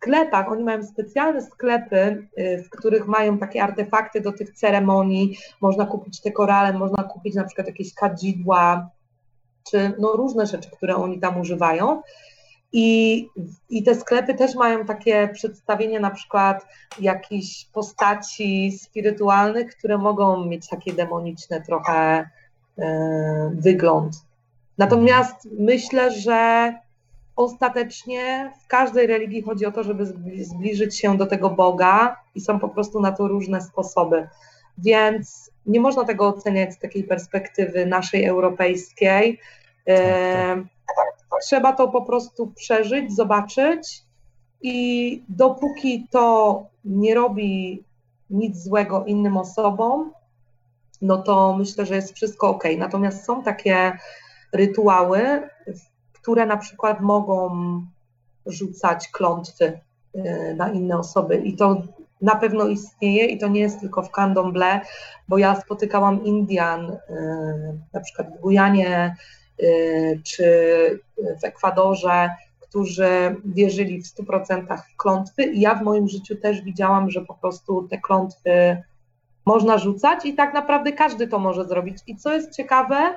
sklepach, 0.00 0.52
oni 0.52 0.64
mają 0.64 0.82
specjalne 0.82 1.42
sklepy, 1.42 2.28
y, 2.38 2.62
w 2.62 2.70
których 2.70 3.06
mają 3.06 3.38
takie 3.38 3.62
artefakty 3.62 4.20
do 4.20 4.32
tych 4.32 4.50
ceremonii, 4.50 5.38
można 5.60 5.86
kupić 5.86 6.20
te 6.20 6.32
korale, 6.32 6.72
można 6.72 7.04
kupić 7.04 7.34
na 7.34 7.44
przykład 7.44 7.66
jakieś 7.66 7.94
kadzidła, 7.94 8.90
czy 9.70 9.92
no 9.98 10.12
różne 10.12 10.46
rzeczy, 10.46 10.70
które 10.70 10.96
oni 10.96 11.20
tam 11.20 11.40
używają. 11.40 12.02
I, 12.72 13.28
I 13.70 13.82
te 13.82 13.94
sklepy 13.94 14.34
też 14.34 14.54
mają 14.54 14.84
takie 14.84 15.28
przedstawienie 15.28 16.00
na 16.00 16.10
przykład 16.10 16.66
jakichś 17.00 17.64
postaci 17.64 18.78
spirytualnych, 18.78 19.76
które 19.76 19.98
mogą 19.98 20.44
mieć 20.44 20.68
takie 20.68 20.92
demoniczne 20.92 21.60
trochę 21.60 22.30
e, 22.78 23.50
wygląd. 23.54 24.14
Natomiast 24.78 25.48
myślę, 25.58 26.10
że 26.10 26.74
ostatecznie 27.36 28.52
w 28.64 28.66
każdej 28.66 29.06
religii 29.06 29.42
chodzi 29.42 29.66
o 29.66 29.72
to, 29.72 29.82
żeby 29.82 30.06
zbliżyć 30.40 30.98
się 30.98 31.16
do 31.16 31.26
tego 31.26 31.50
Boga 31.50 32.16
i 32.34 32.40
są 32.40 32.58
po 32.58 32.68
prostu 32.68 33.00
na 33.00 33.12
to 33.12 33.28
różne 33.28 33.60
sposoby. 33.60 34.28
Więc 34.78 35.50
nie 35.66 35.80
można 35.80 36.04
tego 36.04 36.28
oceniać 36.28 36.74
z 36.74 36.78
takiej 36.78 37.04
perspektywy 37.04 37.86
naszej 37.86 38.24
europejskiej. 38.24 39.40
E, 39.88 40.64
trzeba 41.42 41.72
to 41.72 41.88
po 41.88 42.02
prostu 42.02 42.46
przeżyć, 42.46 43.16
zobaczyć 43.16 44.02
i 44.62 45.22
dopóki 45.28 46.08
to 46.10 46.66
nie 46.84 47.14
robi 47.14 47.84
nic 48.30 48.62
złego 48.62 49.04
innym 49.04 49.36
osobom, 49.36 50.12
no 51.02 51.22
to 51.22 51.56
myślę, 51.58 51.86
że 51.86 51.94
jest 51.94 52.14
wszystko 52.14 52.48
ok. 52.48 52.64
Natomiast 52.78 53.24
są 53.24 53.42
takie 53.42 53.92
rytuały, 54.52 55.48
które 56.12 56.46
na 56.46 56.56
przykład 56.56 57.00
mogą 57.00 57.50
rzucać 58.46 59.08
klątwy 59.08 59.80
y, 60.14 60.54
na 60.56 60.68
inne 60.70 60.98
osoby. 60.98 61.36
I 61.36 61.56
to 61.56 61.82
na 62.22 62.34
pewno 62.34 62.66
istnieje 62.66 63.26
i 63.26 63.38
to 63.38 63.48
nie 63.48 63.60
jest 63.60 63.80
tylko 63.80 64.02
w 64.02 64.10
candomblé, 64.10 64.80
bo 65.28 65.38
ja 65.38 65.60
spotykałam 65.60 66.24
Indian, 66.24 66.90
y, 66.90 66.98
na 67.92 68.00
przykład 68.00 68.28
w 68.36 68.40
Gujanie 68.40 69.16
czy 70.24 70.44
w 71.40 71.44
Ekwadorze, 71.44 72.30
którzy 72.60 73.36
wierzyli 73.44 74.02
w 74.02 74.06
100% 74.06 74.78
w 74.92 74.96
klątwy 74.96 75.44
i 75.44 75.60
ja 75.60 75.74
w 75.74 75.82
moim 75.82 76.08
życiu 76.08 76.36
też 76.36 76.62
widziałam, 76.62 77.10
że 77.10 77.20
po 77.20 77.34
prostu 77.34 77.88
te 77.90 77.98
klątwy 77.98 78.82
można 79.46 79.78
rzucać 79.78 80.26
i 80.26 80.34
tak 80.34 80.54
naprawdę 80.54 80.92
każdy 80.92 81.28
to 81.28 81.38
może 81.38 81.64
zrobić. 81.64 81.98
I 82.06 82.16
co 82.16 82.32
jest 82.32 82.56
ciekawe, 82.56 83.14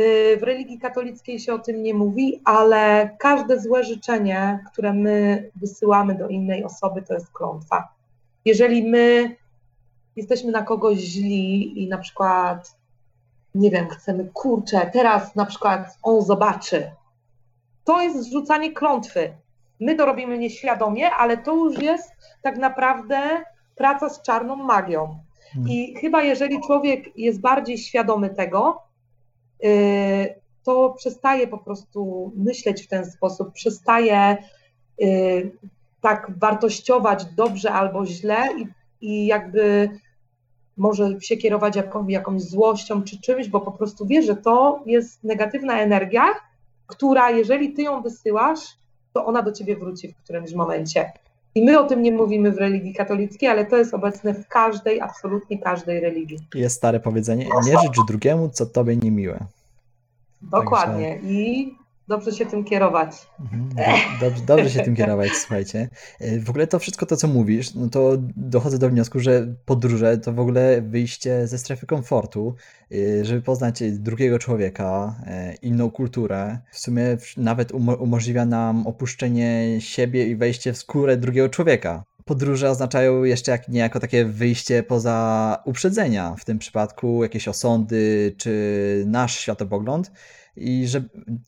Y, 0.00 0.36
w 0.36 0.42
religii 0.42 0.78
katolickiej 0.78 1.38
się 1.38 1.54
o 1.54 1.58
tym 1.58 1.82
nie 1.82 1.94
mówi, 1.94 2.40
ale 2.44 3.10
każde 3.18 3.60
złe 3.60 3.84
życzenie, 3.84 4.64
które 4.72 4.92
my 4.92 5.50
wysyłamy 5.56 6.14
do 6.14 6.28
innej 6.28 6.64
osoby, 6.64 7.02
to 7.02 7.14
jest 7.14 7.32
klątwa. 7.32 7.88
Jeżeli 8.44 8.90
my 8.90 9.36
jesteśmy 10.16 10.52
na 10.52 10.62
kogoś 10.62 10.98
źli 10.98 11.82
i 11.82 11.88
na 11.88 11.98
przykład, 11.98 12.76
nie 13.54 13.70
wiem, 13.70 13.88
chcemy, 13.88 14.30
kurczę, 14.32 14.90
teraz 14.92 15.34
na 15.34 15.46
przykład 15.46 15.98
on 16.02 16.22
zobaczy, 16.22 16.90
to 17.84 18.02
jest 18.02 18.22
zrzucanie 18.22 18.72
klątwy. 18.72 19.32
My 19.80 19.94
to 19.94 20.06
robimy 20.06 20.38
nieświadomie, 20.38 21.10
ale 21.10 21.36
to 21.36 21.54
już 21.54 21.78
jest 21.82 22.12
tak 22.42 22.58
naprawdę 22.58 23.42
praca 23.76 24.08
z 24.08 24.22
czarną 24.22 24.56
magią. 24.56 25.18
Hmm. 25.52 25.70
I 25.70 25.94
chyba 25.94 26.22
jeżeli 26.22 26.60
człowiek 26.60 27.18
jest 27.18 27.40
bardziej 27.40 27.78
świadomy 27.78 28.30
tego, 28.30 28.82
y, 29.64 30.34
to 30.62 30.90
przestaje 30.90 31.48
po 31.48 31.58
prostu 31.58 32.32
myśleć 32.36 32.82
w 32.82 32.88
ten 32.88 33.10
sposób, 33.10 33.52
przestaje 33.52 34.36
y, 35.02 35.52
tak 36.00 36.38
wartościować 36.38 37.24
dobrze 37.24 37.72
albo 37.72 38.06
źle 38.06 38.48
i, 38.58 38.66
i 39.00 39.26
jakby 39.26 39.90
może 40.76 41.20
się 41.20 41.36
kierować 41.36 41.76
jaką, 41.76 42.08
jakąś 42.08 42.42
złością 42.42 43.02
czy 43.02 43.20
czymś, 43.20 43.48
bo 43.48 43.60
po 43.60 43.72
prostu 43.72 44.06
wie, 44.06 44.22
że 44.22 44.36
to 44.36 44.82
jest 44.86 45.24
negatywna 45.24 45.80
energia, 45.80 46.24
która 46.86 47.30
jeżeli 47.30 47.72
ty 47.72 47.82
ją 47.82 48.02
wysyłasz, 48.02 48.60
to 49.12 49.26
ona 49.26 49.42
do 49.42 49.52
ciebie 49.52 49.76
wróci 49.76 50.08
w 50.08 50.16
którymś 50.16 50.52
momencie. 50.52 51.12
I 51.54 51.64
my 51.64 51.80
o 51.80 51.84
tym 51.84 52.02
nie 52.02 52.12
mówimy 52.12 52.52
w 52.52 52.58
religii 52.58 52.94
katolickiej, 52.94 53.48
ale 53.48 53.66
to 53.66 53.76
jest 53.76 53.94
obecne 53.94 54.34
w 54.34 54.48
każdej, 54.48 55.00
absolutnie 55.00 55.58
każdej 55.58 56.00
religii. 56.00 56.38
Jest 56.54 56.76
stare 56.76 57.00
powiedzenie, 57.00 57.48
nie 57.64 57.78
życz 57.78 58.06
drugiemu, 58.06 58.48
co 58.48 58.66
tobie 58.66 58.96
niemiłe. 58.96 59.38
Dokładnie. 60.42 61.18
I 61.22 61.74
dobrze 62.08 62.32
się 62.32 62.46
tym 62.46 62.64
kierować. 62.64 63.10
Mhm, 63.40 63.68
do- 64.20 64.26
Dobrze, 64.30 64.44
dobrze 64.46 64.70
się 64.70 64.80
tym 64.80 64.96
kierować, 64.96 65.30
słuchajcie. 65.42 65.88
E, 66.20 66.38
W 66.40 66.50
ogóle 66.50 66.66
to 66.66 66.78
wszystko 66.78 67.06
to, 67.06 67.16
co 67.16 67.28
mówisz, 67.28 67.74
no 67.74 67.88
to 67.88 68.12
dochodzę 68.36 68.78
do 68.78 68.88
wniosku, 68.90 69.20
że 69.20 69.54
podróże 69.64 70.18
to 70.18 70.32
w 70.32 70.40
ogóle 70.40 70.82
wyjście 70.82 71.46
ze 71.46 71.58
strefy 71.58 71.86
komfortu, 71.86 72.54
e, 72.92 73.24
żeby 73.24 73.42
poznać 73.42 73.82
drugiego 73.92 74.38
człowieka, 74.38 75.14
e, 75.26 75.54
inną 75.62 75.90
kulturę. 75.90 76.58
W 76.72 76.78
sumie 76.78 77.16
nawet 77.36 77.72
umo- 77.72 77.96
umożliwia 78.02 78.44
nam 78.44 78.86
opuszczenie 78.86 79.76
siebie 79.80 80.26
i 80.26 80.36
wejście 80.36 80.72
w 80.72 80.78
skórę 80.78 81.16
drugiego 81.16 81.48
człowieka. 81.48 82.04
Podróże 82.24 82.70
oznaczają 82.70 83.24
jeszcze 83.24 83.52
jak 83.52 83.68
niejako 83.68 84.00
takie 84.00 84.24
wyjście 84.24 84.82
poza 84.82 85.58
uprzedzenia, 85.64 86.34
w 86.38 86.44
tym 86.44 86.58
przypadku 86.58 87.22
jakieś 87.22 87.48
osądy 87.48 88.34
czy 88.38 89.04
nasz 89.06 89.38
światopogląd. 89.38 90.12
I, 90.56 90.88
że, 90.88 91.02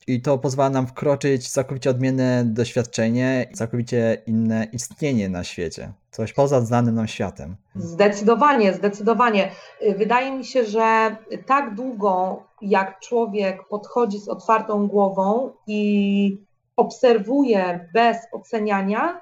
I 0.06 0.22
to 0.22 0.38
pozwala 0.38 0.70
nam 0.70 0.86
wkroczyć 0.86 1.44
w 1.44 1.50
całkowicie 1.50 1.90
odmienne 1.90 2.44
doświadczenie, 2.44 3.50
całkowicie 3.54 4.22
inne 4.26 4.66
istnienie 4.72 5.28
na 5.28 5.44
świecie. 5.44 5.92
Coś 6.10 6.32
poza 6.32 6.60
znanym 6.60 6.94
nam 6.94 7.08
światem. 7.08 7.56
Zdecydowanie, 7.74 8.74
zdecydowanie. 8.74 9.50
Y, 9.82 9.94
Wydaje 9.94 10.30
mi 10.30 10.44
się, 10.44 10.64
że 10.64 11.16
tak 11.46 11.74
długo, 11.74 12.42
jak 12.62 13.00
człowiek 13.00 13.68
podchodzi 13.68 14.18
z 14.18 14.28
otwartą 14.28 14.86
głową 14.86 15.50
i 15.66 16.40
obserwuje 16.76 17.88
bez 17.94 18.16
oceniania, 18.32 19.20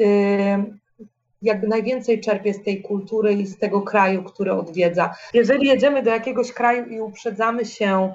y, 0.00 0.82
jakby 1.42 1.68
najwięcej 1.68 2.20
czerpie 2.20 2.54
z 2.54 2.62
tej 2.62 2.82
kultury 2.82 3.32
i 3.32 3.46
z 3.46 3.58
tego 3.58 3.82
kraju, 3.82 4.22
który 4.22 4.52
odwiedza. 4.52 5.14
Jeżeli 5.34 5.66
jedziemy 5.66 6.02
do 6.02 6.10
jakiegoś 6.10 6.52
kraju 6.52 6.86
i 6.86 7.00
uprzedzamy 7.00 7.64
się 7.64 8.12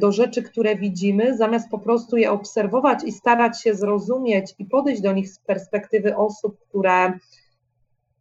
do 0.00 0.12
rzeczy, 0.12 0.42
które 0.42 0.76
widzimy, 0.76 1.36
zamiast 1.36 1.70
po 1.70 1.78
prostu 1.78 2.16
je 2.16 2.30
obserwować 2.30 3.04
i 3.04 3.12
starać 3.12 3.62
się 3.62 3.74
zrozumieć 3.74 4.54
i 4.58 4.64
podejść 4.64 5.02
do 5.02 5.12
nich 5.12 5.28
z 5.28 5.38
perspektywy 5.38 6.16
osób, 6.16 6.58
które 6.68 7.12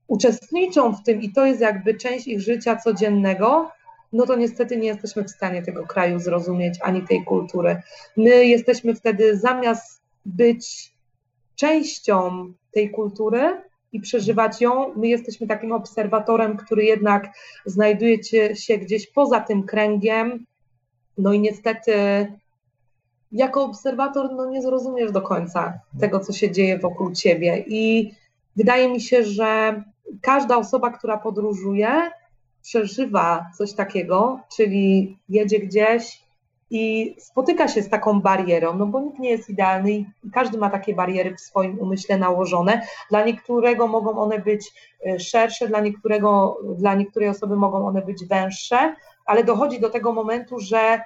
uczestniczą 0.08 0.94
w 0.94 1.04
tym 1.04 1.22
i 1.22 1.32
to 1.32 1.46
jest 1.46 1.62
jakby 1.62 1.94
część 1.94 2.28
ich 2.28 2.42
życia 2.42 2.76
codziennego, 2.76 3.72
no 4.14 4.26
to 4.26 4.36
niestety 4.36 4.78
nie 4.78 4.88
jesteśmy 4.88 5.24
w 5.24 5.30
stanie 5.30 5.62
tego 5.62 5.88
kraju 5.88 6.20
zrozumieć 6.20 6.80
ani 6.82 7.02
tej 7.02 7.24
kultury. 7.24 7.82
My 8.18 8.46
jesteśmy 8.46 8.96
wtedy 8.96 9.38
zamiast 9.38 10.02
być 10.26 10.94
częścią 11.56 12.46
tej 12.72 12.92
kultury 12.92 13.62
i 13.92 14.00
przeżywać 14.00 14.62
ją, 14.62 14.94
my 14.96 15.08
jesteśmy 15.08 15.48
takim 15.48 15.72
obserwatorem, 15.72 16.58
który 16.58 16.84
jednak 16.86 17.28
znajduje 17.66 18.24
się- 18.24 18.56
się 18.56 18.78
gdzieś 18.78 19.12
poza 19.12 19.40
tym 19.40 19.64
kręgiem. 19.64 20.46
No 21.18 21.34
i 21.34 21.40
niestety 21.40 21.94
jako 23.32 23.64
obserwator 23.64 24.32
no 24.36 24.50
nie 24.50 24.62
zrozumiesz 24.62 25.12
do 25.12 25.22
końca 25.22 25.80
tego, 26.00 26.20
co 26.20 26.34
się 26.34 26.52
dzieje 26.52 26.80
wokół 26.80 27.12
ciebie. 27.12 27.64
I 27.68 28.12
wydaje 28.56 28.90
mi 28.90 29.02
się, 29.02 29.24
że 29.24 29.84
każda 30.22 30.58
osoba, 30.58 30.90
która 30.90 31.18
podróżuje, 31.18 32.12
przeżywa 32.62 33.46
coś 33.58 33.74
takiego, 33.74 34.40
czyli 34.56 35.18
jedzie 35.30 35.60
gdzieś 35.60 36.24
i 36.70 37.16
spotyka 37.20 37.68
się 37.68 37.82
z 37.82 37.90
taką 37.90 38.22
barierą, 38.22 38.78
no 38.78 38.86
bo 38.86 39.02
nikt 39.02 39.20
nie 39.20 39.30
jest 39.30 39.50
idealny 39.50 39.92
i 39.92 40.06
każdy 40.34 40.58
ma 40.58 40.70
takie 40.70 40.96
bariery 40.96 41.36
w 41.36 41.42
swoim 41.42 41.80
umyśle 41.80 42.18
nałożone. 42.18 42.82
Dla 43.10 43.26
niektórego 43.26 43.88
mogą 43.88 44.18
one 44.18 44.40
być 44.40 44.72
e, 45.06 45.20
szersze, 45.20 45.68
dla, 45.68 45.80
niektórego, 45.80 46.58
dla 46.78 46.96
niektórej 46.96 47.30
osoby 47.30 47.56
mogą 47.56 47.88
one 47.88 48.02
być 48.02 48.26
węższe, 48.26 48.96
ale 49.26 49.44
dochodzi 49.44 49.80
do 49.80 49.90
tego 49.90 50.14
momentu, 50.14 50.60
że 50.60 51.02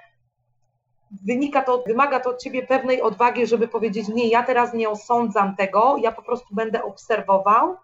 wynika 1.26 1.62
to, 1.62 1.84
wymaga 1.88 2.20
to 2.20 2.30
od 2.30 2.42
ciebie 2.42 2.68
pewnej 2.68 3.02
odwagi, 3.02 3.48
żeby 3.48 3.68
powiedzieć: 3.68 4.08
Nie, 4.08 4.28
ja 4.28 4.44
teraz 4.44 4.74
nie 4.74 4.90
osądzam 4.90 5.56
tego, 5.56 5.96
ja 6.02 6.12
po 6.12 6.22
prostu 6.22 6.56
będę 6.56 6.84
obserwował 6.84 7.76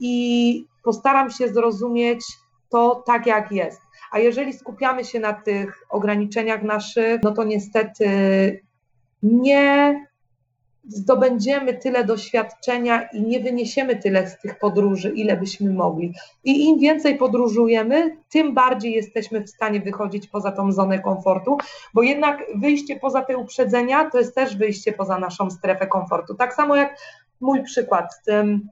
i 0.00 0.66
postaram 0.82 1.30
się 1.30 1.48
zrozumieć 1.48 2.24
to 2.68 3.02
tak, 3.06 3.26
jak 3.26 3.52
jest. 3.52 3.80
A 4.10 4.18
jeżeli 4.18 4.52
skupiamy 4.52 5.04
się 5.04 5.20
na 5.20 5.32
tych 5.32 5.82
ograniczeniach 5.90 6.62
naszych, 6.62 7.20
no 7.22 7.32
to 7.32 7.44
niestety 7.44 8.06
nie 9.22 10.06
zdobędziemy 10.88 11.74
tyle 11.74 12.04
doświadczenia 12.04 13.08
i 13.12 13.22
nie 13.22 13.40
wyniesiemy 13.40 13.96
tyle 13.96 14.28
z 14.28 14.38
tych 14.38 14.58
podróży, 14.58 15.12
ile 15.16 15.36
byśmy 15.36 15.72
mogli. 15.72 16.14
I 16.44 16.64
im 16.64 16.78
więcej 16.78 17.18
podróżujemy, 17.18 18.16
tym 18.30 18.54
bardziej 18.54 18.92
jesteśmy 18.92 19.40
w 19.40 19.50
stanie 19.50 19.80
wychodzić 19.80 20.28
poza 20.28 20.52
tą 20.52 20.72
zonę 20.72 20.98
komfortu, 20.98 21.56
bo 21.94 22.02
jednak 22.02 22.44
wyjście 22.54 22.96
poza 22.96 23.22
te 23.22 23.36
uprzedzenia 23.36 24.10
to 24.10 24.18
jest 24.18 24.34
też 24.34 24.56
wyjście 24.56 24.92
poza 24.92 25.18
naszą 25.18 25.50
strefę 25.50 25.86
komfortu. 25.86 26.34
Tak 26.34 26.54
samo 26.54 26.76
jak 26.76 26.96
mój 27.40 27.62
przykład 27.62 28.14
z 28.14 28.22
tym, 28.22 28.68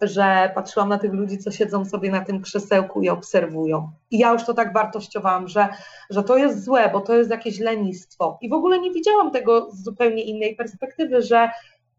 że 0.00 0.50
patrzyłam 0.54 0.88
na 0.88 0.98
tych 0.98 1.12
ludzi, 1.12 1.38
co 1.38 1.50
siedzą 1.50 1.84
sobie 1.84 2.10
na 2.10 2.20
tym 2.20 2.42
krzesełku 2.42 3.02
i 3.02 3.08
obserwują. 3.08 3.90
I 4.10 4.18
ja 4.18 4.32
już 4.32 4.44
to 4.44 4.54
tak 4.54 4.72
wartościowałam, 4.72 5.48
że, 5.48 5.68
że 6.10 6.22
to 6.22 6.36
jest 6.36 6.64
złe, 6.64 6.90
bo 6.92 7.00
to 7.00 7.14
jest 7.14 7.30
jakieś 7.30 7.60
lenistwo. 7.60 8.38
I 8.40 8.48
w 8.48 8.52
ogóle 8.52 8.78
nie 8.78 8.90
widziałam 8.90 9.30
tego 9.30 9.70
z 9.70 9.84
zupełnie 9.84 10.22
innej 10.22 10.56
perspektywy, 10.56 11.22
że 11.22 11.50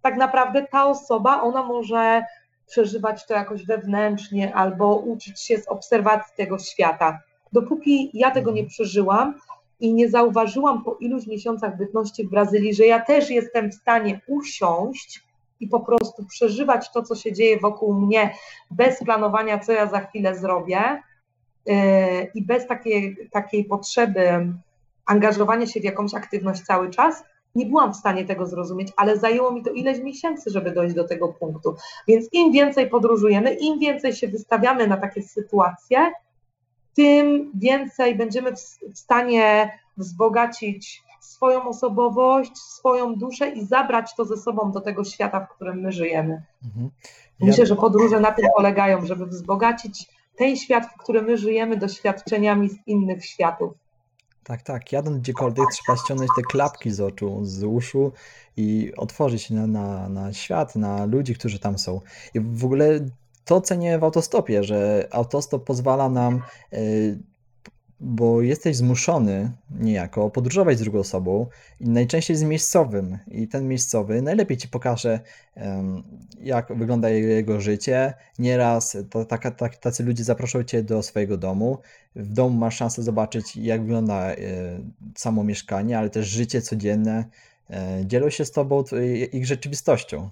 tak 0.01 0.17
naprawdę 0.17 0.67
ta 0.71 0.87
osoba, 0.87 1.41
ona 1.41 1.63
może 1.63 2.23
przeżywać 2.67 3.25
to 3.25 3.33
jakoś 3.33 3.65
wewnętrznie 3.65 4.55
albo 4.55 4.95
uczyć 4.95 5.41
się 5.41 5.57
z 5.57 5.67
obserwacji 5.67 6.33
tego 6.37 6.59
świata. 6.59 7.19
Dopóki 7.53 8.09
ja 8.13 8.31
tego 8.31 8.51
nie 8.51 8.65
przeżyłam 8.65 9.39
i 9.79 9.93
nie 9.93 10.09
zauważyłam 10.09 10.83
po 10.83 10.97
iluś 10.99 11.27
miesiącach 11.27 11.77
bytności 11.77 12.27
w 12.27 12.29
Brazylii, 12.29 12.73
że 12.73 12.85
ja 12.85 12.99
też 12.99 13.29
jestem 13.29 13.71
w 13.71 13.75
stanie 13.75 14.21
usiąść 14.27 15.26
i 15.59 15.67
po 15.67 15.79
prostu 15.79 16.25
przeżywać 16.25 16.91
to, 16.91 17.03
co 17.03 17.15
się 17.15 17.33
dzieje 17.33 17.59
wokół 17.59 17.93
mnie, 17.93 18.33
bez 18.71 19.03
planowania, 19.03 19.59
co 19.59 19.71
ja 19.71 19.87
za 19.87 19.99
chwilę 19.99 20.35
zrobię 20.35 21.01
yy, 21.65 21.75
i 22.35 22.45
bez 22.45 22.67
takiej, 22.67 23.17
takiej 23.31 23.65
potrzeby 23.65 24.53
angażowania 25.05 25.67
się 25.67 25.79
w 25.79 25.83
jakąś 25.83 26.13
aktywność 26.13 26.61
cały 26.61 26.89
czas, 26.89 27.23
nie 27.55 27.65
byłam 27.65 27.93
w 27.93 27.97
stanie 27.97 28.25
tego 28.25 28.45
zrozumieć, 28.45 28.93
ale 28.95 29.17
zajęło 29.17 29.51
mi 29.51 29.63
to 29.63 29.69
ileś 29.69 29.99
miesięcy, 29.99 30.49
żeby 30.49 30.71
dojść 30.71 30.95
do 30.95 31.07
tego 31.07 31.27
punktu. 31.27 31.75
Więc 32.07 32.27
im 32.31 32.51
więcej 32.51 32.89
podróżujemy, 32.89 33.53
im 33.53 33.79
więcej 33.79 34.13
się 34.13 34.27
wystawiamy 34.27 34.87
na 34.87 34.97
takie 34.97 35.21
sytuacje, 35.21 36.11
tym 36.95 37.51
więcej 37.55 38.15
będziemy 38.15 38.51
w 38.93 38.99
stanie 38.99 39.71
wzbogacić 39.97 41.03
swoją 41.27 41.67
osobowość, 41.67 42.57
swoją 42.57 43.15
duszę 43.15 43.49
i 43.49 43.65
zabrać 43.65 44.15
to 44.15 44.25
ze 44.25 44.37
sobą 44.37 44.71
do 44.71 44.81
tego 44.81 45.03
świata, 45.03 45.39
w 45.39 45.55
którym 45.55 45.79
my 45.79 45.91
żyjemy. 45.91 46.43
Mhm. 46.65 46.89
Ja, 47.39 47.47
Myślę, 47.47 47.65
że 47.65 47.75
podróże 47.75 48.19
na 48.19 48.31
tym 48.31 48.45
polegają, 48.55 49.05
żeby 49.05 49.25
wzbogacić 49.25 50.09
ten 50.37 50.55
świat, 50.55 50.85
w 50.85 50.97
którym 50.97 51.25
my 51.25 51.37
żyjemy, 51.37 51.77
doświadczeniami 51.77 52.69
z 52.69 52.75
innych 52.87 53.25
światów. 53.25 53.73
tak, 54.43 54.61
tak. 54.61 54.91
Jadąc 54.91 55.17
gdziekolwiek 55.17 55.65
trzeba 55.71 55.97
ściągnąć 55.97 56.31
te 56.35 56.41
klapki 56.41 56.91
z 56.91 57.01
oczu, 57.01 57.39
z 57.45 57.63
uszu 57.63 58.11
i 58.57 58.91
otworzyć 58.97 59.41
się 59.43 59.53
na, 59.53 59.67
na, 59.67 60.09
na 60.09 60.33
świat, 60.33 60.75
na 60.75 61.05
ludzi, 61.05 61.35
którzy 61.35 61.59
tam 61.59 61.77
są. 61.77 62.01
I 62.33 62.39
w 62.39 62.65
ogóle 62.65 62.99
to 63.45 63.61
cenię 63.61 63.99
w 63.99 64.03
autostopie, 64.03 64.63
że 64.63 65.07
autostop 65.11 65.63
pozwala 65.63 66.09
nam, 66.09 66.41
y, 66.73 67.19
bo 67.99 68.41
jesteś 68.41 68.75
zmuszony 68.75 69.51
niejako 69.79 70.29
podróżować 70.29 70.77
z 70.77 70.81
drugą 70.81 70.99
osobą 70.99 71.47
i 71.79 71.89
najczęściej 71.89 72.35
z 72.35 72.43
miejscowym. 72.43 73.17
I 73.27 73.47
ten 73.47 73.67
miejscowy 73.67 74.21
najlepiej 74.21 74.57
ci 74.57 74.67
pokaże, 74.67 75.19
jak 76.41 76.77
wygląda 76.77 77.09
jego 77.09 77.61
życie. 77.61 78.13
Nieraz 78.39 78.97
to, 79.09 79.25
taka, 79.25 79.51
tak, 79.51 79.75
tacy 79.75 80.03
ludzie 80.03 80.23
zaproszą 80.23 80.63
cię 80.63 80.83
do 80.83 81.03
swojego 81.03 81.37
domu. 81.37 81.77
W 82.15 82.33
domu 82.33 82.57
masz 82.57 82.75
szansę 82.75 83.03
zobaczyć, 83.03 83.55
jak 83.57 83.81
wygląda 83.81 84.31
e, 84.31 84.35
samo 85.15 85.43
mieszkanie, 85.43 85.97
ale 85.97 86.09
też 86.09 86.27
życie 86.27 86.61
codzienne 86.61 87.25
e, 87.69 88.05
dzielą 88.05 88.29
się 88.29 88.45
z 88.45 88.51
tobą 88.51 88.83
t- 88.83 89.07
ich 89.15 89.45
rzeczywistością. 89.45 90.29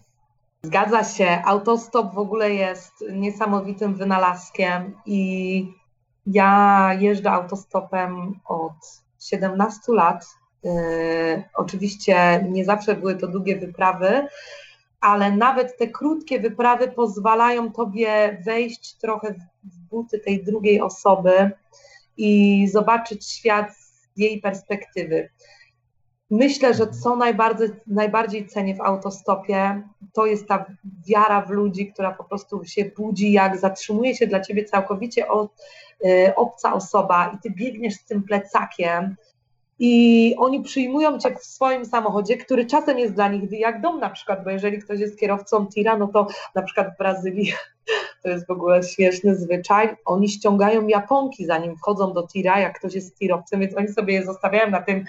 Zgadza 0.64 1.04
się. 1.04 1.42
Autostop 1.46 2.14
w 2.14 2.18
ogóle 2.18 2.54
jest 2.54 2.94
niesamowitym 3.14 3.96
wynalazkiem 3.96 4.94
i 5.06 5.85
ja 6.28 6.90
jeżdżę 7.00 7.32
autostopem 7.32 8.40
od 8.46 8.74
17 9.20 9.94
lat. 9.94 10.26
Yy, 10.64 10.72
oczywiście 11.54 12.46
nie 12.50 12.66
zawsze 12.66 12.96
były 12.96 13.16
to 13.16 13.28
długie 13.28 13.60
wyprawy, 13.60 14.28
ale 15.02 15.32
nawet 15.32 15.78
te 15.78 15.88
krótkie 15.88 16.40
wyprawy 16.40 16.88
pozwalają 16.88 17.72
tobie 17.72 18.42
wejść 18.46 18.94
trochę 18.94 19.34
w- 19.64 19.78
buty 19.90 20.20
tej 20.20 20.44
drugiej 20.44 20.82
osoby 20.82 21.52
i 22.18 22.68
zobaczyć 22.68 23.26
świat 23.30 23.76
z 23.78 24.08
jej 24.18 24.42
perspektywy. 24.42 25.30
Myślę, 26.36 26.74
że 26.74 26.88
co 26.88 27.16
najbardziej, 27.16 27.70
najbardziej 27.88 28.48
cenię 28.48 28.76
w 28.76 28.82
autostopie, 28.82 29.82
to 30.14 30.26
jest 30.26 30.48
ta 30.48 30.66
wiara 31.08 31.42
w 31.42 31.50
ludzi, 31.50 31.94
która 31.94 32.12
po 32.12 32.24
prostu 32.24 32.66
się 32.66 32.86
budzi, 32.98 33.32
jak 33.32 33.60
zatrzymuje 33.60 34.16
się 34.16 34.28
dla 34.28 34.40
ciebie 34.40 34.66
całkowicie 34.66 35.28
o, 35.28 35.50
y, 36.06 36.34
obca 36.36 36.74
osoba 36.74 37.32
i 37.36 37.38
ty 37.38 37.50
biegniesz 37.52 37.94
z 37.94 38.06
tym 38.06 38.24
plecakiem 38.24 39.16
i 39.80 40.36
oni 40.38 40.64
przyjmują 40.64 41.20
cię 41.20 41.36
w 41.36 41.46
swoim 41.46 41.86
samochodzie, 41.86 42.38
który 42.38 42.66
czasem 42.66 43.00
jest 43.00 43.14
dla 43.14 43.28
nich 43.28 43.52
jak 43.52 43.82
dom 43.82 44.00
na 44.00 44.10
przykład, 44.10 44.44
bo 44.44 44.50
jeżeli 44.50 44.80
ktoś 44.80 45.00
jest 45.00 45.20
kierowcą 45.20 45.68
tira, 45.68 45.98
no 45.98 46.08
to 46.08 46.28
na 46.56 46.62
przykład 46.62 46.96
w 46.96 46.98
Brazylii 46.98 47.54
to 48.24 48.30
jest 48.30 48.48
w 48.48 48.52
ogóle 48.52 48.84
śmieszny 48.84 49.36
zwyczaj, 49.36 49.96
oni 50.06 50.30
ściągają 50.30 50.88
japonki 50.88 51.46
zanim 51.46 51.78
wchodzą 51.78 52.14
do 52.14 52.28
tira, 52.28 52.60
jak 52.60 52.80
ktoś 52.80 52.96
jest 52.96 53.20
tirowcem, 53.20 53.60
więc 53.60 53.78
oni 53.78 53.88
sobie 53.88 54.14
je 54.14 54.26
zostawiają 54.26 54.70
na 54.70 54.82
tym 54.82 55.06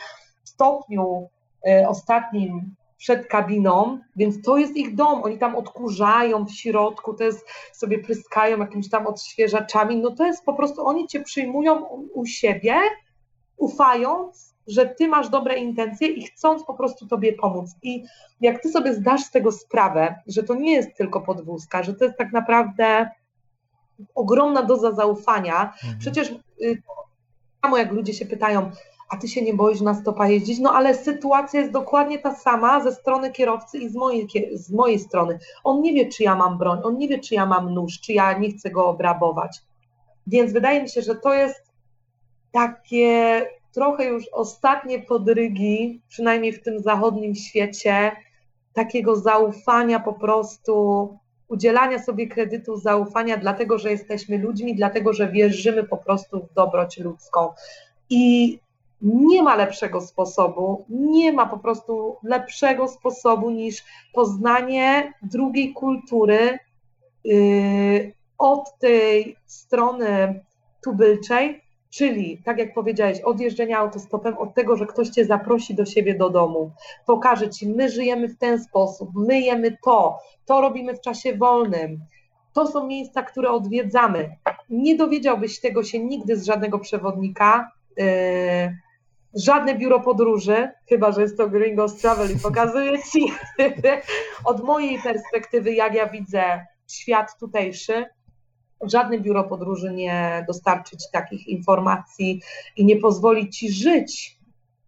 stopniu 0.56 1.28
e, 1.68 1.88
ostatnim 1.88 2.74
przed 2.96 3.26
kabiną, 3.26 3.98
więc 4.16 4.42
to 4.42 4.56
jest 4.56 4.76
ich 4.76 4.94
dom. 4.94 5.22
Oni 5.22 5.38
tam 5.38 5.56
odkurzają 5.56 6.44
w 6.44 6.52
środku, 6.52 7.14
to 7.14 7.24
jest 7.24 7.46
sobie 7.72 7.98
pryskają 7.98 8.58
jakimiś 8.58 8.90
tam 8.90 9.06
odświeżaczami. 9.06 9.96
No 9.96 10.10
to 10.10 10.26
jest 10.26 10.44
po 10.44 10.54
prostu, 10.54 10.86
oni 10.86 11.06
cię 11.06 11.20
przyjmują 11.20 11.84
u, 11.84 12.20
u 12.20 12.26
siebie, 12.26 12.74
ufając, 13.56 14.54
że 14.66 14.86
ty 14.86 15.08
masz 15.08 15.28
dobre 15.28 15.58
intencje 15.58 16.08
i 16.08 16.26
chcąc 16.26 16.64
po 16.64 16.74
prostu 16.74 17.06
tobie 17.06 17.32
pomóc. 17.32 17.70
I 17.82 18.04
jak 18.40 18.62
ty 18.62 18.68
sobie 18.68 18.94
zdasz 18.94 19.24
z 19.24 19.30
tego 19.30 19.52
sprawę, 19.52 20.14
że 20.26 20.42
to 20.42 20.54
nie 20.54 20.72
jest 20.72 20.96
tylko 20.96 21.20
podwózka, 21.20 21.82
że 21.82 21.94
to 21.94 22.04
jest 22.04 22.18
tak 22.18 22.32
naprawdę 22.32 23.10
ogromna 24.14 24.62
doza 24.62 24.92
zaufania, 24.92 25.74
Przecież 25.98 26.34
y, 26.62 26.82
samo 27.62 27.78
jak 27.78 27.92
ludzie 27.92 28.14
się 28.14 28.26
pytają, 28.26 28.70
a 29.08 29.16
ty 29.16 29.28
się 29.28 29.42
nie 29.42 29.54
boisz 29.54 29.80
na 29.80 29.94
stopa 29.94 30.28
jeździć? 30.28 30.58
No 30.58 30.72
ale 30.72 30.94
sytuacja 30.94 31.60
jest 31.60 31.72
dokładnie 31.72 32.18
ta 32.18 32.34
sama 32.34 32.80
ze 32.80 32.92
strony 32.92 33.32
kierowcy 33.32 33.78
i 33.78 33.88
z 33.88 33.94
mojej, 33.94 34.28
z 34.52 34.72
mojej 34.72 34.98
strony. 34.98 35.38
On 35.64 35.82
nie 35.82 35.92
wie, 35.92 36.08
czy 36.08 36.22
ja 36.22 36.34
mam 36.34 36.58
broń, 36.58 36.80
on 36.84 36.98
nie 36.98 37.08
wie, 37.08 37.18
czy 37.18 37.34
ja 37.34 37.46
mam 37.46 37.74
nóż, 37.74 38.00
czy 38.00 38.12
ja 38.12 38.38
nie 38.38 38.50
chcę 38.50 38.70
go 38.70 38.86
obrabować. 38.86 39.58
Więc 40.26 40.52
wydaje 40.52 40.82
mi 40.82 40.88
się, 40.88 41.02
że 41.02 41.14
to 41.14 41.34
jest 41.34 41.72
takie 42.52 43.46
trochę 43.74 44.04
już 44.04 44.24
ostatnie 44.32 44.98
podrygi, 44.98 46.02
przynajmniej 46.08 46.52
w 46.52 46.62
tym 46.62 46.80
zachodnim 46.80 47.34
świecie, 47.34 48.12
takiego 48.72 49.16
zaufania 49.16 50.00
po 50.00 50.12
prostu, 50.12 51.18
udzielania 51.48 51.98
sobie 51.98 52.26
kredytu 52.26 52.76
zaufania, 52.76 53.36
dlatego 53.36 53.78
że 53.78 53.90
jesteśmy 53.90 54.38
ludźmi, 54.38 54.74
dlatego 54.74 55.12
że 55.12 55.32
wierzymy 55.32 55.84
po 55.84 55.96
prostu 55.96 56.46
w 56.46 56.54
dobroć 56.54 56.98
ludzką. 56.98 57.48
I 58.10 58.58
nie 59.02 59.42
ma 59.42 59.56
lepszego 59.56 60.00
sposobu, 60.00 60.84
nie 60.88 61.32
ma 61.32 61.46
po 61.46 61.58
prostu 61.58 62.16
lepszego 62.22 62.88
sposobu 62.88 63.50
niż 63.50 63.84
poznanie 64.12 65.12
drugiej 65.22 65.72
kultury 65.72 66.58
yy, 67.24 68.12
od 68.38 68.78
tej 68.78 69.36
strony 69.46 70.40
tubylczej, 70.84 71.62
czyli, 71.90 72.42
tak 72.44 72.58
jak 72.58 72.74
powiedziałeś, 72.74 73.20
od 73.20 73.40
jeżdżenia 73.40 73.78
autostopem, 73.78 74.38
od 74.38 74.54
tego, 74.54 74.76
że 74.76 74.86
ktoś 74.86 75.08
cię 75.08 75.24
zaprosi 75.24 75.74
do 75.74 75.84
siebie 75.84 76.14
do 76.14 76.30
domu, 76.30 76.70
pokaże 77.06 77.50
ci, 77.50 77.68
my 77.68 77.88
żyjemy 77.88 78.28
w 78.28 78.38
ten 78.38 78.62
sposób, 78.62 79.10
my 79.14 79.40
jemy 79.40 79.76
to, 79.84 80.18
to 80.46 80.60
robimy 80.60 80.94
w 80.94 81.00
czasie 81.00 81.36
wolnym. 81.36 82.00
To 82.52 82.66
są 82.66 82.86
miejsca, 82.86 83.22
które 83.22 83.50
odwiedzamy. 83.50 84.36
Nie 84.70 84.96
dowiedziałbyś 84.96 85.60
tego 85.60 85.82
się 85.84 85.98
nigdy 85.98 86.36
z 86.36 86.44
żadnego 86.44 86.78
przewodnika, 86.78 87.70
yy, 87.96 88.06
żadne 89.36 89.74
biuro 89.74 90.00
podróży, 90.00 90.68
chyba 90.88 91.12
że 91.12 91.22
jest 91.22 91.36
to 91.36 91.48
Gringos 91.48 91.96
Travel 91.96 92.36
i 92.36 92.40
pokazuje 92.40 93.02
ci 93.12 93.32
od 94.44 94.64
mojej 94.64 94.98
perspektywy, 95.02 95.72
jak 95.72 95.94
ja 95.94 96.08
widzę 96.08 96.66
świat 96.90 97.38
tutejszy. 97.40 98.04
Żadne 98.82 99.18
biuro 99.18 99.44
podróży 99.44 99.92
nie 99.92 100.44
dostarczy 100.46 100.96
ci 100.96 101.06
takich 101.12 101.48
informacji 101.48 102.42
i 102.76 102.84
nie 102.84 102.96
pozwoli 102.96 103.50
ci 103.50 103.72
żyć 103.72 104.38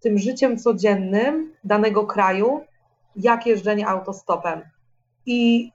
tym 0.00 0.18
życiem 0.18 0.58
codziennym 0.58 1.52
danego 1.64 2.06
kraju, 2.06 2.60
jak 3.16 3.46
jeżdżenie 3.46 3.88
autostopem. 3.88 4.62
I 5.26 5.70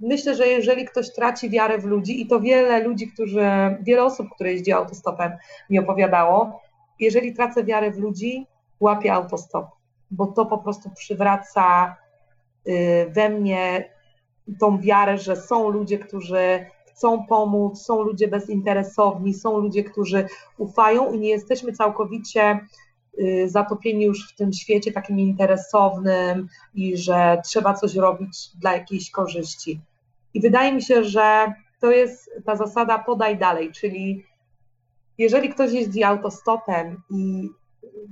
myślę, 0.00 0.34
że 0.34 0.46
jeżeli 0.46 0.84
ktoś 0.84 1.12
traci 1.12 1.50
wiarę 1.50 1.78
w 1.78 1.84
ludzi, 1.84 2.22
i 2.22 2.26
to 2.26 2.40
wiele 2.40 2.80
ludzi, 2.82 3.08
którzy, 3.08 3.40
wiele 3.82 4.04
osób, 4.04 4.26
które 4.34 4.52
jeździ 4.52 4.72
autostopem, 4.72 5.32
mi 5.70 5.78
opowiadało, 5.78 6.60
jeżeli 7.00 7.34
tracę 7.34 7.64
wiarę 7.64 7.90
w 7.90 7.98
ludzi, 7.98 8.46
łapię 8.80 9.12
autostop, 9.12 9.66
bo 10.10 10.26
to 10.26 10.46
po 10.46 10.58
prostu 10.58 10.90
przywraca 10.90 11.96
y, 12.68 13.06
we 13.10 13.28
mnie 13.28 13.90
tą 14.60 14.78
wiarę, 14.78 15.18
że 15.18 15.36
są 15.36 15.68
ludzie, 15.68 15.98
którzy 15.98 16.66
chcą 16.86 17.26
pomóc, 17.26 17.82
są 17.82 18.02
ludzie 18.02 18.28
bezinteresowni, 18.28 19.34
są 19.34 19.58
ludzie, 19.58 19.84
którzy 19.84 20.26
ufają 20.58 21.12
i 21.12 21.18
nie 21.18 21.28
jesteśmy 21.28 21.72
całkowicie 21.72 22.60
y, 23.18 23.48
zatopieni 23.48 24.04
już 24.04 24.32
w 24.32 24.36
tym 24.36 24.52
świecie 24.52 24.92
takim 24.92 25.20
interesownym 25.20 26.48
i 26.74 26.96
że 26.96 27.40
trzeba 27.44 27.74
coś 27.74 27.94
robić 27.94 28.56
dla 28.60 28.72
jakiejś 28.72 29.10
korzyści. 29.10 29.80
I 30.34 30.40
wydaje 30.40 30.72
mi 30.72 30.82
się, 30.82 31.04
że 31.04 31.52
to 31.80 31.90
jest 31.90 32.30
ta 32.44 32.56
zasada 32.56 32.98
podaj 32.98 33.38
dalej, 33.38 33.72
czyli 33.72 34.24
jeżeli 35.20 35.48
ktoś 35.48 35.72
jeździ 35.72 36.04
autostopem 36.04 37.02
i 37.10 37.50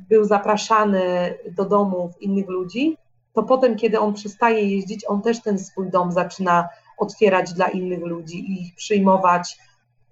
był 0.08 0.24
zapraszany 0.24 1.34
do 1.56 1.64
domów 1.64 2.22
innych 2.22 2.48
ludzi, 2.48 2.96
to 3.32 3.42
potem, 3.42 3.76
kiedy 3.76 4.00
on 4.00 4.14
przestaje 4.14 4.70
jeździć, 4.70 5.04
on 5.08 5.22
też 5.22 5.42
ten 5.42 5.58
swój 5.58 5.90
dom 5.90 6.12
zaczyna 6.12 6.68
otwierać 6.98 7.52
dla 7.52 7.68
innych 7.68 8.00
ludzi 8.00 8.38
i 8.38 8.62
ich 8.62 8.74
przyjmować. 8.74 9.58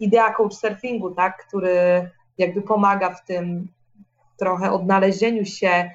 Idea 0.01 0.35
couchsurfingu, 0.35 1.11
tak, 1.11 1.47
który 1.47 2.11
jakby 2.39 2.63
pomaga 2.63 3.15
w 3.15 3.25
tym 3.25 3.69
trochę 4.37 4.73
odnalezieniu 4.73 5.45
się 5.45 5.91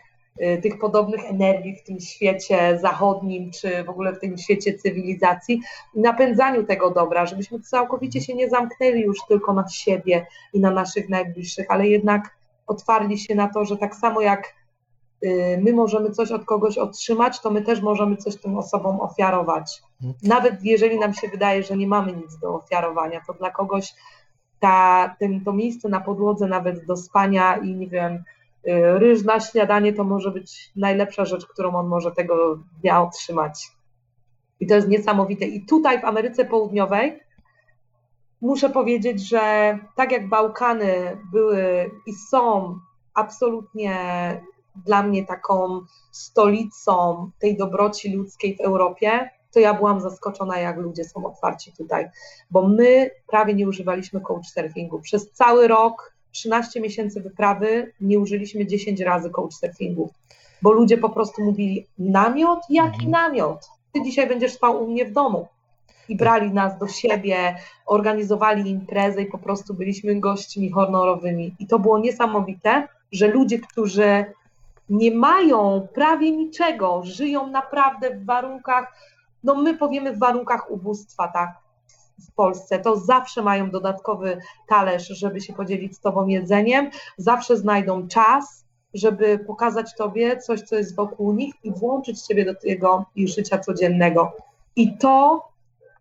tych 0.64 0.80
podobnych 0.80 1.30
energii 1.30 1.76
w 1.76 1.84
tym 1.84 2.00
świecie 2.00 2.80
zachodnim, 2.82 3.52
czy 3.52 3.84
w 3.84 3.90
ogóle 3.90 4.14
w 4.14 4.20
tym 4.20 4.38
świecie 4.38 4.74
cywilizacji 4.74 5.62
i 5.96 6.00
napędzaniu 6.00 6.64
tego 6.64 6.92
dobra, 6.92 7.26
żebyśmy 7.26 7.60
całkowicie 7.60 8.22
się 8.22 8.36
nie 8.36 8.50
zamknęli 8.50 9.02
już 9.02 9.18
tylko 9.28 9.54
na 9.54 9.68
siebie 9.68 10.28
i 10.54 10.60
na 10.60 10.72
naszych 10.72 11.10
najbliższych, 11.10 11.66
ale 11.70 11.88
jednak 11.88 12.36
otwarli 12.68 13.18
się 13.18 13.36
na 13.36 13.48
to, 13.48 13.66
że 13.66 13.78
tak 13.78 13.96
samo 13.96 14.22
jak 14.22 14.54
y, 15.24 15.60
my 15.64 15.74
możemy 15.74 16.12
coś 16.12 16.32
od 16.32 16.46
kogoś 16.46 16.78
otrzymać, 16.78 17.42
to 17.42 17.52
my 17.52 17.62
też 17.62 17.82
możemy 17.82 18.18
coś 18.18 18.38
tym 18.38 18.58
osobom 18.58 19.00
ofiarować. 19.00 19.82
Mhm. 20.04 20.16
Nawet 20.24 20.64
jeżeli 20.64 21.00
nam 21.00 21.14
się 21.14 21.28
wydaje, 21.28 21.64
że 21.64 21.78
nie 21.78 21.88
mamy 21.88 22.14
nic 22.14 22.38
do 22.38 22.56
ofiarowania, 22.56 23.22
to 23.28 23.34
dla 23.34 23.52
kogoś 23.52 23.94
ta, 24.60 25.16
ten, 25.20 25.44
to 25.44 25.54
miejsce 25.54 25.90
na 25.90 26.02
podłodze 26.02 26.48
nawet 26.48 26.86
do 26.86 26.98
spania 26.98 27.58
i 27.58 27.76
nie 27.76 27.88
wiem, 27.88 28.14
y, 28.14 28.41
ryż 28.97 29.24
na 29.24 29.39
śniadanie 29.39 29.93
to 29.93 30.03
może 30.03 30.32
być 30.32 30.72
najlepsza 30.76 31.26
rzecz, 31.26 31.45
którą 31.45 31.76
on 31.76 31.88
może 31.88 32.12
tego 32.12 32.59
dnia 32.82 33.01
otrzymać. 33.01 33.72
I 34.59 34.68
to 34.68 34.76
jest 34.76 34.88
niesamowite. 34.88 35.45
I 35.45 35.66
tutaj 35.66 36.01
w 36.01 36.05
Ameryce 36.05 36.45
Południowej 36.45 37.20
muszę 38.41 38.70
powiedzieć, 38.70 39.30
że 39.30 39.78
tak 39.95 40.12
jak 40.12 40.30
Bałkany 40.30 41.18
były 41.32 41.91
i 42.07 42.14
są 42.14 42.76
absolutnie 43.14 43.95
dla 44.76 45.03
mnie 45.03 45.26
taką 45.26 45.82
stolicą 46.12 47.30
tej 47.39 47.57
dobroci 47.57 48.16
ludzkiej 48.16 48.55
w 48.57 48.62
Europie, 48.62 49.30
to 49.51 49.59
ja 49.59 49.74
byłam 49.74 50.01
zaskoczona, 50.01 50.59
jak 50.59 50.78
ludzie 50.78 51.03
są 51.03 51.26
otwarci 51.26 51.74
tutaj, 51.78 52.09
bo 52.51 52.68
my 52.68 53.09
prawie 53.28 53.53
nie 53.53 53.68
używaliśmy 53.68 54.22
couchsurfingu. 54.22 54.99
Przez 54.99 55.32
cały 55.32 55.68
rok, 55.68 56.14
13 56.32 56.82
miesięcy 56.82 57.22
wyprawy, 57.22 57.92
nie 58.02 58.20
użyliśmy 58.20 58.66
10 58.66 59.02
razy 59.02 59.30
couchsurfingu, 59.30 60.10
bo 60.62 60.72
ludzie 60.72 60.98
po 60.98 61.10
prostu 61.10 61.44
mówili: 61.44 61.88
namiot? 62.00 62.60
Jaki 62.70 63.06
Mhm. 63.06 63.12
namiot? 63.12 63.70
Ty 63.94 64.02
dzisiaj 64.02 64.28
będziesz 64.28 64.54
spał 64.54 64.84
u 64.84 64.88
mnie 64.88 65.06
w 65.06 65.12
domu. 65.12 65.48
I 66.10 66.16
brali 66.16 66.52
nas 66.52 66.78
do 66.78 66.88
siebie, 66.88 67.56
organizowali 67.86 68.70
imprezę 68.70 69.22
i 69.22 69.26
po 69.26 69.38
prostu 69.38 69.74
byliśmy 69.74 70.20
gośćmi 70.20 70.72
honorowymi. 70.72 71.56
I 71.60 71.68
to 71.68 71.80
było 71.80 72.00
niesamowite, 72.00 72.88
że 73.12 73.28
ludzie, 73.28 73.60
którzy 73.60 74.26
nie 74.90 75.12
mają 75.16 75.88
prawie 75.94 76.32
niczego, 76.32 77.02
żyją 77.04 77.48
naprawdę 77.48 78.16
w 78.16 78.26
warunkach, 78.26 78.94
no 79.44 79.56
my 79.56 79.74
powiemy 79.74 80.14
w 80.14 80.20
warunkach 80.20 80.72
ubóstwa, 80.72 81.28
tak, 81.28 81.50
w 82.28 82.32
Polsce, 82.32 82.80
to 82.80 82.96
zawsze 82.96 83.42
mają 83.42 83.70
dodatkowy 83.70 84.38
talerz, 84.68 85.08
żeby 85.08 85.42
się 85.42 85.54
podzielić 85.54 85.96
z 85.96 86.00
Tobą 86.00 86.28
jedzeniem, 86.28 86.90
zawsze 87.18 87.58
znajdą 87.58 88.08
czas, 88.08 88.66
żeby 88.94 89.40
pokazać 89.40 89.96
Tobie 89.96 90.38
coś, 90.38 90.62
co 90.62 90.76
jest 90.76 90.96
wokół 90.96 91.34
nich 91.34 91.54
i 91.64 91.72
włączyć 91.72 92.22
Ciebie 92.22 92.46
do 92.46 92.56
tego 92.56 93.06
ich 93.16 93.30
życia 93.30 93.60
codziennego. 93.60 94.32
I 94.76 94.98
to 94.98 95.48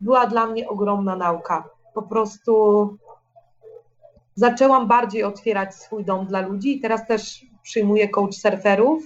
była 0.01 0.27
dla 0.27 0.47
mnie 0.47 0.69
ogromna 0.69 1.17
nauka. 1.17 1.69
Po 1.95 2.03
prostu 2.03 2.97
zaczęłam 4.35 4.89
bardziej 4.89 5.25
otwierać 5.25 5.75
swój 5.75 6.05
dom 6.05 6.27
dla 6.27 6.41
ludzi 6.41 6.77
i 6.77 6.81
teraz 6.81 7.07
też 7.07 7.47
przyjmuję 7.63 8.09
coach 8.09 8.35
surferów. 8.35 9.03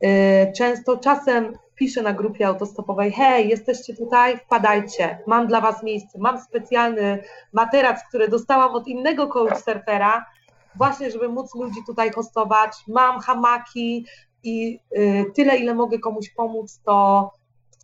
Yy, 0.00 0.08
często 0.56 0.96
czasem 0.96 1.52
piszę 1.76 2.02
na 2.02 2.12
grupie 2.12 2.46
autostopowej: 2.46 3.12
Hej, 3.12 3.48
jesteście 3.48 3.96
tutaj, 3.96 4.38
wpadajcie, 4.38 5.18
mam 5.26 5.46
dla 5.46 5.60
Was 5.60 5.82
miejsce. 5.82 6.18
Mam 6.18 6.40
specjalny 6.40 7.22
materac, 7.52 8.00
który 8.08 8.28
dostałam 8.28 8.74
od 8.74 8.88
innego 8.88 9.26
coach 9.26 9.58
surfera, 9.58 10.26
właśnie, 10.74 11.10
żeby 11.10 11.28
móc 11.28 11.54
ludzi 11.54 11.80
tutaj 11.86 12.10
hostować. 12.12 12.72
Mam 12.88 13.20
hamaki 13.20 14.06
i 14.42 14.80
yy, 14.90 15.24
tyle, 15.34 15.56
ile 15.56 15.74
mogę 15.74 15.98
komuś 15.98 16.30
pomóc, 16.30 16.80
to 16.84 17.30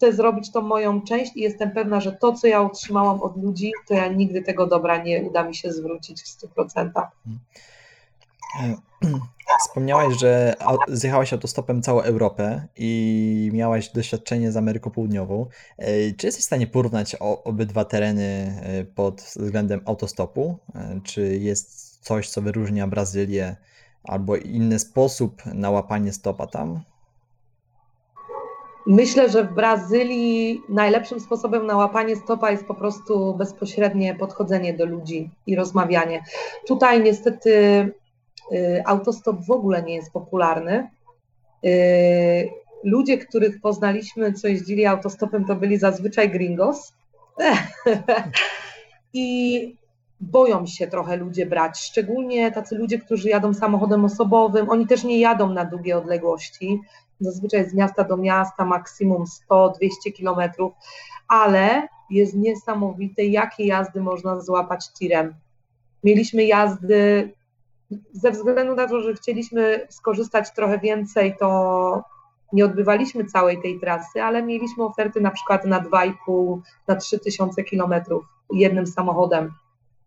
chcę 0.03 0.13
zrobić 0.13 0.53
tą 0.53 0.61
moją 0.61 1.03
część 1.03 1.37
i 1.37 1.41
jestem 1.41 1.71
pewna, 1.71 2.01
że 2.01 2.13
to, 2.13 2.33
co 2.33 2.47
ja 2.47 2.61
otrzymałam 2.61 3.23
od 3.23 3.43
ludzi, 3.43 3.73
to 3.89 3.95
ja 3.95 4.09
nigdy 4.09 4.43
tego 4.43 4.67
dobra 4.67 5.03
nie 5.03 5.23
uda 5.23 5.43
mi 5.45 5.55
się 5.55 5.73
zwrócić 5.73 6.23
w 6.23 6.27
100%. 6.27 6.91
Wspomniałaś, 9.69 10.15
że 10.21 10.55
zjechałaś 10.89 11.33
autostopem 11.33 11.83
całą 11.83 12.01
Europę 12.01 12.69
i 12.77 13.51
miałaś 13.53 13.89
doświadczenie 13.89 14.53
z 14.53 14.57
Ameryką 14.57 14.91
Południową. 14.91 15.47
E, 15.79 16.13
czy 16.13 16.27
jesteś 16.27 16.45
w 16.45 16.47
stanie 16.47 16.67
porównać 16.67 17.17
obydwa 17.21 17.85
tereny 17.85 18.57
e, 18.63 18.85
pod 18.85 19.21
względem 19.21 19.81
autostopu? 19.85 20.59
E, 20.75 21.01
czy 21.05 21.37
jest 21.37 21.99
coś, 22.05 22.29
co 22.29 22.43
wyróżnia 22.43 22.87
Brazylię 22.87 23.57
albo 24.05 24.37
inny 24.37 24.79
sposób 24.79 25.43
na 25.47 25.71
łapanie 25.71 26.13
stopa 26.13 26.47
tam? 26.47 26.81
Myślę, 28.87 29.29
że 29.29 29.45
w 29.45 29.55
Brazylii 29.55 30.63
najlepszym 30.69 31.21
sposobem 31.21 31.67
na 31.67 31.77
łapanie 31.77 32.17
stopa 32.17 32.51
jest 32.51 32.65
po 32.65 32.75
prostu 32.75 33.35
bezpośrednie 33.35 34.15
podchodzenie 34.15 34.75
do 34.75 34.87
ludzi 34.87 35.31
i 35.47 35.57
rozmawianie. 35.57 36.25
Tutaj 36.67 37.03
niestety 37.03 37.53
autostop 38.85 39.45
w 39.47 39.51
ogóle 39.51 39.83
nie 39.83 39.95
jest 39.95 40.13
popularny. 40.13 40.91
Y, 41.65 42.51
ludzie, 42.85 43.19
których 43.19 43.61
poznaliśmy, 43.61 44.33
co 44.33 44.49
jeździli 44.49 44.87
autostopem, 44.87 45.45
to 45.45 45.57
byli 45.57 45.79
zazwyczaj 45.79 46.31
gringos. 46.31 46.93
I 49.13 49.77
boją 50.21 50.67
się 50.67 50.87
trochę 50.87 51.17
ludzie 51.17 51.47
brać, 51.47 51.81
szczególnie 51.81 52.53
tacy 52.53 52.77
ludzie, 52.77 52.99
którzy 52.99 53.29
jadą 53.29 53.55
samochodem 53.55 54.05
osobowym. 54.05 54.71
Oni 54.71 54.87
też 54.87 55.05
nie 55.05 55.21
jadą 55.21 55.53
na 55.53 55.65
długie 55.65 55.97
odległości 55.97 56.81
zazwyczaj 57.23 57.71
z 57.71 57.75
miasta 57.75 58.05
do 58.05 58.17
miasta 58.17 58.65
maksimum 58.65 59.25
100-200 59.51 59.73
kilometrów, 60.15 60.73
ale 61.29 61.89
jest 62.11 62.35
niesamowite, 62.35 63.25
jakie 63.25 63.67
jazdy 63.67 64.01
można 64.01 64.41
złapać 64.41 64.93
tirem. 64.93 65.35
Mieliśmy 66.05 66.45
jazdy, 66.45 67.33
ze 68.13 68.31
względu 68.31 68.75
na 68.75 68.89
to, 68.89 69.01
że 69.01 69.15
chcieliśmy 69.15 69.87
skorzystać 69.91 70.53
trochę 70.53 70.79
więcej, 70.79 71.37
to 71.39 72.05
nie 72.53 72.65
odbywaliśmy 72.65 73.25
całej 73.25 73.63
tej 73.63 73.81
trasy, 73.81 74.23
ale 74.23 74.43
mieliśmy 74.43 74.85
oferty 74.85 75.21
na 75.21 75.31
przykład 75.31 75.65
na 75.65 75.81
2,5, 75.81 76.59
na 76.89 76.97
3000 76.97 77.65
kilometrów 77.65 78.25
jednym 78.53 78.87
samochodem, 78.87 79.53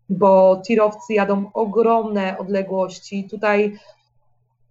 bo 0.08 0.62
tirowcy 0.66 1.14
jadą 1.14 1.50
ogromne 1.54 2.38
odległości. 2.38 3.28
Tutaj 3.30 3.78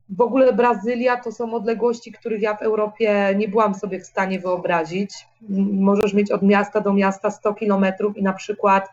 w 0.10 0.22
ogóle 0.22 0.54
Brazylia 0.54 1.18
to 1.18 1.32
są 1.32 1.54
odległości, 1.54 2.12
których 2.12 2.42
ja 2.42 2.56
w 2.56 2.62
Europie 2.62 3.34
nie 3.38 3.48
byłam 3.48 3.76
sobie 3.76 4.00
w 4.00 4.06
stanie 4.06 4.40
wyobrazić. 4.40 5.28
Możesz 5.72 6.14
mieć 6.14 6.32
od 6.32 6.42
miasta 6.42 6.82
do 6.82 6.94
miasta 6.94 7.32
100 7.32 7.54
kilometrów 7.54 8.18
i 8.18 8.24
na 8.24 8.34
przykład 8.34 8.90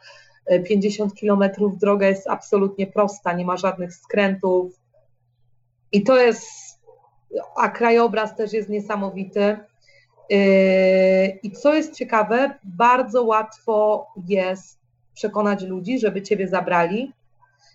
50 0.66 1.12
e, 1.12 1.16
kilometrów 1.16 1.78
droga 1.78 2.09
jest 2.09 2.28
absolutnie 2.28 2.86
prosta, 2.86 3.32
nie 3.32 3.45
ma 3.45 3.57
żadnych 3.57 3.95
skrętów. 3.95 4.80
I 5.93 6.03
to 6.03 6.20
jest, 6.20 6.47
a 7.57 7.68
krajobraz 7.68 8.36
też 8.36 8.53
jest 8.53 8.68
niesamowity. 8.68 9.57
E, 10.30 11.26
I 11.26 11.53
co 11.53 11.74
jest 11.74 11.95
ciekawe, 11.95 12.59
bardzo 12.64 13.22
łatwo 13.22 14.07
jest 14.28 14.78
przekonać 15.14 15.62
ludzi, 15.62 15.99
żeby 15.99 16.22
Ciebie 16.22 16.49
zabrali, 16.49 17.12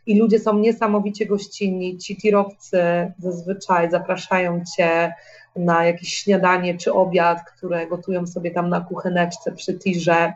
i 0.07 0.19
ludzie 0.19 0.39
są 0.39 0.59
niesamowicie 0.59 1.25
gościnni. 1.25 1.97
Ci 1.97 2.17
tirowcy 2.17 2.81
zazwyczaj 3.19 3.91
zapraszają 3.91 4.63
cię 4.77 5.13
na 5.55 5.85
jakieś 5.85 6.13
śniadanie 6.13 6.77
czy 6.77 6.93
obiad, 6.93 7.39
które 7.51 7.87
gotują 7.87 8.27
sobie 8.27 8.51
tam 8.51 8.69
na 8.69 8.81
kucheneczce 8.81 9.51
przy 9.51 9.79
tirze. 9.79 10.33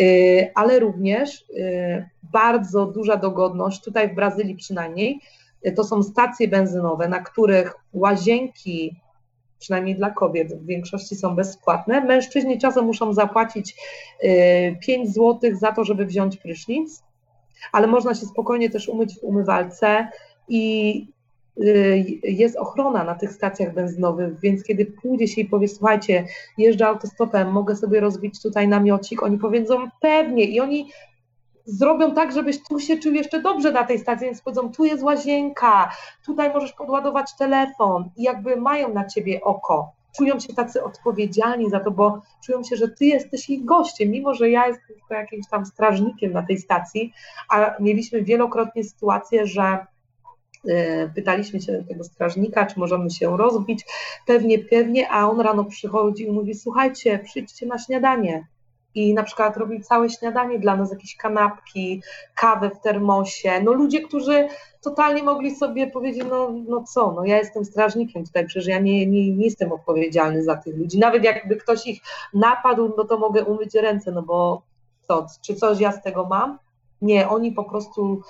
Y, 0.00 0.50
ale 0.54 0.78
również 0.78 1.44
y, 1.50 2.08
bardzo 2.22 2.86
duża 2.86 3.16
dogodność, 3.16 3.84
tutaj 3.84 4.08
w 4.08 4.14
Brazylii 4.14 4.54
przynajmniej, 4.54 5.20
y, 5.66 5.72
to 5.72 5.84
są 5.84 6.02
stacje 6.02 6.48
benzynowe, 6.48 7.08
na 7.08 7.20
których 7.20 7.74
łazienki, 7.92 9.00
przynajmniej 9.58 9.96
dla 9.96 10.10
kobiet, 10.10 10.54
w 10.54 10.66
większości 10.66 11.16
są 11.16 11.36
bezpłatne. 11.36 12.04
Mężczyźni 12.04 12.58
czasem 12.58 12.84
muszą 12.84 13.12
zapłacić 13.12 13.76
5 14.80 15.14
zł 15.14 15.40
za 15.52 15.72
to, 15.72 15.84
żeby 15.84 16.06
wziąć 16.06 16.36
prysznic, 16.36 17.02
ale 17.72 17.86
można 17.86 18.14
się 18.14 18.26
spokojnie 18.26 18.70
też 18.70 18.88
umyć 18.88 19.14
w 19.20 19.24
umywalce 19.24 20.08
i 20.48 21.15
jest 22.22 22.56
ochrona 22.56 23.04
na 23.04 23.14
tych 23.14 23.32
stacjach 23.32 23.74
benzynowych, 23.74 24.40
więc 24.40 24.64
kiedy 24.64 24.86
pójdzie 24.86 25.28
się 25.28 25.40
i 25.40 25.44
powie, 25.44 25.68
słuchajcie, 25.68 26.26
jeżdżę 26.58 26.86
autostopem, 26.86 27.52
mogę 27.52 27.76
sobie 27.76 28.00
rozbić 28.00 28.42
tutaj 28.42 28.68
namiocik, 28.68 29.22
oni 29.22 29.38
powiedzą 29.38 29.88
pewnie 30.00 30.44
i 30.44 30.60
oni 30.60 30.90
zrobią 31.66 32.14
tak, 32.14 32.32
żebyś 32.32 32.62
tu 32.62 32.80
się 32.80 32.98
czuł 32.98 33.12
jeszcze 33.12 33.42
dobrze 33.42 33.72
na 33.72 33.84
tej 33.84 33.98
stacji, 33.98 34.26
więc 34.26 34.42
powiedzą, 34.42 34.72
tu 34.72 34.84
jest 34.84 35.02
łazienka, 35.02 35.90
tutaj 36.26 36.52
możesz 36.54 36.72
podładować 36.72 37.36
telefon 37.38 38.10
i 38.16 38.22
jakby 38.22 38.56
mają 38.56 38.94
na 38.94 39.04
ciebie 39.04 39.40
oko. 39.40 39.92
Czują 40.16 40.40
się 40.40 40.54
tacy 40.54 40.84
odpowiedzialni 40.84 41.70
za 41.70 41.80
to, 41.80 41.90
bo 41.90 42.22
czują 42.44 42.62
się, 42.62 42.76
że 42.76 42.88
ty 42.88 43.04
jesteś 43.04 43.50
ich 43.50 43.64
gościem, 43.64 44.10
mimo 44.10 44.34
że 44.34 44.50
ja 44.50 44.66
jestem 44.66 44.96
tylko 44.96 45.14
jakimś 45.14 45.48
tam 45.48 45.66
strażnikiem 45.66 46.32
na 46.32 46.42
tej 46.42 46.58
stacji, 46.58 47.12
a 47.50 47.74
mieliśmy 47.80 48.22
wielokrotnie 48.22 48.84
sytuację, 48.84 49.46
że 49.46 49.62
y, 49.62 49.95
pytaliśmy 51.14 51.60
się 51.60 51.84
tego 51.88 52.04
strażnika, 52.04 52.66
czy 52.66 52.80
możemy 52.80 53.10
się 53.10 53.36
rozbić, 53.36 53.84
pewnie, 54.26 54.58
pewnie, 54.58 55.10
a 55.10 55.30
on 55.30 55.40
rano 55.40 55.64
przychodzi 55.64 56.24
i 56.24 56.32
mówi, 56.32 56.54
słuchajcie, 56.54 57.18
przyjdźcie 57.24 57.66
na 57.66 57.78
śniadanie, 57.78 58.44
i 58.96 59.14
na 59.14 59.22
przykład 59.22 59.56
robi 59.56 59.80
całe 59.80 60.10
śniadanie 60.10 60.58
dla 60.58 60.76
nas, 60.76 60.90
jakieś 60.90 61.16
kanapki, 61.16 62.02
kawę 62.34 62.70
w 62.70 62.80
termosie. 62.80 63.60
No 63.64 63.72
ludzie, 63.72 64.00
którzy 64.00 64.48
totalnie 64.80 65.22
mogli 65.22 65.56
sobie 65.56 65.86
powiedzieć, 65.86 66.24
no, 66.30 66.52
no 66.68 66.82
co, 66.82 67.12
no 67.12 67.24
ja 67.24 67.38
jestem 67.38 67.64
strażnikiem 67.64 68.24
tutaj, 68.24 68.46
przecież 68.46 68.66
ja 68.66 68.78
nie, 68.78 69.06
nie, 69.06 69.32
nie 69.32 69.44
jestem 69.44 69.72
odpowiedzialny 69.72 70.42
za 70.42 70.56
tych 70.56 70.76
ludzi. 70.76 70.98
Nawet 70.98 71.24
jakby 71.24 71.56
ktoś 71.56 71.86
ich 71.86 72.00
napadł, 72.34 72.94
no 72.96 73.04
to 73.04 73.18
mogę 73.18 73.44
umyć 73.44 73.74
ręce, 73.74 74.12
no 74.12 74.22
bo 74.22 74.62
co, 75.08 75.26
czy 75.42 75.54
coś 75.54 75.80
ja 75.80 75.92
z 75.92 76.02
tego 76.02 76.24
mam? 76.24 76.58
Nie, 77.02 77.28
oni 77.28 77.52
po 77.52 77.64
prostu 77.64 78.20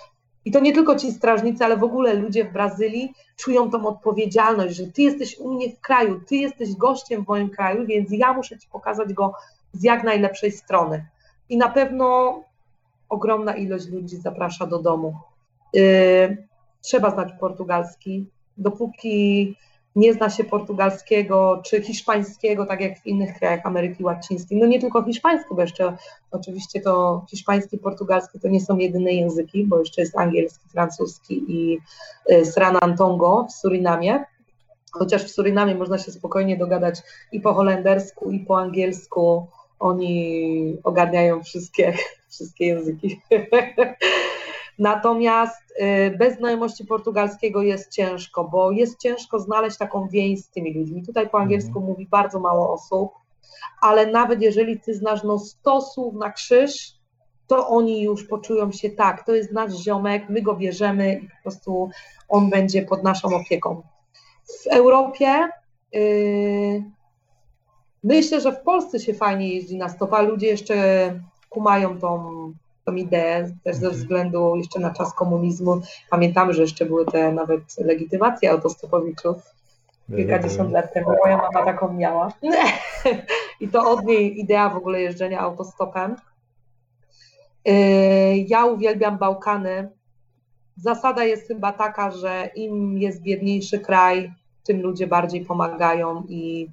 i 0.47 0.51
to 0.51 0.61
nie 0.61 0.72
tylko 0.72 0.97
ci 0.97 1.12
strażnicy, 1.12 1.64
ale 1.64 1.76
w 1.76 1.84
ogóle 1.84 2.14
ludzie 2.14 2.44
w 2.44 2.53
Brazylii 2.53 3.14
czują 3.36 3.70
tą 3.70 3.86
odpowiedzialność, 3.86 4.76
że 4.76 4.86
ty 4.86 5.03
jesteś 5.03 5.38
u 5.38 5.55
mnie 5.55 5.70
w 5.70 5.80
kraju, 5.80 6.20
ty 6.28 6.36
jesteś 6.36 6.74
gościem 6.74 7.24
w 7.24 7.28
moim 7.28 7.51
kraju, 7.51 7.86
więc 7.86 8.09
ja 8.12 8.32
muszę 8.32 8.59
ci 8.59 8.68
pokazać 8.68 9.12
go 9.12 9.32
z 9.72 9.82
jak 9.82 10.05
najlepszej 10.05 10.53
strony. 10.53 11.07
I 11.49 11.57
na 11.57 11.68
pewno 11.68 12.40
ogromna 13.09 13.57
ilość 13.57 13.88
ludzi 13.88 14.16
zaprasza 14.16 14.66
do 14.66 14.78
domu. 14.78 15.14
Yy, 15.72 16.47
trzeba 16.80 17.11
znać 17.11 17.28
portugalski. 17.40 18.26
Dopóki 18.57 19.57
nie 19.97 20.14
zna 20.14 20.30
się 20.30 20.44
portugalskiego 20.44 21.62
czy 21.64 21.82
hiszpańskiego, 21.82 22.66
tak 22.66 22.80
jak 22.80 22.99
w 22.99 23.07
innych 23.07 23.38
krajach 23.38 23.61
Ameryki 23.64 24.05
Łacińskiej. 24.05 24.59
No 24.59 24.66
nie 24.66 24.80
tylko 24.80 25.05
hiszpański, 25.05 25.49
bo 25.55 25.61
jeszcze 25.61 25.97
oczywiście 26.30 26.80
to 26.80 27.24
hiszpański 27.30 27.78
portugalski 27.78 28.40
to 28.40 28.49
nie 28.49 28.61
są 28.61 28.76
jedyne 28.78 29.12
języki, 29.12 29.64
bo 29.64 29.78
jeszcze 29.78 30.01
jest 30.01 30.18
angielski, 30.18 30.68
francuski 30.68 31.44
i 31.49 31.78
yy, 32.28 32.47
Sranantongo 32.47 33.47
w 33.51 33.53
Surinamie. 33.53 34.24
Chociaż 34.92 35.24
w 35.24 35.30
Surinamie 35.30 35.74
można 35.74 35.99
się 35.99 36.12
spokojnie 36.12 36.57
dogadać 36.57 37.03
i 37.32 37.40
po 37.40 37.55
holendersku, 37.55 38.30
i 38.30 38.40
po 38.40 38.59
angielsku, 38.59 39.47
oni 39.78 40.76
ogarniają 40.84 41.42
wszystkie, 41.42 41.94
wszystkie 42.30 42.66
języki. 42.66 43.20
Natomiast 44.79 45.62
y, 45.81 46.16
bez 46.18 46.39
znajomości 46.39 46.85
portugalskiego 46.85 47.62
jest 47.62 47.93
ciężko, 47.93 48.45
bo 48.45 48.70
jest 48.70 48.99
ciężko 48.99 49.41
znaleźć 49.41 49.79
taką 49.79 50.09
więź 50.09 50.41
z 50.41 50.51
tymi 50.51 50.74
ludźmi. 50.74 51.03
Tutaj 51.07 51.29
po 51.29 51.39
angielsku 51.39 51.81
mówi 51.81 52.07
bardzo 52.07 52.41
mało 52.41 52.72
osób, 52.72 53.11
ale 53.83 54.07
nawet 54.07 54.43
jeżeli 54.43 54.81
ty 54.81 54.95
znasz 54.95 55.22
no 55.22 55.39
100 55.39 55.81
słów 55.81 56.14
na 56.14 56.33
krzyż, 56.33 56.97
to 57.47 57.68
oni 57.68 58.03
już 58.03 58.24
poczują 58.24 58.72
się 58.72 58.91
tak, 58.91 59.27
to 59.27 59.35
jest 59.35 59.53
nasz 59.53 59.72
ziomek, 59.72 60.29
my 60.29 60.43
go 60.43 60.55
bierzemy 60.55 61.14
i 61.14 61.29
po 61.29 61.43
prostu 61.43 61.91
on 62.29 62.51
będzie 62.51 62.83
pod 62.83 63.03
naszą 63.03 63.29
opieką. 63.29 63.83
W 64.64 64.66
Europie 64.66 65.49
yy, 65.93 66.85
myślę, 68.05 68.41
że 68.41 68.53
w 68.53 68.61
Polsce 68.61 69.01
się 69.01 69.14
fajnie 69.14 69.55
jeździ 69.55 69.77
na 69.77 69.89
stopa, 69.89 70.22
ludzie 70.22 70.47
jeszcze 70.47 70.77
kumają 71.49 71.99
tą, 71.99 72.29
tą 72.87 72.95
ideę, 72.95 73.51
też 73.64 73.76
ze 73.76 73.87
Mhm. 73.87 73.93
względu 74.03 74.57
jeszcze 74.57 74.80
na 74.80 74.91
czas 74.91 75.12
komunizmu. 75.14 75.80
Pamiętamy, 76.11 76.53
że 76.53 76.62
jeszcze 76.62 76.87
były 76.87 77.07
te 77.07 77.32
nawet 77.32 77.78
legitymacje 77.78 78.51
autostopowiczów 78.51 79.37
kilkadziesiąt 80.16 80.72
lat 80.72 80.93
temu. 80.93 81.09
Moja 81.24 81.37
mama 81.37 81.64
taką 81.64 81.93
miała. 81.93 82.32
I 83.61 83.68
to 83.68 83.91
od 83.91 84.05
niej 84.05 84.41
idea 84.41 84.68
w 84.70 84.76
ogóle 84.76 85.01
jeżdżenia 85.01 85.41
autostopem. 85.41 86.16
Yy, 87.64 87.74
Ja 88.37 88.64
uwielbiam 88.64 89.18
Bałkany. 89.18 89.89
Zasada 90.76 91.24
jest 91.24 91.49
chyba 91.49 91.72
taka, 91.72 92.11
że 92.11 92.51
im 92.55 92.99
jest 92.99 93.22
biedniejszy 93.22 93.78
kraj, 93.80 94.32
tym 94.64 94.80
ludzie 94.82 95.07
bardziej 95.07 95.45
pomagają 95.45 96.24
i 96.28 96.70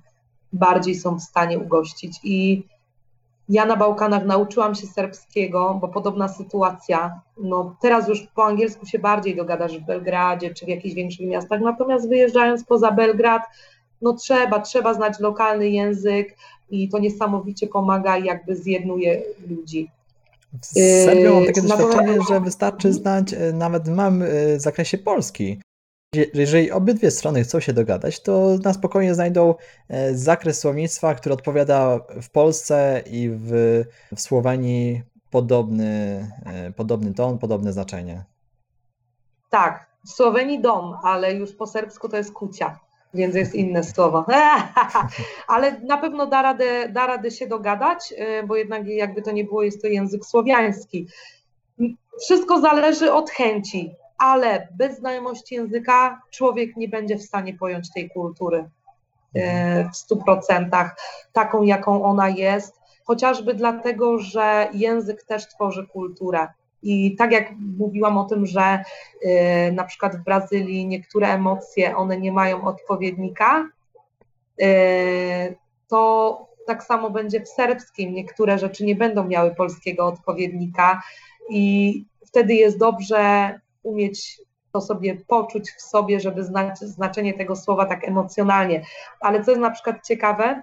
bardziej 0.54 0.96
są 0.96 1.16
w 1.16 1.22
stanie 1.24 1.60
ugościć. 1.60 2.20
I 2.24 2.64
ja 3.50 3.66
na 3.66 3.76
Bałkanach 3.76 4.26
nauczyłam 4.26 4.76
się 4.76 4.88
serbskiego, 4.88 5.78
bo 5.82 5.88
podobna 5.88 6.28
sytuacja. 6.28 7.22
No, 7.38 7.76
teraz 7.82 8.08
już 8.08 8.28
po 8.36 8.46
angielsku 8.46 8.86
się 8.86 9.00
bardziej 9.00 9.36
dogadasz 9.36 9.78
w 9.78 9.86
Belgradzie 9.86 10.54
czy 10.54 10.66
w 10.66 10.70
jakichś 10.70 10.96
większych 10.96 11.28
miastach, 11.28 11.62
natomiast 11.62 12.10
wyjeżdżając 12.10 12.64
poza 12.64 12.92
Belgrad, 12.92 13.42
no 14.02 14.14
trzeba, 14.14 14.60
trzeba 14.60 14.94
znać 14.94 15.20
lokalny 15.20 15.70
język 15.70 16.36
i 16.72 16.90
to 16.90 17.00
niesamowicie 17.00 17.68
pomaga 17.68 18.18
i 18.18 18.26
jakby 18.26 18.56
zjednuje 18.56 19.22
ludzi. 19.50 19.90
Z 20.62 20.74
Serbią 21.06 21.34
mam 21.34 21.46
takie 21.46 21.62
Yy, 21.62 21.68
doświadczenie, 21.68 22.20
że 22.30 22.40
wystarczy 22.40 22.94
znać 22.94 23.34
e, 23.34 23.54
nawet 23.54 23.84
w 23.84 23.92
małym 23.92 24.22
e, 24.22 24.60
zakresie 24.60 24.98
Polski. 24.98 25.60
Je- 26.14 26.26
Jeżeli 26.34 26.72
obydwie 26.72 27.12
strony 27.12 27.44
chcą 27.44 27.60
się 27.60 27.74
dogadać, 27.74 28.20
to 28.24 28.58
na 28.64 28.74
spokojnie 28.74 29.16
znajdą 29.16 29.56
e, 29.90 30.16
zakres 30.16 30.60
słownictwa, 30.60 31.16
który 31.16 31.34
odpowiada 31.34 32.00
w 32.22 32.30
Polsce 32.30 33.04
i 33.12 33.30
w, 33.30 33.52
w 34.16 34.22
Słowenii 34.22 35.04
podobny, 35.32 36.28
e, 36.46 36.72
podobny 36.72 37.14
ton, 37.14 37.38
podobne 37.40 37.74
znaczenie. 37.74 38.24
Tak, 39.50 39.88
w 40.06 40.10
Słowenii 40.10 40.62
dom, 40.62 40.94
ale 41.04 41.34
już 41.34 41.54
po 41.56 41.68
serbsku 41.68 42.10
to 42.10 42.18
jest 42.18 42.32
kucia, 42.34 42.80
więc 43.14 43.36
jest 43.36 43.56
inne 43.56 43.84
słowo. 43.84 44.26
ale 45.48 45.80
na 45.82 45.98
pewno 45.98 46.26
da 46.28 46.42
radę, 46.42 46.90
da 46.90 47.08
radę 47.08 47.32
się 47.32 47.48
dogadać, 47.48 48.14
y, 48.42 48.48
bo 48.48 48.56
jednak 48.56 48.88
jakby 48.88 49.22
to 49.22 49.32
nie 49.32 49.44
było, 49.44 49.64
jest 49.64 49.82
to 49.82 49.88
język 49.88 50.26
słowiański. 50.26 51.08
Wszystko 52.22 52.62
zależy 52.62 53.14
od 53.14 53.30
chęci, 53.30 53.96
ale 54.18 54.68
bez 54.72 54.98
znajomości 54.98 55.56
języka 55.56 56.22
człowiek 56.30 56.78
nie 56.78 56.88
będzie 56.88 57.18
w 57.18 57.24
stanie 57.24 57.54
pojąć 57.54 57.94
tej 57.94 58.10
kultury 58.10 58.70
y, 59.36 59.40
w 59.94 59.96
stu 59.96 60.18
procentach, 60.18 60.96
taką 61.34 61.64
jaką 61.64 62.04
ona 62.04 62.30
jest, 62.30 62.80
chociażby 63.04 63.54
dlatego, 63.54 64.20
że 64.20 64.68
język 64.74 65.24
też 65.24 65.48
tworzy 65.48 65.88
kulturę. 65.88 66.48
I 66.84 67.16
tak 67.16 67.32
jak 67.32 67.52
mówiłam 67.78 68.18
o 68.18 68.24
tym, 68.26 68.46
że 68.46 68.84
y, 69.26 69.72
na 69.72 69.84
przykład 69.84 70.16
w 70.16 70.24
Brazylii 70.24 70.86
niektóre 70.86 71.28
emocje, 71.28 71.98
one 71.98 72.18
nie 72.18 72.32
mają 72.32 72.64
odpowiednika, 72.66 73.70
y, 74.62 75.56
to 75.88 76.54
tak 76.68 76.84
samo 76.84 77.10
będzie 77.10 77.42
w 77.42 77.50
serbskim. 77.50 78.14
Niektóre 78.14 78.60
rzeczy 78.60 78.86
nie 78.86 78.96
będą 78.96 79.24
miały 79.24 79.56
polskiego 79.56 80.08
odpowiednika 80.08 81.02
i 81.50 82.06
wtedy 82.26 82.54
jest 82.54 82.78
dobrze 82.78 83.60
umieć 83.84 84.42
to 84.72 84.82
sobie 84.82 85.16
poczuć 85.28 85.72
w 85.72 85.82
sobie, 85.82 86.20
żeby 86.20 86.44
znać 86.44 86.80
znaczenie 86.80 87.34
tego 87.34 87.56
słowa 87.56 87.86
tak 87.86 88.08
emocjonalnie. 88.08 88.86
Ale 89.20 89.44
co 89.44 89.52
jest 89.52 89.62
na 89.62 89.72
przykład 89.72 90.08
ciekawe, 90.08 90.62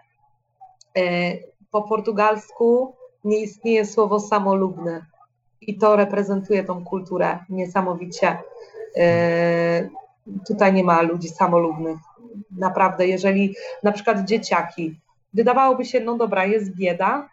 y, 0.98 1.42
po 1.70 1.82
portugalsku 1.82 2.94
nie 3.24 3.40
istnieje 3.40 3.86
słowo 3.86 4.20
samolubny 4.20 5.04
i 5.60 5.78
to 5.78 5.96
reprezentuje 5.96 6.64
tą 6.64 6.84
kulturę 6.84 7.38
niesamowicie. 7.48 8.38
Yy, 8.96 9.90
Tutaj 10.48 10.72
nie 10.72 10.84
ma 10.84 11.02
ludzi 11.02 11.28
samolubnych. 11.28 11.98
Naprawdę, 12.58 13.06
jeżeli 13.06 13.54
na 13.82 13.92
przykład 13.92 14.24
dzieciaki, 14.24 15.00
wydawałoby 15.34 15.84
się, 15.84 16.00
no 16.00 16.16
dobra, 16.16 16.46
jest 16.46 16.76
bieda, 16.76 17.28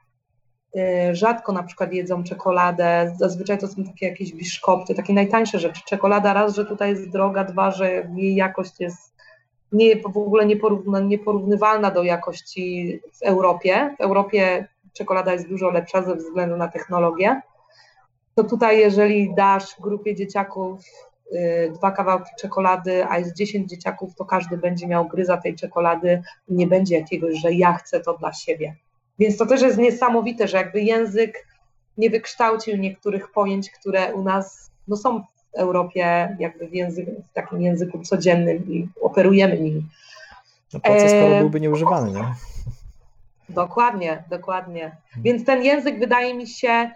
rzadko 1.11 1.51
na 1.51 1.63
przykład 1.63 1.93
jedzą 1.93 2.24
czekoladę, 2.24 3.15
zazwyczaj 3.18 3.57
to 3.57 3.68
są 3.68 3.84
takie 3.84 4.07
jakieś 4.07 4.34
biszkopty, 4.34 4.95
takie 4.95 5.13
najtańsze 5.13 5.59
rzeczy. 5.59 5.82
Czekolada 5.86 6.34
raz, 6.34 6.55
że 6.55 6.65
tutaj 6.65 6.89
jest 6.89 7.09
droga, 7.09 7.43
dwa, 7.43 7.72
że 7.72 8.09
jej 8.15 8.36
jakość 8.36 8.74
jest 8.80 9.13
nie, 9.72 9.95
w 9.95 10.18
ogóle 10.18 10.45
nieporównywalna 11.03 11.91
do 11.91 12.03
jakości 12.03 12.99
w 13.13 13.22
Europie. 13.22 13.95
W 13.99 14.01
Europie 14.01 14.68
czekolada 14.93 15.34
jest 15.34 15.49
dużo 15.49 15.70
lepsza 15.70 16.01
ze 16.01 16.15
względu 16.15 16.57
na 16.57 16.68
technologię 16.68 17.41
to 18.38 18.43
tutaj 18.43 18.80
jeżeli 18.80 19.34
dasz 19.36 19.76
grupie 19.80 20.15
dzieciaków 20.15 20.82
y, 21.32 21.72
dwa 21.76 21.91
kawałki 21.91 22.30
czekolady, 22.39 23.05
a 23.09 23.20
jest 23.20 23.36
10 23.36 23.70
dzieciaków, 23.70 24.15
to 24.15 24.26
każdy 24.26 24.57
będzie 24.57 24.88
miał 24.88 25.07
gryza 25.07 25.38
tej 25.38 25.55
czekolady 25.55 26.22
i 26.47 26.53
nie 26.53 26.68
będzie 26.68 26.97
jakiegoś, 26.97 27.41
że 27.41 27.53
ja 27.53 27.74
chcę 27.74 27.99
to 27.99 28.18
dla 28.18 28.34
siebie. 28.34 28.76
Więc 29.20 29.38
to 29.38 29.45
też 29.45 29.61
jest 29.61 29.78
niesamowite, 29.78 30.47
że 30.47 30.57
jakby 30.57 30.82
język 30.82 31.47
nie 31.97 32.09
wykształcił 32.09 32.78
niektórych 32.78 33.32
pojęć, 33.32 33.72
które 33.72 34.13
u 34.13 34.24
nas 34.24 34.72
no, 34.88 34.97
są 34.97 35.20
w 35.20 35.57
Europie 35.57 36.36
jakby 36.39 36.68
w, 36.68 36.74
języku, 36.74 37.11
w 37.32 37.34
takim 37.34 37.61
języku 37.61 37.99
codziennym 37.99 38.72
i 38.74 38.88
operujemy 39.01 39.59
nimi. 39.59 39.84
No 40.74 40.80
po 40.80 40.95
co, 40.95 41.09
skoro 41.09 41.39
byłby 41.39 41.59
nieużywany, 41.59 42.11
nie? 42.11 42.34
Dokładnie, 43.49 44.24
dokładnie. 44.30 44.95
Więc 45.18 45.45
ten 45.45 45.63
język 45.63 45.99
wydaje 45.99 46.34
mi 46.34 46.47
się 46.47 46.91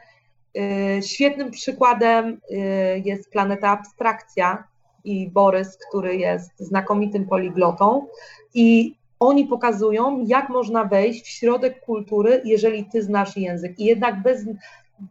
y, 0.57 1.01
świetnym 1.03 1.51
przykładem 1.51 2.41
y, 2.51 3.01
jest 3.05 3.31
Planeta 3.31 3.69
Abstrakcja 3.69 4.63
i 5.03 5.29
Borys, 5.29 5.77
który 5.87 6.15
jest 6.15 6.51
znakomitym 6.59 7.27
poliglotą 7.27 8.07
i 8.53 8.95
oni 9.21 9.45
pokazują, 9.45 10.23
jak 10.27 10.49
można 10.49 10.83
wejść 10.83 11.25
w 11.25 11.29
środek 11.29 11.79
kultury, 11.79 12.41
jeżeli 12.45 12.85
ty 12.85 13.03
znasz 13.03 13.37
język. 13.37 13.79
I 13.79 13.85
jednak 13.85 14.21
bez, 14.21 14.45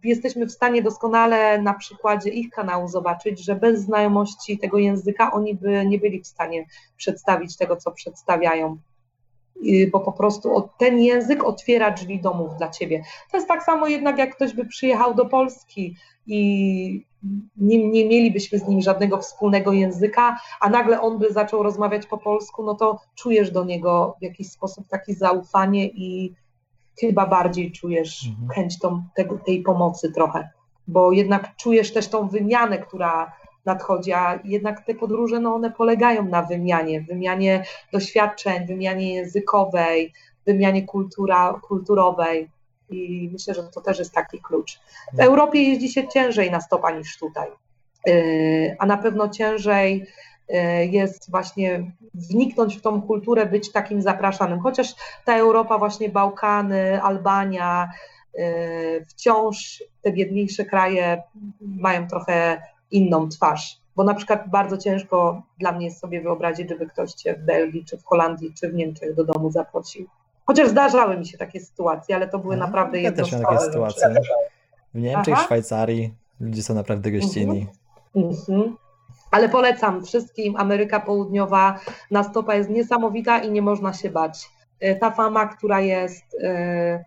jesteśmy 0.04 0.46
w 0.46 0.52
stanie 0.52 0.82
doskonale 0.82 1.62
na 1.62 1.74
przykładzie 1.74 2.30
ich 2.30 2.50
kanału 2.50 2.88
zobaczyć, 2.88 3.44
że 3.44 3.54
bez 3.56 3.80
znajomości 3.80 4.58
tego 4.58 4.78
języka 4.78 5.32
oni 5.32 5.54
by 5.54 5.86
nie 5.86 5.98
byli 5.98 6.20
w 6.20 6.26
stanie 6.26 6.66
przedstawić 6.96 7.56
tego, 7.56 7.76
co 7.76 7.90
przedstawiają 7.90 8.78
bo 9.92 10.00
po 10.00 10.12
prostu 10.12 10.68
ten 10.78 10.98
język 10.98 11.44
otwiera 11.44 11.90
drzwi 11.90 12.20
domów 12.20 12.56
dla 12.58 12.68
ciebie. 12.68 13.02
To 13.30 13.36
jest 13.36 13.48
tak 13.48 13.62
samo 13.62 13.86
jednak, 13.86 14.18
jak 14.18 14.36
ktoś 14.36 14.52
by 14.52 14.66
przyjechał 14.66 15.14
do 15.14 15.26
Polski 15.26 15.96
i 16.26 17.06
nie, 17.56 17.88
nie 17.88 18.08
mielibyśmy 18.08 18.58
z 18.58 18.68
nim 18.68 18.80
żadnego 18.80 19.18
wspólnego 19.18 19.72
języka, 19.72 20.40
a 20.60 20.68
nagle 20.68 21.00
on 21.00 21.18
by 21.18 21.32
zaczął 21.32 21.62
rozmawiać 21.62 22.06
po 22.06 22.18
polsku, 22.18 22.62
no 22.62 22.74
to 22.74 23.00
czujesz 23.14 23.50
do 23.50 23.64
niego 23.64 24.16
w 24.20 24.22
jakiś 24.22 24.50
sposób 24.50 24.88
takie 24.88 25.14
zaufanie 25.14 25.86
i 25.86 26.34
chyba 27.00 27.26
bardziej 27.26 27.72
czujesz 27.72 28.26
Mhm. 28.28 28.48
chęć 28.48 28.78
tą, 28.78 29.02
tego, 29.16 29.38
tej 29.46 29.62
pomocy 29.62 30.12
trochę, 30.12 30.48
bo 30.88 31.12
jednak 31.12 31.56
czujesz 31.56 31.92
też 31.92 32.08
tą 32.08 32.28
wymianę, 32.28 32.78
która 32.78 33.32
nadchodzi, 33.64 34.12
a 34.12 34.40
jednak 34.44 34.84
te 34.86 34.94
podróże, 34.94 35.40
no 35.40 35.54
one 35.54 35.70
polegają 35.70 36.24
na 36.24 36.42
wymianie, 36.42 37.00
wymianie 37.00 37.64
doświadczeń, 37.92 38.66
wymianie 38.66 39.14
językowej, 39.14 40.12
wymianie 40.46 40.86
kultura, 40.86 41.60
kulturowej 41.68 42.50
i 42.90 43.30
myślę, 43.32 43.54
że 43.54 43.62
to 43.62 43.80
też 43.80 43.98
jest 43.98 44.12
taki 44.12 44.38
klucz. 44.42 44.80
W 45.12 45.20
Europie 45.20 45.62
jeździ 45.62 45.88
się 45.88 46.08
ciężej 46.08 46.50
na 46.50 46.60
stopa 46.60 46.90
niż 46.90 47.18
tutaj, 47.18 47.50
Yy, 48.06 48.76
a 48.78 48.86
na 48.86 48.96
pewno 48.96 49.28
ciężej 49.28 50.06
yy, 50.48 50.86
jest 50.86 51.30
właśnie 51.30 51.92
wniknąć 52.14 52.76
w 52.76 52.80
tą 52.80 53.02
kulturę, 53.02 53.46
być 53.46 53.72
takim 53.72 54.02
zapraszanym, 54.02 54.60
chociaż 54.60 54.94
ta 55.24 55.36
Europa, 55.36 55.78
właśnie 55.78 56.08
Bałkany, 56.08 57.02
Albania, 57.02 57.88
yy, 58.34 59.04
wciąż 59.08 59.84
te 60.02 60.12
biedniejsze 60.12 60.64
kraje 60.64 61.22
mają 61.60 62.08
trochę 62.08 62.62
inną 62.90 63.28
twarz. 63.28 63.80
Bo 63.96 64.04
na 64.04 64.14
przykład 64.14 64.50
bardzo 64.50 64.78
ciężko 64.78 65.42
dla 65.58 65.72
mnie 65.72 65.86
jest 65.86 66.00
sobie 66.00 66.20
wyobrazić, 66.20 66.68
żeby 66.68 66.86
ktoś 66.86 67.12
cię 67.12 67.34
w 67.34 67.44
Belgii, 67.44 67.84
czy 67.84 67.98
w 67.98 68.04
Holandii, 68.04 68.54
czy 68.60 68.68
w 68.68 68.74
Niemczech 68.74 69.14
do 69.14 69.24
domu 69.24 69.50
zaprosił. 69.50 70.08
Chociaż 70.50 70.68
zdarzały 70.68 71.16
mi 71.16 71.26
się 71.26 71.38
takie 71.38 71.60
sytuacje, 71.60 72.16
ale 72.16 72.28
to 72.28 72.38
były 72.38 72.56
No, 72.56 72.66
naprawdę 72.66 73.00
ja 73.00 73.12
też 73.12 73.32
miałem 73.32 73.42
jednostkowe 73.42 73.82
takie 73.82 73.90
sytuacje. 73.90 74.22
W 74.94 75.00
Niemczech, 75.00 75.34
Aha. 75.34 75.44
Szwajcarii 75.44 76.14
ludzie 76.40 76.62
są 76.62 76.74
naprawdę 76.74 77.12
gościnni. 77.12 77.66
Mhm. 78.16 78.76
Ale 79.30 79.48
polecam 79.48 80.04
wszystkim, 80.04 80.56
Ameryka 80.56 81.00
Południowa 81.00 81.80
na 82.10 82.24
stopa 82.24 82.54
jest 82.54 82.70
niesamowita 82.70 83.38
i 83.38 83.50
nie 83.50 83.62
można 83.62 83.92
się 83.92 84.10
bać. 84.10 84.50
Y, 84.84 84.96
Ta 85.00 85.10
fama, 85.10 85.46
która 85.46 85.80
jest, 85.80 86.34
y, 86.34 87.04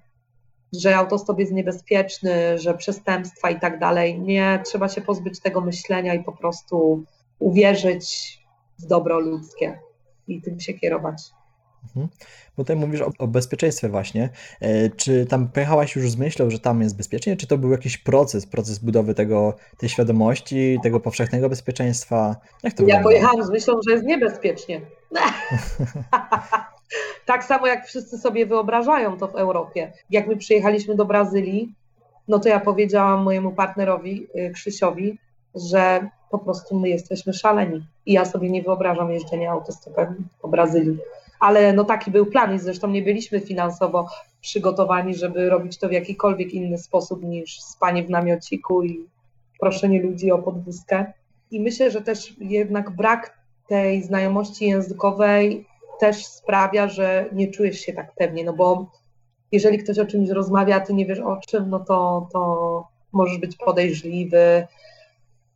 że 0.73 0.97
autostop 0.97 1.39
jest 1.39 1.51
niebezpieczny, 1.51 2.59
że 2.59 2.73
przestępstwa 2.73 3.49
i 3.49 3.59
tak 3.59 3.79
dalej, 3.79 4.19
nie, 4.19 4.61
trzeba 4.65 4.89
się 4.89 5.01
pozbyć 5.01 5.39
tego 5.39 5.61
myślenia 5.61 6.13
i 6.13 6.23
po 6.23 6.31
prostu 6.31 7.03
uwierzyć 7.39 8.37
w 8.79 8.85
dobro 8.85 9.19
ludzkie 9.19 9.79
i 10.27 10.41
tym 10.41 10.59
się 10.59 10.73
kierować. 10.73 11.33
Mhm. 11.87 12.07
Bo 12.57 12.63
tutaj 12.63 12.75
mówisz 12.75 13.01
o, 13.01 13.11
o 13.19 13.27
bezpieczeństwie 13.27 13.89
właśnie. 13.89 14.29
E, 14.61 14.89
Czy 14.89 15.25
tam 15.25 15.47
pojechałaś 15.47 15.95
już 15.95 16.09
z 16.09 16.17
myślą, 16.17 16.49
że 16.49 16.59
tam 16.59 16.81
jest 16.81 16.97
bezpiecznie, 16.97 17.37
czy 17.37 17.47
to 17.47 17.57
był 17.57 17.71
jakiś 17.71 17.97
proces, 17.97 18.45
proces 18.45 18.79
budowy 18.79 19.13
tego, 19.13 19.53
tej 19.77 19.89
świadomości, 19.89 20.79
tego 20.83 20.99
powszechnego 20.99 21.49
bezpieczeństwa? 21.49 22.35
Jak 22.63 22.73
to 22.73 22.83
Ja 22.83 22.85
wyglądało? 22.85 23.03
pojechałam 23.03 23.45
z 23.45 23.49
myślą, 23.49 23.73
że 23.87 23.93
jest 23.93 24.05
niebezpiecznie. 24.05 24.81
tak 27.25 27.43
samo 27.43 27.67
jak 27.67 27.87
wszyscy 27.87 28.17
sobie 28.17 28.45
wyobrażają 28.45 29.17
to 29.17 29.27
w 29.27 29.35
Europie. 29.35 29.93
Jak 30.09 30.27
my 30.27 30.37
przyjechaliśmy 30.37 30.95
do 30.95 31.05
Brazylii, 31.05 31.73
no 32.27 32.39
to 32.39 32.49
ja 32.49 32.59
powiedziałam 32.59 33.23
mojemu 33.23 33.51
partnerowi 33.51 34.27
y, 34.35 34.51
Krzysiowi, 34.53 35.17
że 35.55 36.09
po 36.31 36.39
prostu 36.39 36.79
my 36.79 36.89
jesteśmy 36.89 37.33
szaleni 37.33 37.87
i 38.05 38.13
ja 38.13 38.25
sobie 38.25 38.49
nie 38.49 38.63
wyobrażam 38.63 39.11
jeżdżenia 39.11 39.51
autostopem 39.51 40.15
po 40.41 40.47
Brazylii. 40.47 40.97
Ale 41.43 41.73
no 41.73 41.83
taki 41.83 42.11
był 42.11 42.25
plan 42.25 42.55
i 42.55 42.59
zresztą 42.59 42.87
nie 42.87 43.01
byliśmy 43.01 43.39
finansowo 43.39 44.09
przygotowani, 44.41 45.15
żeby 45.15 45.49
robić 45.49 45.77
to 45.77 45.89
w 45.89 45.91
jakikolwiek 45.91 46.53
inny 46.53 46.77
sposób 46.77 47.23
niż 47.23 47.61
spanie 47.61 48.03
w 48.03 48.09
namiociku 48.09 48.83
i 48.83 49.05
proszenie 49.59 50.01
ludzi 50.01 50.31
o 50.31 50.37
podwózkę. 50.37 51.13
I 51.51 51.59
myślę, 51.59 51.91
że 51.91 52.01
też 52.01 52.33
jednak 52.39 52.95
brak 52.95 53.37
tej 53.67 54.03
znajomości 54.03 54.65
językowej 54.65 55.65
też 55.99 56.25
sprawia, 56.25 56.87
że 56.87 57.25
nie 57.33 57.51
czujesz 57.51 57.79
się 57.79 57.93
tak 57.93 58.13
pewnie, 58.15 58.43
no 58.43 58.53
bo 58.53 58.91
jeżeli 59.51 59.77
ktoś 59.77 59.99
o 59.99 60.05
czymś 60.05 60.29
rozmawia, 60.29 60.75
a 60.75 60.79
ty 60.79 60.93
nie 60.93 61.05
wiesz 61.05 61.19
o 61.19 61.39
czym, 61.47 61.69
no 61.69 61.79
to, 61.79 62.27
to 62.33 62.87
możesz 63.11 63.37
być 63.37 63.55
podejrzliwy, 63.55 64.67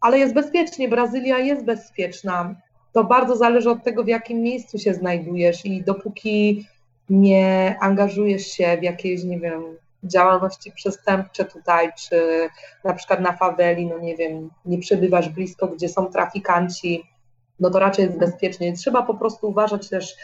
ale 0.01 0.19
jest 0.19 0.33
bezpiecznie, 0.33 0.89
Brazylia 0.89 1.39
jest 1.39 1.65
bezpieczna. 1.65 2.55
To 2.97 3.03
bardzo 3.03 3.35
zależy 3.35 3.69
od 3.69 3.83
tego, 3.83 4.03
w 4.03 4.07
jakim 4.07 4.41
miejscu 4.41 4.79
się 4.79 4.93
znajdujesz 4.93 5.65
i 5.65 5.83
dopóki 5.83 6.67
nie 7.09 7.75
angażujesz 7.81 8.47
się 8.47 8.77
w 8.77 8.83
jakieś, 8.83 9.23
nie 9.23 9.39
wiem, 9.39 9.63
działalności 10.03 10.71
przestępcze 10.71 11.45
tutaj, 11.45 11.89
czy 11.97 12.49
na 12.83 12.93
przykład 12.93 13.21
na 13.21 13.33
faweli, 13.33 13.85
no 13.85 13.99
nie 13.99 14.15
wiem, 14.15 14.49
nie 14.65 14.77
przebywasz 14.77 15.29
blisko, 15.29 15.67
gdzie 15.67 15.89
są 15.89 16.05
trafikanci, 16.05 17.03
no 17.59 17.69
to 17.69 17.79
raczej 17.79 18.05
jest 18.05 18.17
bezpiecznie. 18.17 18.73
Trzeba 18.73 19.03
po 19.03 19.13
prostu 19.13 19.49
uważać 19.49 19.89
też, 19.89 20.15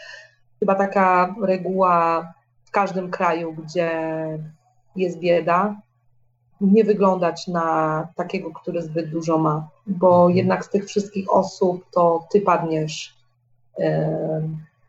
chyba 0.60 0.74
taka 0.74 1.34
reguła 1.42 2.32
w 2.64 2.70
każdym 2.70 3.10
kraju, 3.10 3.52
gdzie 3.52 3.90
jest 4.96 5.18
bieda, 5.18 5.76
nie 6.60 6.84
wyglądać 6.84 7.48
na 7.48 8.08
takiego, 8.16 8.50
który 8.50 8.82
zbyt 8.82 9.10
dużo 9.10 9.38
ma, 9.38 9.68
bo 9.86 10.16
Mhm. 10.16 10.36
jednak 10.36 10.64
z 10.64 10.68
tych 10.70 10.86
wszystkich 10.86 11.32
osób 11.32 11.84
to 11.90 12.26
ty 12.32 12.40
padniesz 12.40 13.14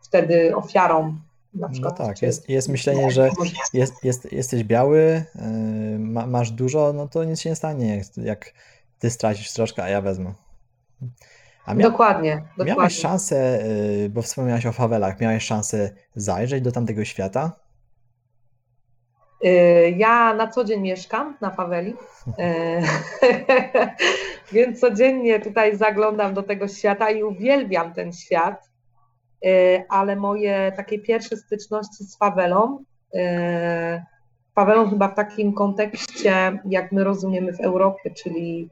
wtedy 0.01 0.55
ofiarą. 0.55 1.16
Na 1.53 1.68
No 1.68 1.70
przykład, 1.74 1.97
tak, 1.97 2.18
czy- 2.18 2.26
jest, 2.26 2.49
jest 2.49 2.70
myślenie, 2.70 3.11
że 3.11 3.30
jest, 3.74 4.03
jest, 4.03 4.32
jesteś 4.32 4.63
biały, 4.63 5.24
yy, 5.36 5.99
ma, 5.99 6.28
masz 6.28 6.51
dużo, 6.51 6.93
no 6.93 7.07
to 7.07 7.24
nic 7.24 7.39
się 7.41 7.49
nie 7.49 7.55
stanie, 7.55 7.95
jak, 7.97 8.18
jak 8.18 8.53
ty 8.99 9.09
stracisz 9.09 9.53
troszkę, 9.53 9.84
a 9.84 9.89
ja 9.89 10.01
wezmę. 10.01 10.34
A 11.66 11.74
mia, 11.74 11.89
Dokładnie, 11.89 12.43
dokładnie. 12.57 12.74
miałeś 12.76 12.99
szansę, 12.99 13.63
yy, 14.01 14.09
bo 14.09 14.22
wspomniałaś 14.22 14.66
o 14.66 14.72
fawelach, 14.72 15.20
miałeś 15.20 15.43
szansę 15.43 15.89
zajrzeć 16.16 16.63
do 16.63 16.72
tamtego 16.72 17.05
świata? 17.05 17.51
Y, 19.43 19.93
Ja 19.97 20.33
na 20.33 20.47
co 20.47 20.63
dzień 20.63 20.81
mieszkam 20.81 21.38
na 21.41 21.51
faweli, 21.51 21.93
y, 22.27 22.33
więc 24.53 24.79
codziennie 24.79 25.39
tutaj 25.39 25.77
zaglądam 25.77 26.33
do 26.33 26.43
tego 26.43 26.67
świata 26.67 27.09
i 27.09 27.23
uwielbiam 27.23 27.93
ten 27.93 28.13
świat, 28.13 28.69
y, 29.45 29.83
ale 29.89 30.15
moje 30.15 30.71
takie 30.75 30.99
pierwsze 30.99 31.38
styczności 31.38 32.03
z 32.03 32.17
fawelą, 32.17 32.83
y, 33.15 33.19
fawelą 34.55 34.89
chyba 34.89 35.07
w 35.07 35.15
takim 35.15 35.53
kontekście, 35.53 36.59
jak 36.65 36.91
my 36.91 37.03
rozumiemy 37.03 37.53
w 37.53 37.59
Europie, 37.61 38.11
czyli 38.11 38.69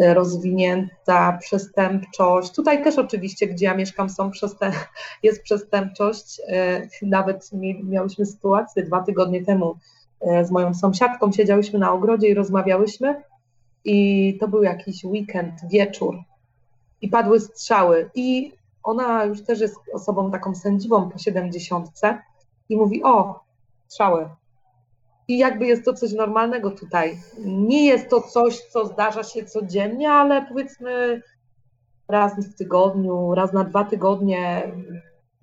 rozwinięta 0.00 1.38
przestępczość. 1.40 2.52
Tutaj 2.52 2.84
też 2.84 2.98
oczywiście, 2.98 3.46
gdzie 3.46 3.66
ja 3.66 3.74
mieszkam, 3.74 4.10
są 4.10 4.30
jest 5.22 5.42
przestępczość. 5.42 6.40
Y, 7.02 7.06
Nawet 7.06 7.52
mi- 7.52 7.84
miałyśmy 7.84 8.26
sytuację 8.26 8.82
dwa 8.82 9.02
tygodnie 9.02 9.44
temu, 9.44 9.76
e, 10.20 10.44
z 10.44 10.50
moją 10.50 10.74
sąsiadką 10.74 11.32
siedziałyśmy 11.32 11.78
na 11.78 11.92
ogrodzie 11.92 12.28
i 12.28 12.34
rozmawiałyśmy 12.34 13.22
i 13.84 14.38
to 14.40 14.48
był 14.48 14.62
jakiś 14.62 15.04
weekend, 15.04 15.52
wieczór 15.70 16.18
i 17.00 17.08
padły 17.08 17.40
strzały 17.40 18.10
i 18.14 18.52
ona 18.82 19.24
już 19.24 19.42
też 19.44 19.60
jest 19.60 19.76
osobą 19.92 20.30
taką 20.30 20.54
sędziwą 20.54 21.10
po 21.10 21.18
siedemdziesiątce 21.18 22.18
i 22.68 22.76
mówi 22.76 23.02
o, 23.04 23.40
strzały. 23.88 24.28
I 25.28 25.38
jakby 25.38 25.66
jest 25.66 25.84
to 25.84 25.92
coś 25.92 26.12
normalnego 26.12 26.70
tutaj. 26.70 27.18
Nie 27.44 27.86
jest 27.86 28.08
to 28.08 28.20
coś, 28.20 28.60
co 28.60 28.86
zdarza 28.86 29.22
się 29.22 29.44
codziennie, 29.44 30.10
ale 30.10 30.46
powiedzmy 30.46 31.22
raz 32.08 32.46
w 32.46 32.54
tygodniu, 32.54 33.34
raz 33.34 33.52
na 33.52 33.64
dwa 33.64 33.84
tygodnie 33.84 34.72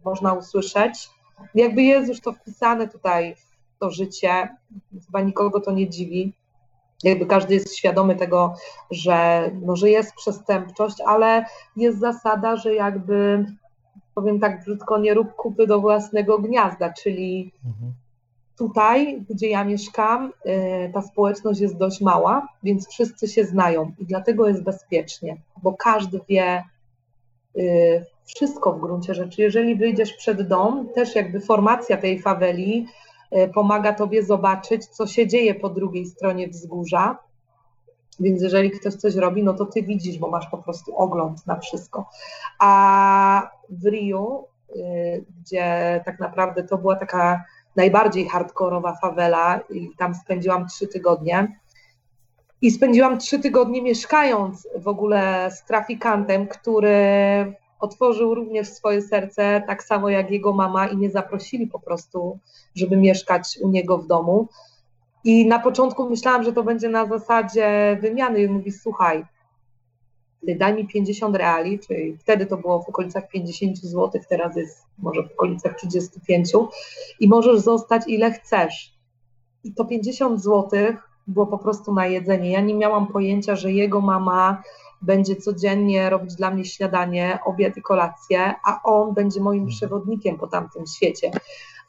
można 0.05 0.33
usłyszeć. 0.33 1.09
Jakby 1.55 1.81
jest 1.81 2.09
już 2.09 2.21
to 2.21 2.33
wpisane 2.33 2.87
tutaj 2.87 3.35
w 3.35 3.79
to 3.79 3.91
życie, 3.91 4.49
chyba 5.05 5.21
nikogo 5.21 5.59
to 5.59 5.71
nie 5.71 5.89
dziwi. 5.89 6.33
Jakby 7.03 7.25
każdy 7.25 7.53
jest 7.53 7.75
świadomy 7.75 8.15
tego, 8.15 8.55
że, 8.91 9.51
no, 9.61 9.75
że 9.75 9.89
jest 9.89 10.15
przestępczość, 10.15 10.97
ale 11.05 11.45
jest 11.77 11.99
zasada, 11.99 12.55
że 12.55 12.73
jakby, 12.73 13.45
powiem 14.15 14.39
tak 14.39 14.63
brzydko, 14.63 14.97
nie 14.97 15.13
rób 15.13 15.35
kupy 15.35 15.67
do 15.67 15.81
własnego 15.81 16.39
gniazda, 16.39 16.93
czyli 16.93 17.53
Mhm. 17.65 17.93
Tutaj, 18.57 19.25
gdzie 19.29 19.49
ja 19.49 19.63
mieszkam, 19.63 20.33
y, 20.45 20.91
ta 20.93 21.01
społeczność 21.01 21.59
jest 21.59 21.77
dość 21.77 22.01
mała, 22.01 22.47
więc 22.63 22.87
wszyscy 22.87 23.27
się 23.27 23.45
znają 23.45 23.91
i 23.99 24.05
dlatego 24.05 24.47
jest 24.47 24.63
bezpiecznie, 24.63 25.37
bo 25.63 25.73
każdy 25.73 26.19
wie 26.29 26.63
y, 27.57 28.05
wszystko 28.25 28.73
w 28.73 28.79
gruncie 28.79 29.13
rzeczy. 29.13 29.41
Jeżeli 29.41 29.75
wyjdziesz 29.75 30.13
przed 30.13 30.47
dom, 30.47 30.89
też 30.95 31.15
jakby 31.15 31.39
formacja 31.39 31.97
tej 31.97 32.21
faweli 32.21 32.87
y, 33.37 33.47
pomaga 33.53 33.93
tobie 33.93 34.23
zobaczyć, 34.23 34.85
co 34.85 35.07
się 35.07 35.27
dzieje 35.27 35.55
po 35.55 35.69
drugiej 35.69 36.05
stronie 36.05 36.47
wzgórza. 36.47 37.17
Więc 38.19 38.41
jeżeli 38.41 38.71
ktoś 38.71 38.93
coś 38.93 39.15
robi, 39.15 39.43
no 39.43 39.53
to 39.53 39.65
ty 39.65 39.83
widzisz, 39.83 40.17
bo 40.17 40.29
masz 40.29 40.47
po 40.47 40.57
prostu 40.57 40.95
ogląd 40.97 41.47
na 41.47 41.59
wszystko. 41.59 42.09
A 42.59 43.49
w 43.69 43.87
Riu, 43.87 44.45
y, 44.75 45.25
gdzie 45.41 46.01
tak 46.05 46.19
naprawdę 46.19 46.63
to 46.63 46.77
była 46.77 46.95
taka 46.95 47.43
najbardziej 47.75 48.27
hardkorowa 48.29 48.95
fawela 49.01 49.59
i 49.69 49.89
tam 49.97 50.15
spędziłam 50.15 50.67
trzy 50.67 50.87
tygodnie. 50.87 51.59
I 52.61 52.71
spędziłam 52.71 53.19
trzy 53.19 53.39
tygodnie 53.39 53.81
mieszkając 53.81 54.67
w 54.75 54.87
ogóle 54.87 55.51
z 55.51 55.65
trafikantem, 55.65 56.47
który 56.47 56.95
otworzył 57.79 58.35
również 58.35 58.67
swoje 58.67 59.01
serce, 59.01 59.63
tak 59.67 59.83
samo 59.83 60.09
jak 60.09 60.31
jego 60.31 60.53
mama, 60.53 60.87
i 60.87 60.97
mnie 60.97 61.09
zaprosili 61.09 61.67
po 61.67 61.79
prostu, 61.79 62.39
żeby 62.75 62.97
mieszkać 62.97 63.59
u 63.61 63.69
niego 63.69 63.97
w 63.97 64.07
domu. 64.07 64.47
I 65.23 65.47
na 65.47 65.59
początku 65.59 66.09
myślałam, 66.09 66.43
że 66.43 66.53
to 66.53 66.63
będzie 66.63 66.89
na 66.89 67.05
zasadzie 67.05 67.97
wymiany. 68.01 68.41
I 68.41 68.47
mówi: 68.47 68.71
Słuchaj, 68.71 69.25
daj 70.47 70.73
mi 70.73 70.87
50 70.87 71.35
reali, 71.35 71.79
czyli 71.79 72.17
wtedy 72.17 72.45
to 72.45 72.57
było 72.57 72.83
w 72.83 72.89
okolicach 72.89 73.29
50 73.29 73.77
zł, 73.77 74.21
teraz 74.29 74.55
jest 74.55 74.85
może 74.97 75.23
w 75.23 75.31
okolicach 75.31 75.75
35 75.75 76.49
i 77.19 77.27
możesz 77.27 77.59
zostać 77.59 78.03
ile 78.07 78.31
chcesz. 78.31 78.93
I 79.63 79.73
to 79.73 79.85
50 79.85 80.43
zł 80.43 80.69
było 81.27 81.47
po 81.47 81.57
prostu 81.57 81.93
na 81.93 82.07
jedzenie. 82.07 82.51
Ja 82.51 82.61
nie 82.61 82.75
miałam 82.75 83.07
pojęcia, 83.07 83.55
że 83.55 83.71
jego 83.71 84.01
mama 84.01 84.63
będzie 85.01 85.35
codziennie 85.35 86.09
robić 86.09 86.35
dla 86.35 86.51
mnie 86.51 86.65
śniadanie, 86.65 87.39
obiad 87.45 87.77
i 87.77 87.81
kolację, 87.81 88.53
a 88.65 88.83
on 88.83 89.13
będzie 89.13 89.41
moim 89.41 89.67
przewodnikiem 89.67 90.37
po 90.37 90.47
tamtym 90.47 90.87
świecie. 90.87 91.31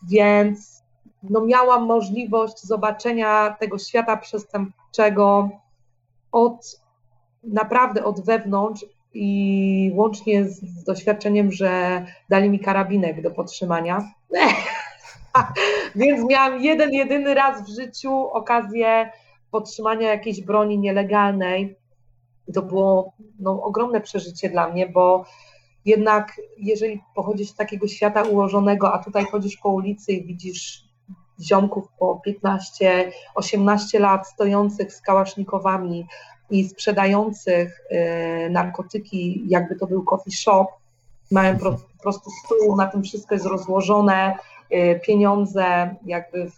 Więc 0.03 0.83
no, 1.23 1.41
miałam 1.41 1.87
możliwość 1.87 2.61
zobaczenia 2.63 3.57
tego 3.61 3.79
świata 3.79 4.17
przestępczego 4.17 5.49
od 6.33 6.84
naprawdę 7.47 8.05
od 8.05 8.25
wewnątrz 8.25 8.85
i 9.15 9.91
łącznie 9.95 10.45
z, 10.45 10.61
z 10.61 10.85
doświadczeniem, 10.85 11.53
że 11.53 12.05
dali 12.29 12.51
mi 12.51 12.61
karabinek 12.61 13.23
do 13.23 13.31
podtrzymania. 13.31 14.11
Więc 15.97 16.29
miałam 16.29 16.63
jeden, 16.63 16.93
jedyny 16.93 17.35
raz 17.35 17.63
w 17.63 17.75
życiu 17.75 18.29
okazję 18.29 19.11
podtrzymania 19.51 20.09
jakiejś 20.09 20.43
broni 20.43 20.79
nielegalnej. 20.79 21.77
To 22.55 22.63
było 22.63 23.13
no, 23.39 23.63
ogromne 23.63 24.01
przeżycie 24.01 24.51
dla 24.51 24.69
mnie, 24.69 24.89
bo 24.89 25.25
jednak 25.85 26.41
jeżeli 26.59 27.01
pochodzisz 27.15 27.49
z 27.49 27.57
takiego 27.57 27.89
świata 27.89 28.23
ułożonego, 28.23 28.93
a 28.93 29.05
tutaj 29.05 29.25
chodzisz 29.25 29.57
po 29.57 29.69
ulicy 29.69 30.13
i 30.13 30.27
widzisz 30.27 30.85
ziomków 31.43 31.85
po 31.99 32.21
15, 32.25 33.13
18 33.35 33.99
lat 33.99 34.29
stojących 34.29 34.95
z 34.95 35.01
kałasznikowami 35.01 36.07
i 36.55 36.69
sprzedających 36.69 37.81
y, 38.47 38.51
narkotyki, 38.51 39.45
jakby 39.49 39.77
to 39.77 39.87
był 39.87 40.05
coffee 40.05 40.33
shop, 40.33 40.67
mają 41.31 41.59
po 41.59 41.77
prostu 42.03 42.31
stół, 42.31 42.77
na 42.77 42.87
tym 42.87 43.03
wszystko 43.03 43.35
jest 43.35 43.47
rozłożone, 43.47 44.37
y, 44.73 45.01
pieniądze 45.07 45.95
jakby 46.07 46.51
w, 46.51 46.55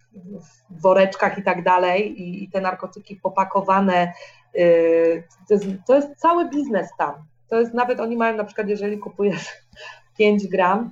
w 0.70 0.80
woreczkach 0.82 1.38
i 1.38 1.42
tak 1.42 1.64
dalej 1.64 2.22
i, 2.22 2.44
i 2.44 2.51
te 2.51 2.61
narkotyki 2.61 3.16
popakowane. 3.16 4.12
Y, 4.59 5.24
to, 5.49 5.55
jest, 5.55 5.66
to 5.86 5.94
jest 5.94 6.16
cały 6.16 6.51
biznes 6.51 6.88
tam. 6.99 7.14
To 7.49 7.61
jest 7.61 7.74
nawet, 7.74 8.01
oni 8.01 8.16
mają 8.16 8.36
na 8.36 8.44
przykład, 8.44 8.68
jeżeli 8.68 8.99
kupujesz 8.99 9.49
5 10.18 10.49
gram, 10.49 10.90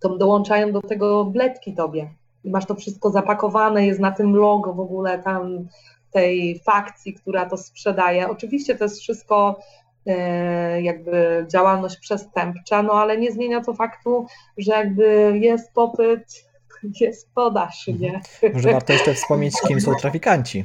to 0.00 0.16
dołączają 0.16 0.72
do 0.72 0.82
tego 0.82 1.24
bledki 1.24 1.74
tobie. 1.74 2.10
I 2.44 2.50
masz 2.50 2.66
to 2.66 2.74
wszystko 2.74 3.10
zapakowane, 3.10 3.86
jest 3.86 4.00
na 4.00 4.10
tym 4.10 4.36
logo 4.36 4.72
w 4.72 4.80
ogóle 4.80 5.18
tam 5.18 5.68
tej 6.10 6.58
fakcji, 6.58 7.14
która 7.14 7.46
to 7.46 7.56
sprzedaje. 7.56 8.28
Oczywiście 8.28 8.74
to 8.74 8.84
jest 8.84 9.00
wszystko 9.00 9.60
e, 10.06 10.82
jakby 10.82 11.46
działalność 11.52 11.96
przestępcza, 11.96 12.82
no 12.82 12.92
ale 12.92 13.18
nie 13.18 13.32
zmienia 13.32 13.60
to 13.60 13.74
faktu, 13.74 14.26
że 14.58 14.72
jakby 14.72 15.38
jest 15.40 15.72
popyt, 15.72 16.44
jest 17.00 17.28
podaż, 17.34 17.86
nie? 17.86 18.20
Może 18.54 18.72
warto 18.72 18.92
jeszcze 18.92 19.14
wspomnieć, 19.14 19.54
kim 19.68 19.80
są 19.80 19.94
trafikanci. 19.94 20.64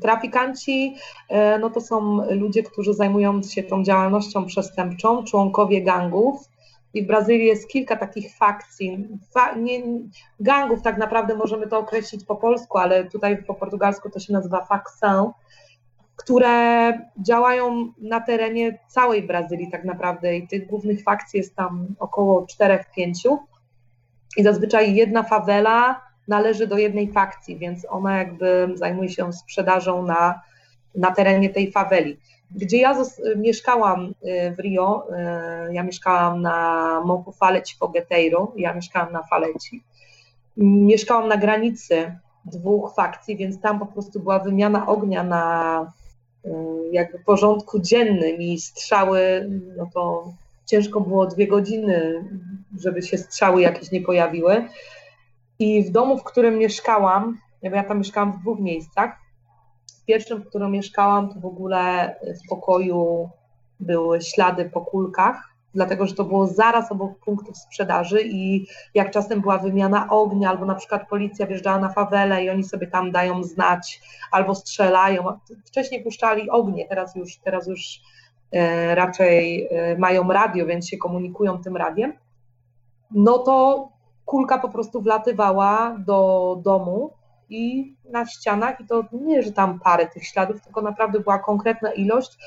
Trafikanci 0.00 0.96
e, 1.28 1.58
no 1.58 1.70
to 1.70 1.80
są 1.80 2.20
ludzie, 2.30 2.62
którzy 2.62 2.94
zajmują 2.94 3.42
się 3.42 3.62
tą 3.62 3.84
działalnością 3.84 4.46
przestępczą, 4.46 5.24
członkowie 5.24 5.82
gangów. 5.82 6.53
I 6.94 7.04
w 7.04 7.06
Brazylii 7.06 7.46
jest 7.46 7.68
kilka 7.68 7.96
takich 7.96 8.36
fakcji. 8.36 9.08
Fa, 9.34 9.54
nie, 9.54 9.82
gangów 10.40 10.82
tak 10.82 10.98
naprawdę 10.98 11.34
możemy 11.34 11.66
to 11.66 11.78
określić 11.78 12.24
po 12.24 12.36
polsku, 12.36 12.78
ale 12.78 13.04
tutaj 13.04 13.42
po 13.42 13.54
portugalsku 13.54 14.10
to 14.10 14.18
się 14.20 14.32
nazywa 14.32 14.66
facção, 14.66 15.32
które 16.16 16.92
działają 17.18 17.92
na 17.98 18.20
terenie 18.20 18.78
całej 18.88 19.22
Brazylii 19.22 19.70
tak 19.70 19.84
naprawdę 19.84 20.36
i 20.36 20.48
tych 20.48 20.66
głównych 20.66 21.02
fakcji 21.02 21.38
jest 21.38 21.56
tam 21.56 21.86
około 21.98 22.46
4-5 22.60 22.78
i 24.36 24.42
zazwyczaj 24.42 24.94
jedna 24.94 25.22
fawela 25.22 26.00
należy 26.28 26.66
do 26.66 26.78
jednej 26.78 27.12
fakcji, 27.12 27.58
więc 27.58 27.86
ona 27.88 28.18
jakby 28.18 28.68
zajmuje 28.74 29.08
się 29.08 29.32
sprzedażą 29.32 30.02
na, 30.02 30.40
na 30.94 31.10
terenie 31.10 31.50
tej 31.50 31.72
faweli. 31.72 32.18
Gdzie 32.54 32.78
ja 32.78 33.02
mieszkałam 33.36 34.14
y, 34.24 34.54
w 34.56 34.58
Rio, 34.58 35.06
y, 35.68 35.74
ja 35.74 35.82
mieszkałam 35.82 36.42
na 36.42 37.00
Monte 37.04 37.32
Faleci 37.32 37.76
Fogueteiro, 37.76 38.52
ja 38.56 38.74
mieszkałam 38.74 39.12
na 39.12 39.22
Faleci. 39.22 39.82
Mieszkałam 40.56 41.28
na 41.28 41.36
granicy 41.36 42.18
dwóch 42.44 42.94
fakcji, 42.94 43.36
więc 43.36 43.60
tam 43.60 43.78
po 43.78 43.86
prostu 43.86 44.20
była 44.20 44.38
wymiana 44.38 44.86
ognia 44.86 45.22
na 45.22 45.92
y, 46.44 46.50
jakby 46.92 47.18
porządku 47.18 47.80
dziennym 47.80 48.42
i 48.42 48.58
strzały, 48.58 49.50
no 49.76 49.88
to 49.94 50.32
ciężko 50.66 51.00
było 51.00 51.26
dwie 51.26 51.46
godziny, 51.46 52.24
żeby 52.78 53.02
się 53.02 53.18
strzały 53.18 53.62
jakieś 53.62 53.90
nie 53.90 54.00
pojawiły. 54.00 54.68
I 55.58 55.84
w 55.84 55.90
domu, 55.90 56.18
w 56.18 56.24
którym 56.24 56.58
mieszkałam, 56.58 57.38
ja 57.62 57.84
tam 57.84 57.98
mieszkałam 57.98 58.32
w 58.32 58.40
dwóch 58.40 58.60
miejscach. 58.60 59.23
Pierwszym, 60.06 60.38
w 60.38 60.48
którym 60.48 60.70
mieszkałam, 60.70 61.28
to 61.28 61.40
w 61.40 61.46
ogóle 61.46 62.16
w 62.44 62.48
pokoju 62.48 63.30
były 63.80 64.22
ślady 64.22 64.70
po 64.70 64.80
kulkach, 64.80 65.54
dlatego 65.74 66.06
że 66.06 66.14
to 66.14 66.24
było 66.24 66.46
zaraz 66.46 66.92
obok 66.92 67.18
punktów 67.18 67.58
sprzedaży 67.58 68.20
i 68.24 68.66
jak 68.94 69.10
czasem 69.10 69.40
była 69.40 69.58
wymiana 69.58 70.08
ognia, 70.10 70.50
albo 70.50 70.66
na 70.66 70.74
przykład 70.74 71.08
policja 71.08 71.46
wjeżdżała 71.46 71.78
na 71.78 71.88
fawelę 71.88 72.44
i 72.44 72.50
oni 72.50 72.64
sobie 72.64 72.86
tam 72.86 73.12
dają 73.12 73.42
znać, 73.42 74.00
albo 74.30 74.54
strzelają. 74.54 75.38
Wcześniej 75.64 76.02
puszczali 76.02 76.50
ognie, 76.50 76.88
teraz 76.88 77.16
już, 77.16 77.36
teraz 77.36 77.66
już 77.66 78.00
e, 78.52 78.94
raczej 78.94 79.68
e, 79.70 79.98
mają 79.98 80.28
radio, 80.28 80.66
więc 80.66 80.88
się 80.88 80.96
komunikują 80.96 81.62
tym 81.62 81.76
radiem. 81.76 82.12
No 83.10 83.38
to 83.38 83.88
kulka 84.24 84.58
po 84.58 84.68
prostu 84.68 85.02
wlatywała 85.02 85.96
do 85.98 86.58
domu 86.62 87.10
i 87.50 87.94
na 88.10 88.26
ścianach, 88.26 88.80
i 88.80 88.86
to 88.86 89.04
nie, 89.12 89.42
że 89.42 89.52
tam 89.52 89.80
parę 89.80 90.06
tych 90.06 90.26
śladów, 90.26 90.60
tylko 90.60 90.82
naprawdę 90.82 91.20
była 91.20 91.38
konkretna 91.38 91.92
ilość, 91.92 92.38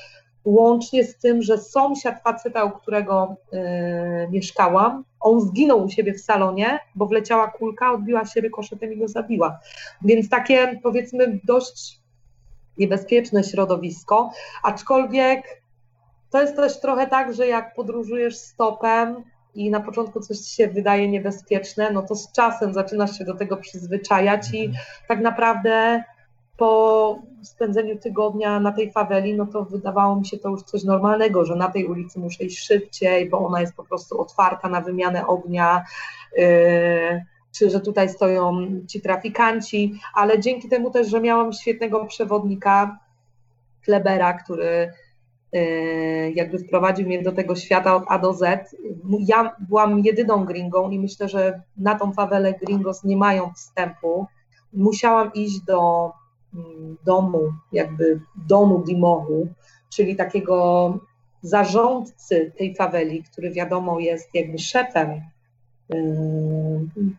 łącznie 0.44 1.04
z 1.04 1.18
tym, 1.18 1.42
że 1.42 1.58
sąsiad 1.58 2.22
faceta, 2.22 2.64
u 2.64 2.70
którego 2.70 3.36
yy, 3.52 3.60
mieszkałam, 4.30 5.04
on 5.20 5.40
zginął 5.40 5.84
u 5.84 5.88
siebie 5.88 6.14
w 6.14 6.20
salonie, 6.20 6.78
bo 6.94 7.06
wleciała 7.06 7.48
kulka, 7.48 7.92
odbiła 7.92 8.24
się 8.24 8.40
rykoszetem 8.40 8.92
i 8.92 8.98
go 8.98 9.08
zabiła. 9.08 9.58
Więc 10.02 10.28
takie 10.28 10.80
powiedzmy 10.82 11.40
dość 11.44 12.00
niebezpieczne 12.78 13.44
środowisko, 13.44 14.30
aczkolwiek 14.62 15.62
to 16.30 16.40
jest 16.40 16.56
też 16.56 16.80
trochę 16.80 17.06
tak, 17.06 17.34
że 17.34 17.46
jak 17.46 17.74
podróżujesz 17.74 18.36
stopem, 18.36 19.24
i 19.58 19.70
na 19.70 19.80
początku 19.80 20.20
coś 20.20 20.38
ci 20.38 20.54
się 20.54 20.68
wydaje 20.68 21.08
niebezpieczne, 21.08 21.90
no 21.90 22.02
to 22.02 22.14
z 22.14 22.32
czasem 22.32 22.74
zaczynasz 22.74 23.18
się 23.18 23.24
do 23.24 23.34
tego 23.34 23.56
przyzwyczajać 23.56 24.54
i 24.54 24.72
tak 25.08 25.20
naprawdę 25.20 26.04
po 26.56 27.18
spędzeniu 27.42 27.98
tygodnia 27.98 28.60
na 28.60 28.72
tej 28.72 28.92
faweli, 28.92 29.34
no 29.34 29.46
to 29.46 29.64
wydawało 29.64 30.16
mi 30.16 30.26
się 30.26 30.38
to 30.38 30.48
już 30.48 30.62
coś 30.62 30.84
normalnego, 30.84 31.44
że 31.44 31.56
na 31.56 31.68
tej 31.68 31.86
ulicy 31.86 32.18
muszę 32.18 32.44
iść 32.44 32.66
szybciej, 32.66 33.28
bo 33.28 33.38
ona 33.38 33.60
jest 33.60 33.74
po 33.74 33.84
prostu 33.84 34.20
otwarta 34.20 34.68
na 34.68 34.80
wymianę 34.80 35.26
ognia, 35.26 35.84
yy, 36.36 37.24
czy 37.58 37.70
że 37.70 37.80
tutaj 37.80 38.08
stoją 38.08 38.66
ci 38.88 39.00
trafikanci, 39.00 40.00
ale 40.14 40.40
dzięki 40.40 40.68
temu 40.68 40.90
też, 40.90 41.08
że 41.08 41.20
miałam 41.20 41.52
świetnego 41.52 42.04
przewodnika, 42.04 42.98
Klebera, 43.84 44.32
który 44.32 44.92
jakby 46.34 46.58
wprowadził 46.58 47.06
mnie 47.06 47.22
do 47.22 47.32
tego 47.32 47.56
świata 47.56 47.96
od 47.96 48.04
A 48.08 48.18
do 48.18 48.32
Z. 48.32 48.76
Ja 49.18 49.56
byłam 49.68 49.98
jedyną 49.98 50.44
gringą 50.44 50.90
i 50.90 50.98
myślę, 50.98 51.28
że 51.28 51.62
na 51.76 51.98
tą 51.98 52.12
fawelę 52.12 52.52
gringos 52.52 53.04
nie 53.04 53.16
mają 53.16 53.52
wstępu. 53.52 54.26
Musiałam 54.72 55.32
iść 55.32 55.60
do 55.60 56.10
mm, 56.54 56.96
domu, 57.04 57.40
jakby 57.72 58.20
domu 58.48 58.84
Dimohu, 58.84 59.48
czyli 59.90 60.16
takiego 60.16 60.98
zarządcy 61.42 62.52
tej 62.58 62.74
faweli, 62.74 63.22
który 63.22 63.50
wiadomo 63.50 64.00
jest 64.00 64.34
jakby 64.34 64.58
szefem 64.58 65.20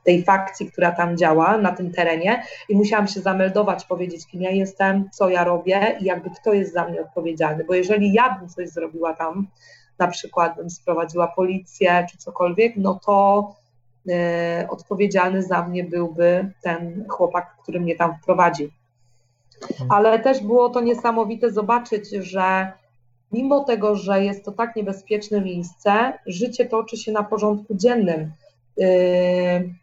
tej 0.03 0.23
fakcji, 0.23 0.71
która 0.71 0.91
tam 0.91 1.17
działa 1.17 1.57
na 1.57 1.71
tym 1.71 1.91
terenie 1.91 2.43
i 2.69 2.75
musiałam 2.75 3.07
się 3.07 3.21
zameldować, 3.21 3.85
powiedzieć, 3.85 4.27
kim 4.27 4.41
ja 4.41 4.51
jestem, 4.51 5.09
co 5.11 5.29
ja 5.29 5.43
robię 5.43 5.97
i 5.99 6.05
jakby 6.05 6.29
kto 6.29 6.53
jest 6.53 6.73
za 6.73 6.85
mnie 6.85 7.01
odpowiedzialny, 7.01 7.63
bo 7.63 7.73
jeżeli 7.73 8.13
ja 8.13 8.39
bym 8.39 8.49
coś 8.49 8.69
zrobiła 8.69 9.13
tam, 9.13 9.47
na 9.99 10.07
przykład 10.07 10.55
bym 10.55 10.69
sprowadziła 10.69 11.27
policję 11.27 12.05
czy 12.11 12.17
cokolwiek, 12.17 12.73
no 12.77 12.99
to 13.05 13.47
y, 14.09 14.69
odpowiedzialny 14.69 15.43
za 15.43 15.67
mnie 15.67 15.83
byłby 15.83 16.51
ten 16.61 17.05
chłopak, 17.09 17.55
który 17.63 17.79
mnie 17.79 17.95
tam 17.95 18.15
wprowadzi. 18.21 18.71
Mhm. 19.71 19.91
Ale 19.91 20.19
też 20.19 20.41
było 20.41 20.69
to 20.69 20.81
niesamowite 20.81 21.51
zobaczyć, 21.51 22.09
że 22.09 22.71
mimo 23.31 23.63
tego, 23.63 23.95
że 23.95 24.23
jest 24.23 24.45
to 24.45 24.51
tak 24.51 24.75
niebezpieczne 24.75 25.41
miejsce, 25.41 26.13
życie 26.25 26.65
toczy 26.65 26.97
się 26.97 27.11
na 27.11 27.23
porządku 27.23 27.75
dziennym. 27.75 28.31
Yy, 28.79 29.73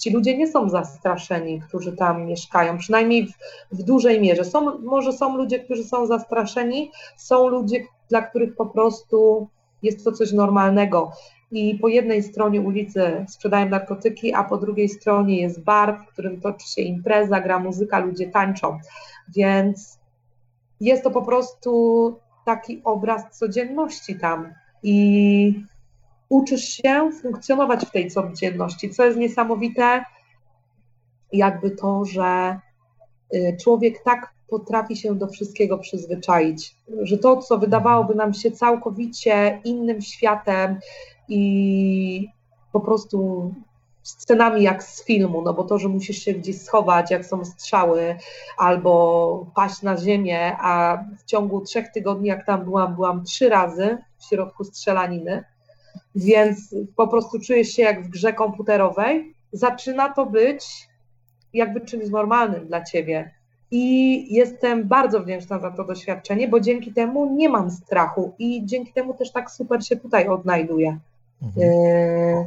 ci 0.00 0.10
ludzie 0.10 0.38
nie 0.38 0.48
są 0.48 0.68
zastraszeni, 0.68 1.60
którzy 1.60 1.92
tam 1.92 2.26
mieszkają, 2.26 2.78
przynajmniej 2.78 3.26
w, 3.26 3.32
w, 3.72 3.82
dużej 3.82 4.20
mierze. 4.20 4.44
Są, 4.44 4.78
może 4.78 5.12
są 5.12 5.36
ludzie, 5.36 5.58
którzy 5.58 5.84
są 5.84 6.06
zastraszeni, 6.06 6.90
są 7.16 7.48
ludzie, 7.48 7.84
dla 8.08 8.22
których 8.22 8.56
po 8.56 8.66
prostu 8.66 9.48
jest 9.82 10.04
to 10.04 10.12
coś 10.12 10.32
normalnego. 10.32 11.12
I 11.52 11.74
po 11.74 11.88
jednej 11.88 12.22
stronie 12.22 12.60
ulicy 12.60 13.24
sprzedają 13.28 13.68
narkotyki, 13.68 14.34
a 14.34 14.44
po 14.44 14.56
drugiej 14.56 14.88
stronie 14.88 15.40
jest 15.40 15.64
bar, 15.64 15.98
w 16.04 16.12
którym 16.12 16.40
toczy 16.40 16.68
się 16.68 16.82
impreza, 16.82 17.40
gra 17.40 17.58
muzyka, 17.58 17.98
ludzie 17.98 18.30
tańczą. 18.30 18.78
Więc 19.36 19.98
jest 20.80 21.04
to 21.04 21.10
po 21.10 21.22
prostu 21.22 22.16
taki 22.44 22.80
obraz 22.84 23.38
codzienności 23.38 24.18
tam. 24.18 24.52
I 24.82 25.64
uczysz 26.30 26.64
się 26.64 27.10
funkcjonować 27.22 27.84
w 27.84 27.90
tej 27.90 28.10
codzienności, 28.10 28.90
co 28.90 29.04
jest 29.04 29.18
niesamowite, 29.18 30.04
jakby 31.32 31.70
to, 31.70 32.04
że 32.04 32.58
y, 33.34 33.56
człowiek 33.60 34.02
tak 34.04 34.34
potrafi 34.48 34.96
się 34.96 35.14
do 35.14 35.26
wszystkiego 35.28 35.78
przyzwyczaić, 35.78 36.76
że 37.02 37.18
to, 37.18 37.36
co 37.36 37.58
wydawałoby 37.58 38.14
nam 38.14 38.34
się 38.34 38.50
całkowicie 38.50 39.60
innym 39.64 40.00
światem 40.00 40.78
i 41.28 42.28
po 42.72 42.80
prostu 42.80 43.50
scenami 44.02 44.62
jak 44.62 44.82
z 44.82 45.04
filmu, 45.04 45.42
no 45.42 45.54
bo 45.54 45.64
to, 45.64 45.78
że 45.78 45.88
musisz 45.88 46.18
się 46.18 46.32
gdzieś 46.32 46.62
schować, 46.62 47.10
jak 47.10 47.26
są 47.26 47.44
strzały, 47.44 48.16
albo 48.58 49.46
paść 49.54 49.82
na 49.82 49.96
ziemię, 49.96 50.56
a 50.60 50.98
w 51.18 51.24
ciągu 51.24 51.60
trzech 51.60 51.88
tygodni, 51.88 52.28
jak 52.28 52.46
tam 52.46 52.64
byłam, 52.64 52.94
byłam 52.94 53.24
trzy 53.24 53.48
razy 53.48 53.98
w 54.18 54.24
środku 54.24 54.64
strzelaniny, 54.64 55.44
więc 56.14 56.74
po 56.96 57.08
prostu 57.08 57.40
czujesz 57.40 57.68
się 57.68 57.82
jak 57.82 58.02
w 58.02 58.08
grze 58.08 58.32
komputerowej, 58.32 59.34
zaczyna 59.52 60.08
to 60.08 60.26
być 60.26 60.88
jakby 61.52 61.80
czymś 61.80 62.08
normalnym 62.08 62.66
dla 62.66 62.84
ciebie. 62.84 63.30
I 63.70 64.34
jestem 64.34 64.88
bardzo 64.88 65.20
wdzięczna 65.20 65.58
za 65.58 65.70
to 65.70 65.84
doświadczenie, 65.84 66.48
bo 66.48 66.60
dzięki 66.60 66.92
temu 66.92 67.36
nie 67.36 67.48
mam 67.48 67.70
strachu 67.70 68.32
i 68.38 68.66
dzięki 68.66 68.92
temu 68.92 69.14
też 69.14 69.32
tak 69.32 69.50
super 69.50 69.84
się 69.86 69.96
tutaj 69.96 70.28
odnajduję. 70.28 70.98
Mhm. 71.42 71.70
Yy, 71.70 72.46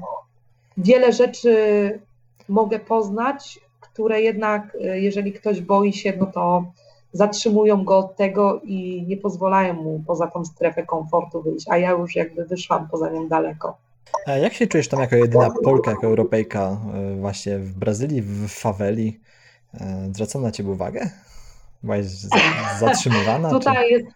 Wiele 0.78 1.14
rzeczy 1.14 1.56
mogę 2.50 2.80
poznać, 2.80 3.60
które 3.80 4.22
jednak, 4.22 4.78
yy, 4.80 5.00
jeżeli 5.00 5.34
ktoś 5.34 5.62
boi 5.62 5.94
się, 5.94 6.14
no 6.20 6.26
to 6.26 6.66
zatrzymują 7.14 7.84
go 7.84 7.98
od 7.98 8.16
tego 8.16 8.62
i 8.64 9.06
nie 9.08 9.18
pozwalają 9.18 9.74
mu 9.74 10.04
poza 10.08 10.28
tą 10.28 10.46
strefę 10.46 10.84
komfortu 10.84 11.42
wyjść, 11.42 11.66
a 11.70 11.78
ja 11.78 11.92
już 11.92 12.16
jakby 12.16 12.46
wyszłam 12.46 12.88
poza 12.88 13.10
nią 13.10 13.28
daleko. 13.28 13.78
A 14.26 14.32
jak 14.32 14.54
się 14.54 14.68
czujesz 14.68 14.88
tam 14.88 15.00
jako 15.00 15.16
jedyna 15.16 15.50
Polka, 15.64 15.92
jako 15.92 16.08
Europejka 16.08 16.78
y, 17.14 17.20
właśnie 17.20 17.60
w 17.60 17.74
Brazylii, 17.74 18.22
w 18.22 18.48
faweli? 18.48 19.20
Y, 19.74 19.80
Zwracono 20.14 20.46
na 20.46 20.52
ciebie 20.52 20.70
uwagę? 20.70 21.10
Byłaś 21.84 22.06
zatrzymywana? 22.80 23.50
czy... 23.50 23.56
Tutaj 23.56 23.90
jest. 23.90 24.08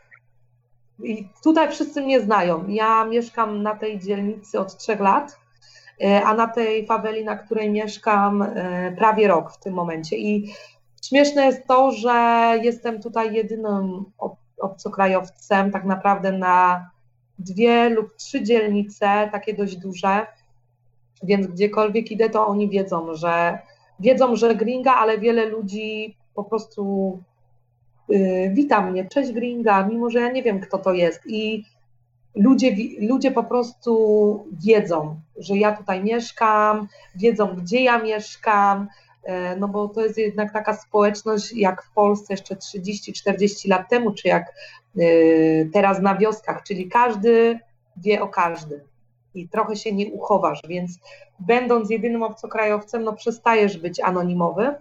i 1.03 1.29
Tutaj 1.43 1.71
wszyscy 1.71 2.01
mnie 2.01 2.21
znają. 2.21 2.67
Ja 2.67 3.05
mieszkam 3.05 3.63
na 3.63 3.75
tej 3.75 3.99
dzielnicy 3.99 4.59
od 4.59 4.77
trzech 4.77 4.99
lat, 4.99 5.39
e, 6.03 6.23
a 6.23 6.33
na 6.33 6.47
tej 6.47 6.85
faweli, 6.85 7.23
na 7.23 7.35
której 7.35 7.69
mieszkam, 7.69 8.41
e, 8.41 8.93
prawie 8.97 9.27
rok 9.27 9.51
w 9.51 9.59
tym 9.59 9.73
momencie. 9.73 10.17
I 10.17 10.53
śmieszne 11.05 11.45
jest 11.45 11.67
to, 11.67 11.91
że 11.91 12.13
jestem 12.63 13.01
tutaj 13.01 13.33
jedynym 13.33 14.05
ob- 14.17 14.39
obcokrajowcem, 14.61 15.71
tak 15.71 15.85
naprawdę 15.85 16.31
na 16.31 16.89
dwie 17.39 17.89
lub 17.89 18.15
trzy 18.15 18.43
dzielnice, 18.43 19.29
takie 19.31 19.53
dość 19.53 19.75
duże. 19.75 20.27
Więc 21.23 21.47
gdziekolwiek 21.47 22.11
idę, 22.11 22.29
to 22.29 22.47
oni 22.47 22.69
wiedzą, 22.69 23.15
że 23.15 23.59
wiedzą, 23.99 24.35
że 24.35 24.55
gringa, 24.55 24.95
ale 24.95 25.17
wiele 25.17 25.45
ludzi 25.45 26.17
po 26.35 26.43
prostu 26.43 27.19
y, 28.11 28.51
wita 28.53 28.81
mnie, 28.81 29.05
cześć 29.05 29.31
gringa, 29.31 29.87
mimo 29.87 30.09
że 30.09 30.19
ja 30.19 30.31
nie 30.31 30.43
wiem, 30.43 30.59
kto 30.59 30.77
to 30.77 30.93
jest. 30.93 31.21
I 31.25 31.63
ludzie, 32.35 32.75
ludzie 32.99 33.31
po 33.31 33.43
prostu 33.43 34.47
wiedzą, 34.65 35.19
że 35.37 35.57
ja 35.57 35.77
tutaj 35.77 36.03
mieszkam, 36.03 36.87
wiedzą, 37.15 37.55
gdzie 37.55 37.83
ja 37.83 38.03
mieszkam, 38.03 38.87
no 39.59 39.67
bo 39.67 39.87
to 39.87 40.01
jest 40.01 40.17
jednak 40.17 40.53
taka 40.53 40.73
społeczność 40.73 41.53
jak 41.53 41.83
w 41.83 41.91
Polsce 41.91 42.33
jeszcze 42.33 42.55
30-40 42.55 43.69
lat 43.69 43.89
temu, 43.89 44.11
czy 44.11 44.27
jak 44.27 44.53
y, 44.97 45.69
teraz 45.73 46.01
na 46.01 46.15
wioskach, 46.15 46.63
czyli 46.63 46.87
każdy 46.87 47.59
wie 47.97 48.21
o 48.21 48.27
każdym 48.27 48.79
i 49.33 49.49
trochę 49.49 49.75
się 49.75 49.91
nie 49.91 50.11
uchowasz, 50.11 50.61
więc 50.67 50.99
będąc 51.39 51.89
jedynym 51.89 52.23
obcokrajowcem, 52.23 53.03
no 53.03 53.13
przestajesz 53.13 53.77
być 53.77 53.99
anonimowy, 53.99 54.75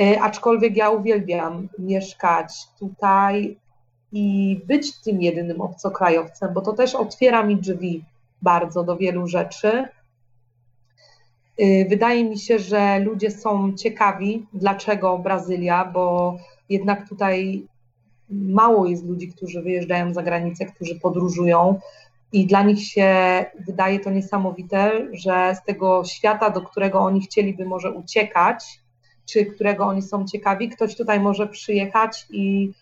E, 0.00 0.20
aczkolwiek 0.20 0.76
ja 0.76 0.90
uwielbiam 0.90 1.68
mieszkać 1.78 2.52
tutaj 2.78 3.56
i 4.12 4.60
być 4.66 5.00
tym 5.00 5.22
jedynym 5.22 5.60
obcokrajowcem, 5.60 6.54
bo 6.54 6.60
to 6.60 6.72
też 6.72 6.94
otwiera 6.94 7.42
mi 7.42 7.56
drzwi 7.56 8.04
bardzo 8.42 8.84
do 8.84 8.96
wielu 8.96 9.26
rzeczy. 9.26 9.88
E, 11.58 11.88
Wydaje 11.88 12.24
mi 12.24 12.38
się, 12.38 12.58
że 12.58 12.98
ludzie 12.98 13.30
są 13.30 13.74
ciekawi, 13.74 14.46
dlaczego 14.52 15.18
Brazylia, 15.18 15.84
bo 15.84 16.36
jednak 16.68 17.08
tutaj 17.08 17.66
mało 18.30 18.86
jest 18.86 19.06
ludzi, 19.06 19.28
którzy 19.28 19.62
wyjeżdżają 19.62 20.14
za 20.14 20.22
granicę, 20.22 20.66
którzy 20.66 21.00
podróżują. 21.00 21.80
I 22.32 22.46
dla 22.46 22.62
nich 22.62 22.86
się 22.86 23.14
wydaje 23.66 24.00
to 24.00 24.10
niesamowite, 24.10 25.08
że 25.12 25.56
z 25.62 25.64
tego 25.64 26.04
świata, 26.04 26.50
do 26.50 26.60
którego 26.60 26.98
oni 26.98 27.20
chcieliby 27.20 27.64
może 27.64 27.92
uciekać, 27.92 28.80
czy 29.26 29.46
którego 29.46 29.86
oni 29.86 30.02
są 30.02 30.24
ciekawi, 30.24 30.68
ktoś 30.68 30.96
tutaj 30.96 31.20
może 31.20 31.46
przyjechać 31.46 32.26
i 32.30 32.72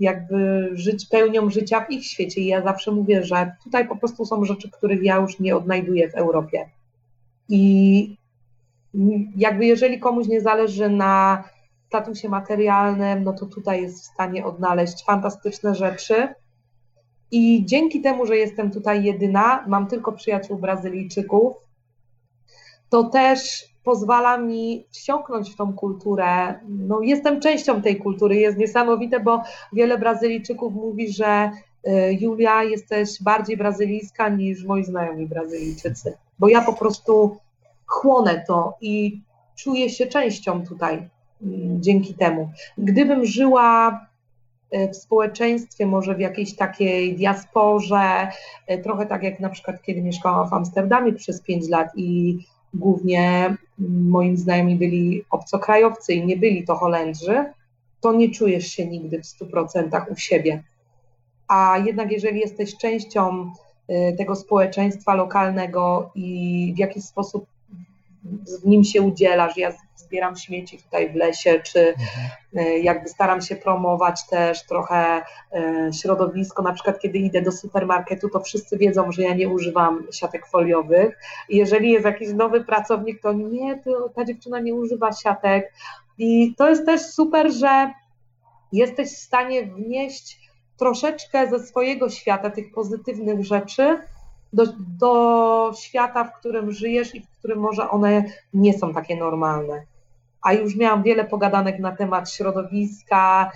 jakby 0.00 0.70
żyć 0.72 1.06
pełnią 1.06 1.50
życia 1.50 1.80
w 1.80 1.90
ich 1.90 2.06
świecie. 2.06 2.40
I 2.40 2.46
ja 2.46 2.62
zawsze 2.62 2.90
mówię, 2.90 3.24
że 3.24 3.52
tutaj 3.64 3.88
po 3.88 3.96
prostu 3.96 4.24
są 4.24 4.44
rzeczy, 4.44 4.70
których 4.70 5.02
ja 5.02 5.16
już 5.16 5.40
nie 5.40 5.56
odnajduję 5.56 6.10
w 6.10 6.14
Europie. 6.14 6.68
I 7.48 8.16
jakby 9.36 9.66
jeżeli 9.66 10.00
komuś 10.00 10.26
nie 10.26 10.40
zależy 10.40 10.88
na 10.88 11.44
statusie 11.86 12.28
materialnym, 12.28 13.24
no 13.24 13.32
to 13.32 13.46
tutaj 13.46 13.82
jest 13.82 14.02
w 14.02 14.12
stanie 14.14 14.44
odnaleźć 14.44 15.04
fantastyczne 15.04 15.74
rzeczy. 15.74 16.28
I 17.30 17.64
dzięki 17.66 18.00
temu, 18.00 18.26
że 18.26 18.36
jestem 18.36 18.70
tutaj 18.70 19.04
jedyna, 19.04 19.64
mam 19.68 19.86
tylko 19.86 20.12
przyjaciół 20.12 20.58
Brazylijczyków, 20.58 21.54
to 22.88 23.04
też 23.04 23.64
pozwala 23.84 24.38
mi 24.38 24.86
wsiąknąć 24.90 25.50
w 25.50 25.56
tą 25.56 25.72
kulturę. 25.72 26.60
No, 26.68 27.00
jestem 27.00 27.40
częścią 27.40 27.82
tej 27.82 27.96
kultury, 27.96 28.36
jest 28.36 28.58
niesamowite, 28.58 29.20
bo 29.20 29.42
wiele 29.72 29.98
Brazylijczyków 29.98 30.74
mówi, 30.74 31.12
że 31.12 31.50
Julia, 32.20 32.62
jesteś 32.62 33.22
bardziej 33.22 33.56
brazylijska 33.56 34.28
niż 34.28 34.64
moi 34.64 34.84
znajomi 34.84 35.26
Brazylijczycy, 35.26 36.14
bo 36.38 36.48
ja 36.48 36.62
po 36.62 36.72
prostu 36.72 37.36
chłonę 37.86 38.44
to 38.46 38.76
i 38.80 39.20
czuję 39.56 39.90
się 39.90 40.06
częścią 40.06 40.66
tutaj 40.66 41.08
mm, 41.42 41.82
dzięki 41.82 42.14
temu. 42.14 42.50
Gdybym 42.78 43.26
żyła 43.26 44.00
y, 44.74 44.88
w 44.88 44.96
społeczeństwie, 44.96 45.86
może 45.86 46.14
w 46.14 46.20
jakiejś 46.20 46.56
takiej 46.56 47.16
diasporze, 47.16 48.28
y, 48.70 48.78
trochę 48.78 49.06
tak 49.06 49.22
jak 49.22 49.40
na 49.40 49.48
przykład 49.48 49.82
kiedy 49.82 50.02
mieszkałam 50.02 50.50
w 50.50 50.52
Amsterdamie 50.52 51.12
przez 51.12 51.42
5 51.42 51.68
lat 51.68 51.88
i 51.96 52.38
głównie 52.74 53.44
mm, 53.80 54.08
moim 54.08 54.36
znajomymi 54.36 54.78
byli 54.78 55.24
obcokrajowcy 55.30 56.14
i 56.14 56.26
nie 56.26 56.36
byli 56.36 56.64
to 56.64 56.76
Holendrzy, 56.76 57.44
to 58.00 58.12
nie 58.12 58.30
czujesz 58.30 58.66
się 58.66 58.86
nigdy 58.86 59.22
w 59.22 59.26
100% 59.26 60.04
u 60.12 60.16
siebie. 60.16 60.62
A 61.52 61.78
jednak 61.78 62.12
jeżeli 62.12 62.40
jesteś 62.40 62.76
częścią 62.76 63.52
y, 63.90 64.14
tego 64.18 64.36
społeczeństwa 64.36 65.14
lokalnego 65.14 66.10
i 66.14 66.72
w 66.76 66.78
jakiś 66.78 67.04
sposób 67.04 67.46
w 68.62 68.66
nim 68.66 68.84
się 68.84 69.02
udzielasz, 69.02 69.56
ja 69.56 69.72
zbieram 69.96 70.36
śmieci 70.36 70.78
tutaj 70.78 71.12
w 71.12 71.14
lesie, 71.14 71.60
czy 71.60 71.94
y, 72.56 72.78
jakby 72.78 73.08
staram 73.08 73.42
się 73.42 73.56
promować 73.56 74.26
też 74.26 74.66
trochę 74.66 75.20
y, 75.20 75.92
środowisko, 75.92 76.62
na 76.62 76.72
przykład 76.72 77.00
kiedy 77.00 77.18
idę 77.18 77.42
do 77.42 77.52
supermarketu, 77.52 78.28
to 78.28 78.40
wszyscy 78.40 78.78
wiedzą, 78.78 79.12
że 79.12 79.22
ja 79.22 79.34
nie 79.34 79.48
używam 79.48 80.06
siatek 80.12 80.46
foliowych. 80.46 81.18
Jeżeli 81.48 81.90
jest 81.90 82.04
jakiś 82.04 82.32
nowy 82.32 82.64
pracownik, 82.64 83.22
to 83.22 83.32
nie, 83.32 83.78
to 83.78 84.08
ta 84.08 84.24
dziewczyna 84.24 84.60
nie 84.60 84.74
używa 84.74 85.12
siatek. 85.12 85.72
I 86.18 86.54
to 86.58 86.68
jest 86.68 86.86
też 86.86 87.00
super, 87.00 87.52
że 87.52 87.90
jesteś 88.72 89.08
w 89.08 89.18
stanie 89.18 89.66
wnieść 89.66 90.41
troszeczkę 90.76 91.50
ze 91.50 91.58
swojego 91.58 92.10
świata 92.10 92.50
tych 92.50 92.72
pozytywnych 92.72 93.44
rzeczy 93.44 93.98
do, 94.52 94.64
do 94.98 95.72
świata, 95.78 96.24
w 96.24 96.38
którym 96.38 96.72
żyjesz 96.72 97.14
i 97.14 97.20
w 97.20 97.30
którym 97.38 97.58
może 97.58 97.90
one 97.90 98.24
nie 98.54 98.78
są 98.78 98.94
takie 98.94 99.16
normalne. 99.16 99.82
A 100.42 100.52
już 100.52 100.76
miałam 100.76 101.02
wiele 101.02 101.24
pogadanek 101.24 101.78
na 101.78 101.96
temat 101.96 102.30
środowiska, 102.30 103.50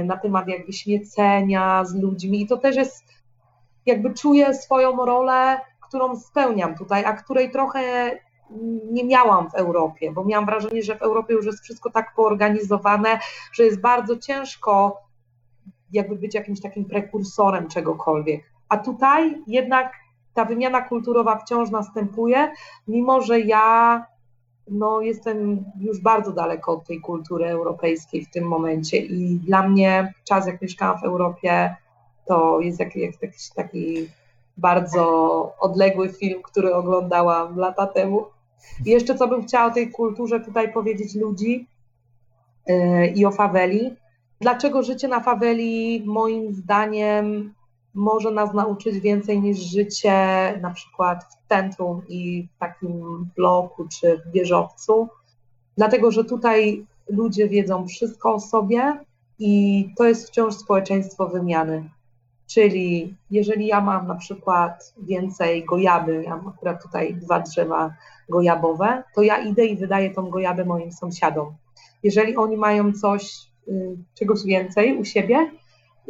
y, 0.00 0.04
na 0.04 0.16
temat 0.16 0.48
jakby 0.48 0.72
śmiecenia 0.72 1.84
z 1.84 1.94
ludźmi 1.94 2.42
i 2.42 2.46
to 2.46 2.56
też 2.56 2.76
jest, 2.76 3.04
jakby 3.86 4.14
czuję 4.14 4.54
swoją 4.54 4.96
rolę, 5.06 5.60
którą 5.88 6.16
spełniam 6.16 6.74
tutaj, 6.74 7.04
a 7.04 7.12
której 7.12 7.50
trochę 7.50 8.10
nie 8.92 9.04
miałam 9.04 9.50
w 9.50 9.54
Europie, 9.54 10.12
bo 10.12 10.24
miałam 10.24 10.46
wrażenie, 10.46 10.82
że 10.82 10.96
w 10.96 11.02
Europie 11.02 11.34
już 11.34 11.46
jest 11.46 11.62
wszystko 11.62 11.90
tak 11.90 12.14
poorganizowane, 12.16 13.18
że 13.52 13.64
jest 13.64 13.80
bardzo 13.80 14.16
ciężko 14.16 15.01
jakby 15.92 16.16
być 16.16 16.34
jakimś 16.34 16.60
takim 16.60 16.84
prekursorem 16.84 17.68
czegokolwiek. 17.68 18.44
A 18.68 18.76
tutaj 18.76 19.42
jednak 19.46 19.92
ta 20.34 20.44
wymiana 20.44 20.80
kulturowa 20.80 21.38
wciąż 21.38 21.70
następuje, 21.70 22.52
mimo 22.88 23.20
że 23.20 23.40
ja 23.40 24.06
no, 24.70 25.00
jestem 25.00 25.64
już 25.80 26.00
bardzo 26.00 26.32
daleko 26.32 26.72
od 26.72 26.86
tej 26.86 27.00
kultury 27.00 27.46
europejskiej 27.46 28.24
w 28.24 28.30
tym 28.30 28.44
momencie 28.44 28.96
i 28.96 29.36
dla 29.36 29.68
mnie 29.68 30.14
czas, 30.24 30.46
jak 30.46 30.62
mieszkałam 30.62 31.00
w 31.00 31.04
Europie, 31.04 31.76
to 32.26 32.60
jest 32.60 32.80
jak, 32.80 32.96
jak 32.96 33.22
jakiś 33.22 33.48
taki 33.48 34.08
bardzo 34.56 35.02
odległy 35.60 36.08
film, 36.08 36.42
który 36.42 36.74
oglądałam 36.74 37.56
lata 37.56 37.86
temu. 37.86 38.24
I 38.86 38.90
jeszcze 38.90 39.14
co 39.14 39.28
bym 39.28 39.42
chciała 39.42 39.66
o 39.66 39.74
tej 39.74 39.90
kulturze 39.90 40.40
tutaj 40.40 40.72
powiedzieć 40.72 41.14
ludzi 41.14 41.66
yy, 42.66 43.06
i 43.06 43.26
o 43.26 43.30
faweli. 43.30 43.96
Dlaczego 44.42 44.82
życie 44.82 45.08
na 45.08 45.20
faweli 45.20 46.02
moim 46.06 46.54
zdaniem 46.54 47.54
może 47.94 48.30
nas 48.30 48.54
nauczyć 48.54 49.00
więcej 49.00 49.40
niż 49.40 49.58
życie 49.58 50.14
na 50.62 50.70
przykład 50.70 51.24
w 51.24 51.48
centrum 51.48 52.02
i 52.08 52.48
w 52.56 52.58
takim 52.58 53.26
bloku 53.36 53.88
czy 53.88 54.18
w 54.18 54.32
wieżowcu, 54.32 55.08
dlatego 55.76 56.10
że 56.10 56.24
tutaj 56.24 56.86
ludzie 57.08 57.48
wiedzą 57.48 57.86
wszystko 57.88 58.34
o 58.34 58.40
sobie 58.40 59.00
i 59.38 59.86
to 59.96 60.04
jest 60.04 60.28
wciąż 60.28 60.54
społeczeństwo 60.54 61.28
wymiany. 61.28 61.90
Czyli 62.46 63.16
jeżeli 63.30 63.66
ja 63.66 63.80
mam 63.80 64.06
na 64.06 64.14
przykład 64.14 64.94
więcej 65.02 65.64
gojaby, 65.64 66.22
ja 66.24 66.36
mam 66.36 66.48
akurat 66.48 66.82
tutaj 66.82 67.14
dwa 67.14 67.40
drzewa 67.40 67.94
gojabowe, 68.28 69.02
to 69.14 69.22
ja 69.22 69.38
idę 69.38 69.66
i 69.66 69.76
wydaję 69.76 70.10
tą 70.10 70.30
gojabę 70.30 70.64
moim 70.64 70.92
sąsiadom. 70.92 71.54
Jeżeli 72.02 72.36
oni 72.36 72.56
mają 72.56 72.92
coś, 72.92 73.51
czegoś 74.14 74.44
więcej 74.44 74.98
u 74.98 75.04
siebie, 75.04 75.50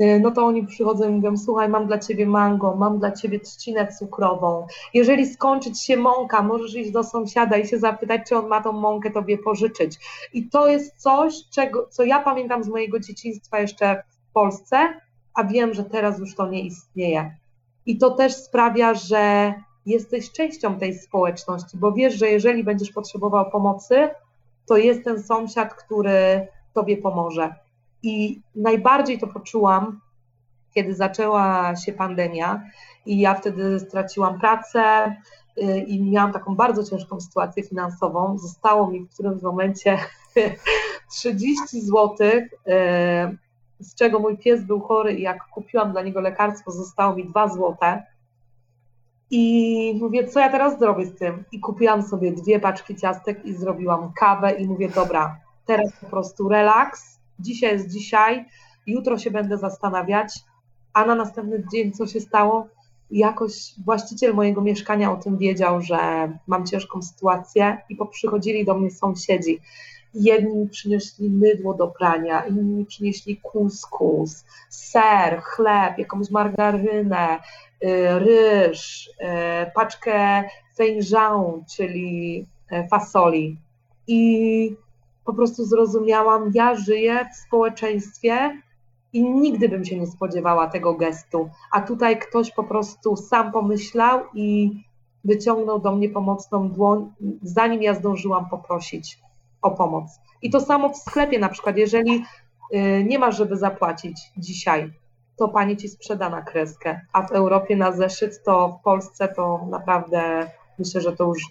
y, 0.02 0.20
no 0.22 0.30
to 0.30 0.46
oni 0.46 0.66
przychodzą 0.66 1.08
i 1.08 1.12
mówią, 1.12 1.36
słuchaj, 1.36 1.68
mam 1.68 1.86
dla 1.86 1.98
ciebie 1.98 2.26
mango, 2.26 2.76
mam 2.76 2.98
dla 2.98 3.12
ciebie 3.12 3.40
trzcinę 3.40 3.92
cukrową. 3.98 4.66
Jeżeli 4.94 5.26
skończyć 5.26 5.82
się 5.82 5.96
mąka, 5.96 6.42
możesz 6.42 6.74
iść 6.74 6.90
do 6.90 7.04
sąsiada 7.04 7.56
i 7.56 7.66
się 7.66 7.78
zapytać, 7.78 8.20
czy 8.28 8.36
on 8.36 8.48
ma 8.48 8.62
tą 8.62 8.72
mąkę 8.72 9.10
tobie 9.10 9.38
pożyczyć. 9.38 9.98
I 10.32 10.48
to 10.48 10.68
jest 10.68 10.96
coś, 10.96 11.34
czego, 11.50 11.86
co 11.90 12.04
ja 12.04 12.20
pamiętam 12.20 12.64
z 12.64 12.68
mojego 12.68 13.00
dzieciństwa 13.00 13.60
jeszcze 13.60 14.02
w 14.30 14.32
Polsce, 14.32 14.76
a 15.34 15.44
wiem, 15.44 15.74
że 15.74 15.84
teraz 15.84 16.18
już 16.18 16.34
to 16.34 16.48
nie 16.48 16.62
istnieje. 16.62 17.36
I 17.86 17.98
to 17.98 18.10
też 18.10 18.34
sprawia, 18.34 18.94
że 18.94 19.54
jesteś 19.86 20.32
częścią 20.32 20.78
tej 20.78 20.94
społeczności, 20.94 21.78
bo 21.78 21.92
wiesz, 21.92 22.14
że 22.14 22.28
jeżeli 22.28 22.64
będziesz 22.64 22.92
potrzebował 22.92 23.50
pomocy, 23.50 24.08
to 24.66 24.76
jest 24.76 25.04
ten 25.04 25.22
sąsiad, 25.22 25.74
który 25.74 26.48
tobie 26.72 26.96
pomoże. 26.96 27.54
I 28.02 28.40
najbardziej 28.54 29.18
to 29.18 29.26
poczułam, 29.26 30.00
kiedy 30.74 30.94
zaczęła 30.94 31.76
się 31.76 31.92
pandemia 31.92 32.62
i 33.06 33.20
ja 33.20 33.34
wtedy 33.34 33.80
straciłam 33.80 34.40
pracę 34.40 35.16
y, 35.58 35.78
i 35.78 36.02
miałam 36.02 36.32
taką 36.32 36.54
bardzo 36.54 36.84
ciężką 36.84 37.20
sytuację 37.20 37.62
finansową. 37.62 38.38
Zostało 38.38 38.90
mi 38.90 39.00
w 39.00 39.10
którymś 39.14 39.42
momencie 39.42 39.98
30 41.18 41.80
zł, 41.80 42.16
z 43.78 43.94
czego 43.94 44.18
mój 44.18 44.38
pies 44.38 44.64
był 44.64 44.80
chory 44.80 45.12
i 45.12 45.22
jak 45.22 45.48
kupiłam 45.48 45.92
dla 45.92 46.02
niego 46.02 46.20
lekarstwo, 46.20 46.70
zostało 46.70 47.16
mi 47.16 47.24
2 47.24 47.48
złote. 47.48 48.06
I 49.30 49.98
mówię, 50.00 50.28
co 50.28 50.40
ja 50.40 50.48
teraz 50.48 50.78
zrobię 50.78 51.06
z 51.06 51.18
tym? 51.18 51.44
I 51.52 51.60
kupiłam 51.60 52.02
sobie 52.02 52.32
dwie 52.32 52.60
paczki 52.60 52.96
ciastek 52.96 53.44
i 53.44 53.54
zrobiłam 53.54 54.12
kawę 54.12 54.52
i 54.52 54.66
mówię, 54.66 54.88
dobra, 54.88 55.40
teraz 55.76 55.92
po 56.00 56.06
prostu 56.06 56.48
relaks, 56.48 57.18
dzisiaj 57.38 57.72
jest 57.72 57.88
dzisiaj, 57.88 58.44
jutro 58.86 59.18
się 59.18 59.30
będę 59.30 59.58
zastanawiać, 59.58 60.40
a 60.92 61.06
na 61.06 61.14
następny 61.14 61.64
dzień 61.72 61.92
co 61.92 62.06
się 62.06 62.20
stało? 62.20 62.66
Jakoś 63.10 63.74
właściciel 63.84 64.34
mojego 64.34 64.60
mieszkania 64.60 65.12
o 65.12 65.16
tym 65.16 65.38
wiedział, 65.38 65.80
że 65.80 65.98
mam 66.46 66.66
ciężką 66.66 67.02
sytuację 67.02 67.78
i 67.88 67.96
poprzychodzili 67.96 68.64
do 68.64 68.74
mnie 68.74 68.90
sąsiedzi. 68.90 69.60
Jedni 70.14 70.56
mi 70.56 70.68
przynieśli 70.68 71.30
mydło 71.30 71.74
do 71.74 71.88
prania, 71.88 72.46
inni 72.46 72.74
mi 72.74 72.86
przynieśli 72.86 73.36
kuskus, 73.36 74.44
ser, 74.70 75.40
chleb, 75.42 75.98
jakąś 75.98 76.30
margarynę, 76.30 77.38
y, 77.84 78.18
ryż, 78.18 79.08
y, 79.08 79.70
paczkę 79.74 80.44
feijão, 80.78 81.64
czyli 81.76 82.46
y, 82.72 82.88
fasoli. 82.88 83.58
I 84.06 84.76
po 85.24 85.32
prostu 85.32 85.64
zrozumiałam, 85.64 86.50
ja 86.54 86.74
żyję 86.74 87.26
w 87.32 87.36
społeczeństwie 87.36 88.62
i 89.12 89.30
nigdy 89.30 89.68
bym 89.68 89.84
się 89.84 89.98
nie 89.98 90.06
spodziewała 90.06 90.66
tego 90.66 90.94
gestu. 90.94 91.50
A 91.72 91.80
tutaj 91.80 92.18
ktoś 92.18 92.52
po 92.52 92.64
prostu 92.64 93.16
sam 93.16 93.52
pomyślał 93.52 94.20
i 94.34 94.70
wyciągnął 95.24 95.80
do 95.80 95.92
mnie 95.92 96.08
pomocną 96.08 96.68
dłoń, 96.68 97.12
zanim 97.42 97.82
ja 97.82 97.94
zdążyłam 97.94 98.48
poprosić 98.48 99.20
o 99.62 99.70
pomoc. 99.70 100.20
I 100.42 100.50
to 100.50 100.60
samo 100.60 100.88
w 100.88 100.96
sklepie 100.96 101.38
na 101.38 101.48
przykład, 101.48 101.76
jeżeli 101.76 102.24
y, 102.74 103.04
nie 103.04 103.18
masz, 103.18 103.36
żeby 103.36 103.56
zapłacić 103.56 104.20
dzisiaj, 104.36 104.92
to 105.36 105.48
pani 105.48 105.76
ci 105.76 105.88
sprzeda 105.88 106.30
na 106.30 106.42
kreskę, 106.42 107.00
a 107.12 107.22
w 107.26 107.32
Europie 107.32 107.76
na 107.76 107.92
zeszyt, 107.92 108.42
to 108.44 108.78
w 108.80 108.84
Polsce 108.84 109.28
to 109.28 109.66
naprawdę 109.70 110.50
myślę, 110.78 111.00
że 111.00 111.16
to 111.16 111.24
już 111.24 111.42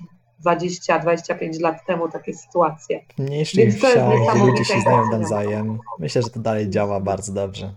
20-25 0.45 1.61
lat 1.61 1.85
temu 1.85 2.09
takie 2.09 2.33
sytuacje. 2.33 3.01
W 3.17 3.19
mniejszych 3.19 3.65
Więc 3.65 3.81
to 3.81 3.87
jest 3.87 3.99
wsiach 3.99 4.19
niesamowite 4.19 4.47
ludzie 4.51 4.65
się 4.65 4.81
znają 4.81 5.09
nawzajem. 5.11 5.79
Myślę, 5.99 6.21
że 6.21 6.29
to 6.29 6.39
dalej 6.39 6.69
działa 6.69 6.99
bardzo 6.99 7.33
dobrze. 7.33 7.73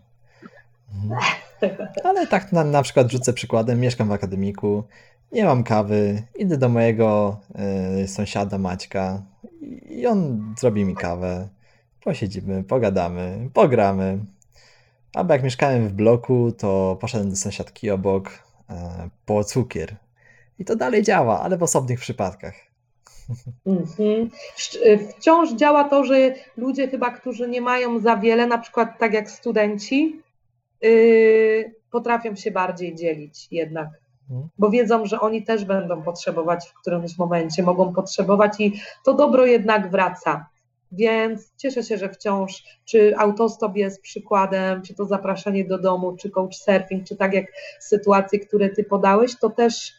Mhm. 0.94 1.20
Ale 2.04 2.26
tak 2.26 2.52
na, 2.52 2.64
na 2.64 2.82
przykład 2.82 3.12
rzucę 3.12 3.32
przykładem, 3.32 3.80
mieszkam 3.80 4.08
w 4.08 4.12
akademiku, 4.12 4.84
nie 5.32 5.44
mam 5.44 5.64
kawy, 5.64 6.22
idę 6.36 6.56
do 6.58 6.68
mojego 6.68 7.36
y, 8.02 8.08
sąsiada 8.08 8.58
Maćka 8.58 9.22
i 9.88 10.06
on 10.06 10.54
zrobi 10.58 10.84
mi 10.84 10.94
kawę. 10.94 11.48
Posiedzimy, 12.04 12.64
pogadamy, 12.64 13.50
pogramy. 13.52 14.18
Albo 15.14 15.32
jak 15.32 15.42
mieszkałem 15.42 15.88
w 15.88 15.92
bloku, 15.92 16.52
to 16.58 16.96
poszedłem 17.00 17.30
do 17.30 17.36
sąsiadki 17.36 17.90
obok 17.90 18.28
y, 18.30 18.74
po 19.26 19.44
cukier. 19.44 19.96
I 20.58 20.64
to 20.64 20.76
dalej 20.76 21.02
działa, 21.02 21.40
ale 21.40 21.58
w 21.58 21.62
osobnych 21.62 22.00
przypadkach. 22.00 22.54
Mhm. 23.66 24.30
Wciąż 25.10 25.52
działa 25.52 25.84
to, 25.84 26.04
że 26.04 26.34
ludzie 26.56 26.88
chyba, 26.88 27.10
którzy 27.10 27.48
nie 27.48 27.60
mają 27.60 27.98
za 27.98 28.16
wiele, 28.16 28.46
na 28.46 28.58
przykład 28.58 28.98
tak 28.98 29.12
jak 29.14 29.30
studenci, 29.30 30.20
yy, 30.80 31.74
potrafią 31.90 32.36
się 32.36 32.50
bardziej 32.50 32.94
dzielić 32.94 33.48
jednak, 33.50 33.88
Mhm. 34.30 34.48
bo 34.58 34.70
wiedzą, 34.70 35.06
że 35.06 35.20
oni 35.20 35.42
też 35.42 35.64
będą 35.64 36.02
potrzebować 36.02 36.68
w 36.68 36.80
którymś 36.80 37.18
momencie, 37.18 37.62
mogą 37.62 37.92
potrzebować 37.92 38.60
i 38.60 38.80
to 39.04 39.14
dobro 39.14 39.46
jednak 39.46 39.90
wraca. 39.90 40.46
Więc 40.92 41.52
cieszę 41.56 41.82
się, 41.82 41.98
że 41.98 42.08
wciąż, 42.08 42.64
czy 42.84 43.16
autostop 43.16 43.76
jest 43.76 44.02
przykładem, 44.02 44.82
czy 44.82 44.94
to 44.94 45.04
zapraszanie 45.04 45.64
do 45.64 45.78
domu, 45.78 46.16
czy 46.16 46.30
couchsurfing, 46.30 47.04
czy 47.04 47.16
tak 47.16 47.34
jak 47.34 47.46
sytuacje, 47.80 48.38
które 48.38 48.68
ty 48.68 48.84
podałeś, 48.84 49.38
to 49.38 49.50
też 49.50 49.92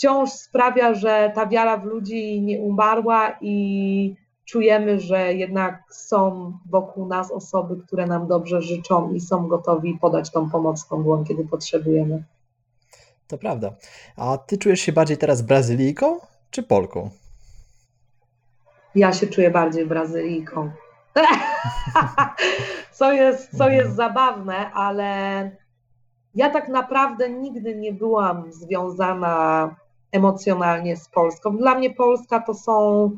wciąż 0.00 0.30
sprawia, 0.30 0.94
że 0.94 1.32
ta 1.34 1.46
wiara 1.46 1.76
w 1.76 1.84
ludzi 1.84 2.42
nie 2.42 2.60
umarła 2.60 3.38
i 3.40 4.16
czujemy, 4.44 5.00
że 5.00 5.34
jednak 5.34 5.82
są 5.90 6.52
wokół 6.70 7.06
nas 7.06 7.30
osoby, 7.30 7.82
które 7.86 8.06
nam 8.06 8.26
dobrze 8.26 8.62
życzą 8.62 9.12
i 9.12 9.20
są 9.20 9.48
gotowi 9.48 9.98
podać 10.00 10.30
tą 10.30 10.50
pomocną 10.50 11.02
dłoń, 11.02 11.24
kiedy 11.24 11.44
potrzebujemy. 11.44 12.24
To 13.26 13.38
prawda. 13.38 13.74
A 14.16 14.38
ty 14.38 14.58
czujesz 14.58 14.80
się 14.80 14.92
bardziej 14.92 15.18
teraz 15.18 15.42
Brazylijką 15.42 16.18
czy 16.50 16.62
Polką? 16.62 17.10
Ja 18.94 19.12
się 19.12 19.26
czuję 19.26 19.50
bardziej 19.50 19.86
Brazylijką. 19.86 20.70
co 22.98 23.12
jest, 23.12 23.58
co 23.58 23.68
jest 23.68 23.96
zabawne, 23.96 24.70
ale 24.70 25.50
ja 26.34 26.50
tak 26.50 26.68
naprawdę 26.68 27.30
nigdy 27.30 27.76
nie 27.76 27.92
byłam 27.92 28.52
związana 28.52 29.76
emocjonalnie 30.12 30.96
z 30.96 31.08
Polską. 31.08 31.56
Dla 31.56 31.74
mnie 31.74 31.90
Polska 31.90 32.40
to 32.40 32.54
są, 32.54 33.10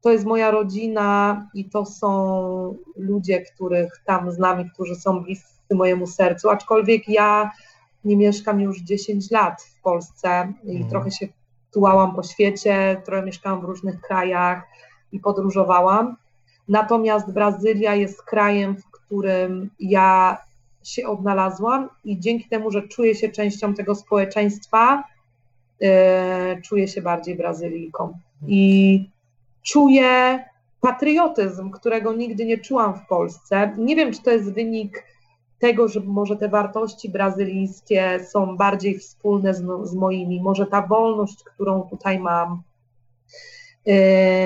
to 0.00 0.12
jest 0.12 0.24
moja 0.24 0.50
rodzina 0.50 1.42
i 1.54 1.70
to 1.70 1.84
są 1.84 2.76
ludzie, 2.96 3.40
których 3.40 4.02
tam 4.04 4.32
znam 4.32 4.60
i 4.60 4.70
którzy 4.70 4.94
są 4.94 5.20
bliscy 5.20 5.74
mojemu 5.74 6.06
sercu, 6.06 6.50
aczkolwiek 6.50 7.08
ja 7.08 7.50
nie 8.04 8.16
mieszkam 8.16 8.60
już 8.60 8.80
10 8.80 9.30
lat 9.30 9.62
w 9.62 9.82
Polsce 9.82 10.52
i 10.64 10.70
Mhm. 10.70 10.90
trochę 10.90 11.10
się 11.10 11.28
tułałam 11.72 12.14
po 12.14 12.22
świecie, 12.22 13.02
trochę 13.04 13.22
mieszkałam 13.22 13.60
w 13.60 13.64
różnych 13.64 14.00
krajach 14.00 14.62
i 15.12 15.20
podróżowałam. 15.20 16.16
Natomiast 16.68 17.32
Brazylia 17.32 17.94
jest 17.94 18.22
krajem, 18.22 18.76
w 18.76 18.90
którym 18.90 19.70
ja 19.80 20.38
się 20.84 21.06
odnalazłam 21.06 21.88
i 22.04 22.20
dzięki 22.20 22.48
temu, 22.48 22.70
że 22.70 22.88
czuję 22.88 23.14
się 23.14 23.28
częścią 23.28 23.74
tego 23.74 23.94
społeczeństwa, 23.94 25.04
czuję 26.64 26.88
się 26.88 27.02
bardziej 27.02 27.36
Brazylijką. 27.36 28.18
I 28.46 29.10
czuję 29.62 30.44
patriotyzm, 30.80 31.70
którego 31.70 32.12
nigdy 32.12 32.44
nie 32.44 32.58
czułam 32.58 32.94
w 32.94 33.06
Polsce. 33.06 33.74
Nie 33.78 33.96
wiem, 33.96 34.12
czy 34.12 34.22
to 34.22 34.30
jest 34.30 34.52
wynik 34.52 35.04
tego, 35.58 35.88
że 35.88 36.00
może 36.00 36.36
te 36.36 36.48
wartości 36.48 37.08
brazylijskie 37.08 38.24
są 38.24 38.56
bardziej 38.56 38.98
wspólne 38.98 39.54
z, 39.54 39.64
z 39.82 39.94
moimi, 39.94 40.42
może 40.42 40.66
ta 40.66 40.82
wolność, 40.82 41.44
którą 41.44 41.82
tutaj 41.82 42.18
mam. 42.18 42.62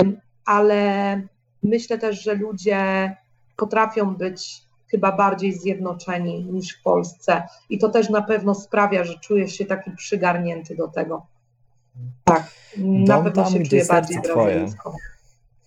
Ym, 0.02 0.20
ale 0.44 1.22
myślę 1.62 1.98
też, 1.98 2.22
że 2.22 2.34
ludzie 2.34 3.16
potrafią 3.56 4.14
być 4.14 4.62
chyba 4.90 5.12
bardziej 5.12 5.52
zjednoczeni 5.52 6.44
niż 6.44 6.76
w 6.76 6.82
Polsce. 6.82 7.42
I 7.70 7.78
to 7.78 7.88
też 7.88 8.10
na 8.10 8.22
pewno 8.22 8.54
sprawia, 8.54 9.04
że 9.04 9.18
czujesz 9.18 9.52
się 9.52 9.64
taki 9.64 9.90
przygarnięty 9.90 10.76
do 10.76 10.88
tego. 10.88 11.26
Tak, 12.24 12.44
na 12.76 13.16
Dom 13.16 13.24
pewno 13.24 13.50
się 13.50 13.62
czuję 13.62 13.84
bardziej 13.84 14.22
twoje. 14.22 14.34
brazylijską. 14.34 14.92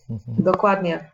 Mhm. 0.10 0.44
Dokładnie. 0.44 1.12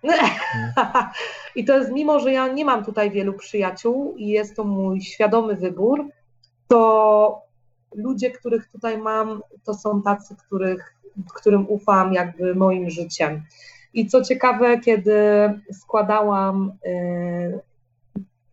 I 1.56 1.66
to 1.66 1.78
jest 1.78 1.92
mimo, 1.92 2.20
że 2.20 2.32
ja 2.32 2.48
nie 2.48 2.66
mam 2.66 2.86
tutaj 2.86 3.12
wielu 3.12 3.34
przyjaciół 3.34 4.16
i 4.18 4.28
jest 4.28 4.56
to 4.56 4.64
mój 4.64 5.02
świadomy 5.02 5.56
wybór, 5.56 6.06
to 6.68 7.42
ludzie, 7.96 8.32
których 8.32 8.68
tutaj 8.72 8.98
mam, 8.98 9.42
to 9.64 9.74
są 9.74 10.02
tacy, 10.02 10.36
których, 10.36 10.96
którym 11.36 11.70
ufam 11.70 12.14
jakby 12.14 12.56
moim 12.56 12.90
życiem. 12.90 13.44
I 13.94 14.08
co 14.08 14.22
ciekawe, 14.22 14.80
kiedy 14.80 15.14
składałam 15.72 16.72
y, 16.86 17.60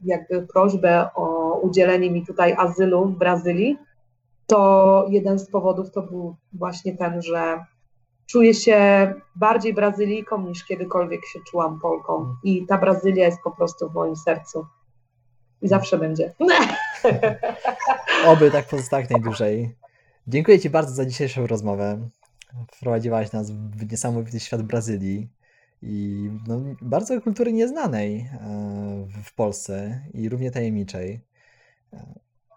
jakby 0.07 0.47
prośbę 0.47 1.09
o 1.15 1.55
udzielenie 1.63 2.11
mi 2.11 2.27
tutaj 2.27 2.55
azylu 2.59 3.07
w 3.07 3.19
Brazylii, 3.19 3.79
to 4.47 5.07
jeden 5.09 5.39
z 5.39 5.51
powodów 5.51 5.91
to 5.91 6.03
był 6.03 6.37
właśnie 6.53 6.97
ten, 6.97 7.23
że 7.23 7.65
czuję 8.27 8.55
się 8.55 9.13
bardziej 9.37 9.75
Brazylijką 9.75 10.43
niż 10.43 10.65
kiedykolwiek 10.65 11.27
się 11.27 11.39
czułam 11.51 11.81
Polką. 11.81 12.35
I 12.45 12.67
ta 12.67 12.79
Brazylia 12.79 13.25
jest 13.25 13.43
po 13.45 13.51
prostu 13.51 13.91
w 13.91 13.95
moim 13.95 14.17
sercu. 14.17 14.67
I 15.63 15.69
zawsze 15.69 15.99
będzie. 15.99 16.35
Oby 18.27 18.51
tak 18.51 18.69
pozostał 18.69 19.01
jak 19.01 19.11
najdłużej. 19.11 19.77
Dziękuję 20.27 20.61
Ci 20.61 20.71
bardzo 20.71 20.95
za 20.95 21.07
dzisiejszą 21.07 21.47
rozmowę. 21.47 22.09
Wprowadziłaś 22.73 23.33
nas 23.33 23.51
w 23.51 23.91
niesamowity 23.91 24.41
świat 24.41 24.63
Brazylii 24.63 25.29
i 25.83 26.31
no, 26.49 26.61
bardzo 26.83 27.21
kultury 27.21 27.53
nieznanej 27.53 28.17
e, 28.17 28.29
w 29.25 29.35
Polsce 29.35 30.01
i 30.15 30.29
równie 30.29 30.51
tajemniczej. 30.51 31.21
E, 31.93 31.99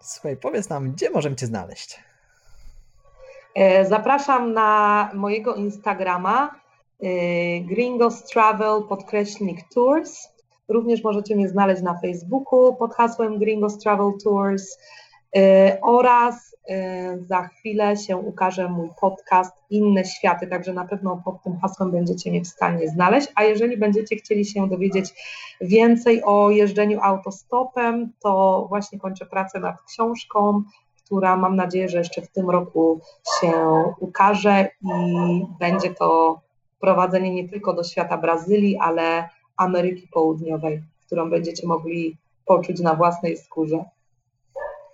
Słuchaj, 0.02 0.38
powiedz 0.38 0.70
nam, 0.70 0.92
gdzie 0.92 1.10
możemy 1.10 1.36
Cię 1.36 1.46
znaleźć? 1.46 2.00
E, 3.56 3.86
Zapraszam 3.86 4.54
na 4.54 5.12
mojego 5.14 5.56
Instagrama 5.56 6.60
Gringos 7.62 8.24
Travel 8.24 8.84
podkreślnik 8.90 9.60
Tours. 9.74 10.30
Również 10.68 11.04
możecie 11.04 11.36
mnie 11.36 11.50
znaleźć 11.50 11.82
na 11.82 12.00
Facebooku 12.02 12.76
pod 12.76 12.94
hasłem 12.94 13.40
Gringos 13.40 13.78
Travel 13.78 14.12
Tours 14.24 14.78
oraz 15.82 16.56
za 17.28 17.42
chwilę 17.48 17.98
się 17.98 18.18
ukaże 18.18 18.70
mój 18.70 18.90
podcast 19.02 19.56
Inne 19.70 20.06
Światy, 20.06 20.48
także 20.48 20.74
na 20.74 20.86
pewno 20.86 21.22
pod 21.26 21.44
tym 21.44 21.58
hasłem 21.58 21.92
będziecie 21.92 22.32
mnie 22.32 22.42
w 22.42 22.48
stanie 22.48 22.88
znaleźć, 22.88 23.28
a 23.36 23.44
jeżeli 23.44 23.78
będziecie 23.78 24.16
chcieli 24.16 24.46
się 24.46 24.70
dowiedzieć 24.70 25.14
więcej 25.62 26.24
o 26.24 26.50
jeżdżeniu 26.50 27.00
autostopem, 27.02 28.12
to 28.20 28.66
właśnie 28.70 29.00
kończę 29.00 29.26
pracę 29.26 29.60
nad 29.60 29.82
książką, 29.82 30.64
która 31.06 31.38
mam 31.38 31.56
nadzieję, 31.56 31.90
że 31.90 31.98
jeszcze 31.98 32.22
w 32.22 32.32
tym 32.32 32.50
roku 32.50 33.00
się 33.40 33.54
ukaże 34.00 34.68
i 34.82 35.46
będzie 35.60 35.94
to 35.94 36.40
prowadzenie 36.80 37.34
nie 37.34 37.50
tylko 37.50 37.74
do 37.74 37.84
świata 37.84 38.18
Brazylii, 38.18 38.78
ale 38.78 39.30
Ameryki 39.58 40.08
Południowej, 40.08 40.84
którą 41.06 41.30
będziecie 41.30 41.68
mogli 41.68 42.18
poczuć 42.46 42.80
na 42.80 42.96
własnej 42.96 43.38
skórze. 43.38 43.86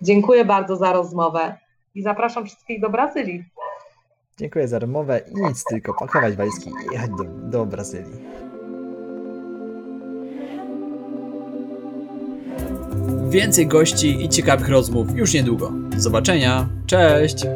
Dziękuję 0.02 0.44
bardzo 0.44 0.76
za 0.76 0.92
rozmowę 0.92 1.56
i 1.96 2.02
zapraszam 2.02 2.46
wszystkich 2.46 2.80
do 2.80 2.90
Brazylii. 2.90 3.44
Dziękuję 4.38 4.68
za 4.68 4.78
rozmowę 4.78 5.20
i 5.30 5.40
nic, 5.40 5.64
tylko 5.64 5.94
pakować 5.94 6.36
walizki 6.36 6.70
i 6.70 6.92
jechać 6.92 7.10
do, 7.10 7.24
do 7.24 7.66
Brazylii. 7.66 8.20
Więcej 13.28 13.66
gości 13.66 14.24
i 14.24 14.28
ciekawych 14.28 14.68
rozmów 14.68 15.16
już 15.16 15.34
niedługo. 15.34 15.70
Do 15.70 16.00
zobaczenia. 16.00 16.68
Cześć! 16.86 17.46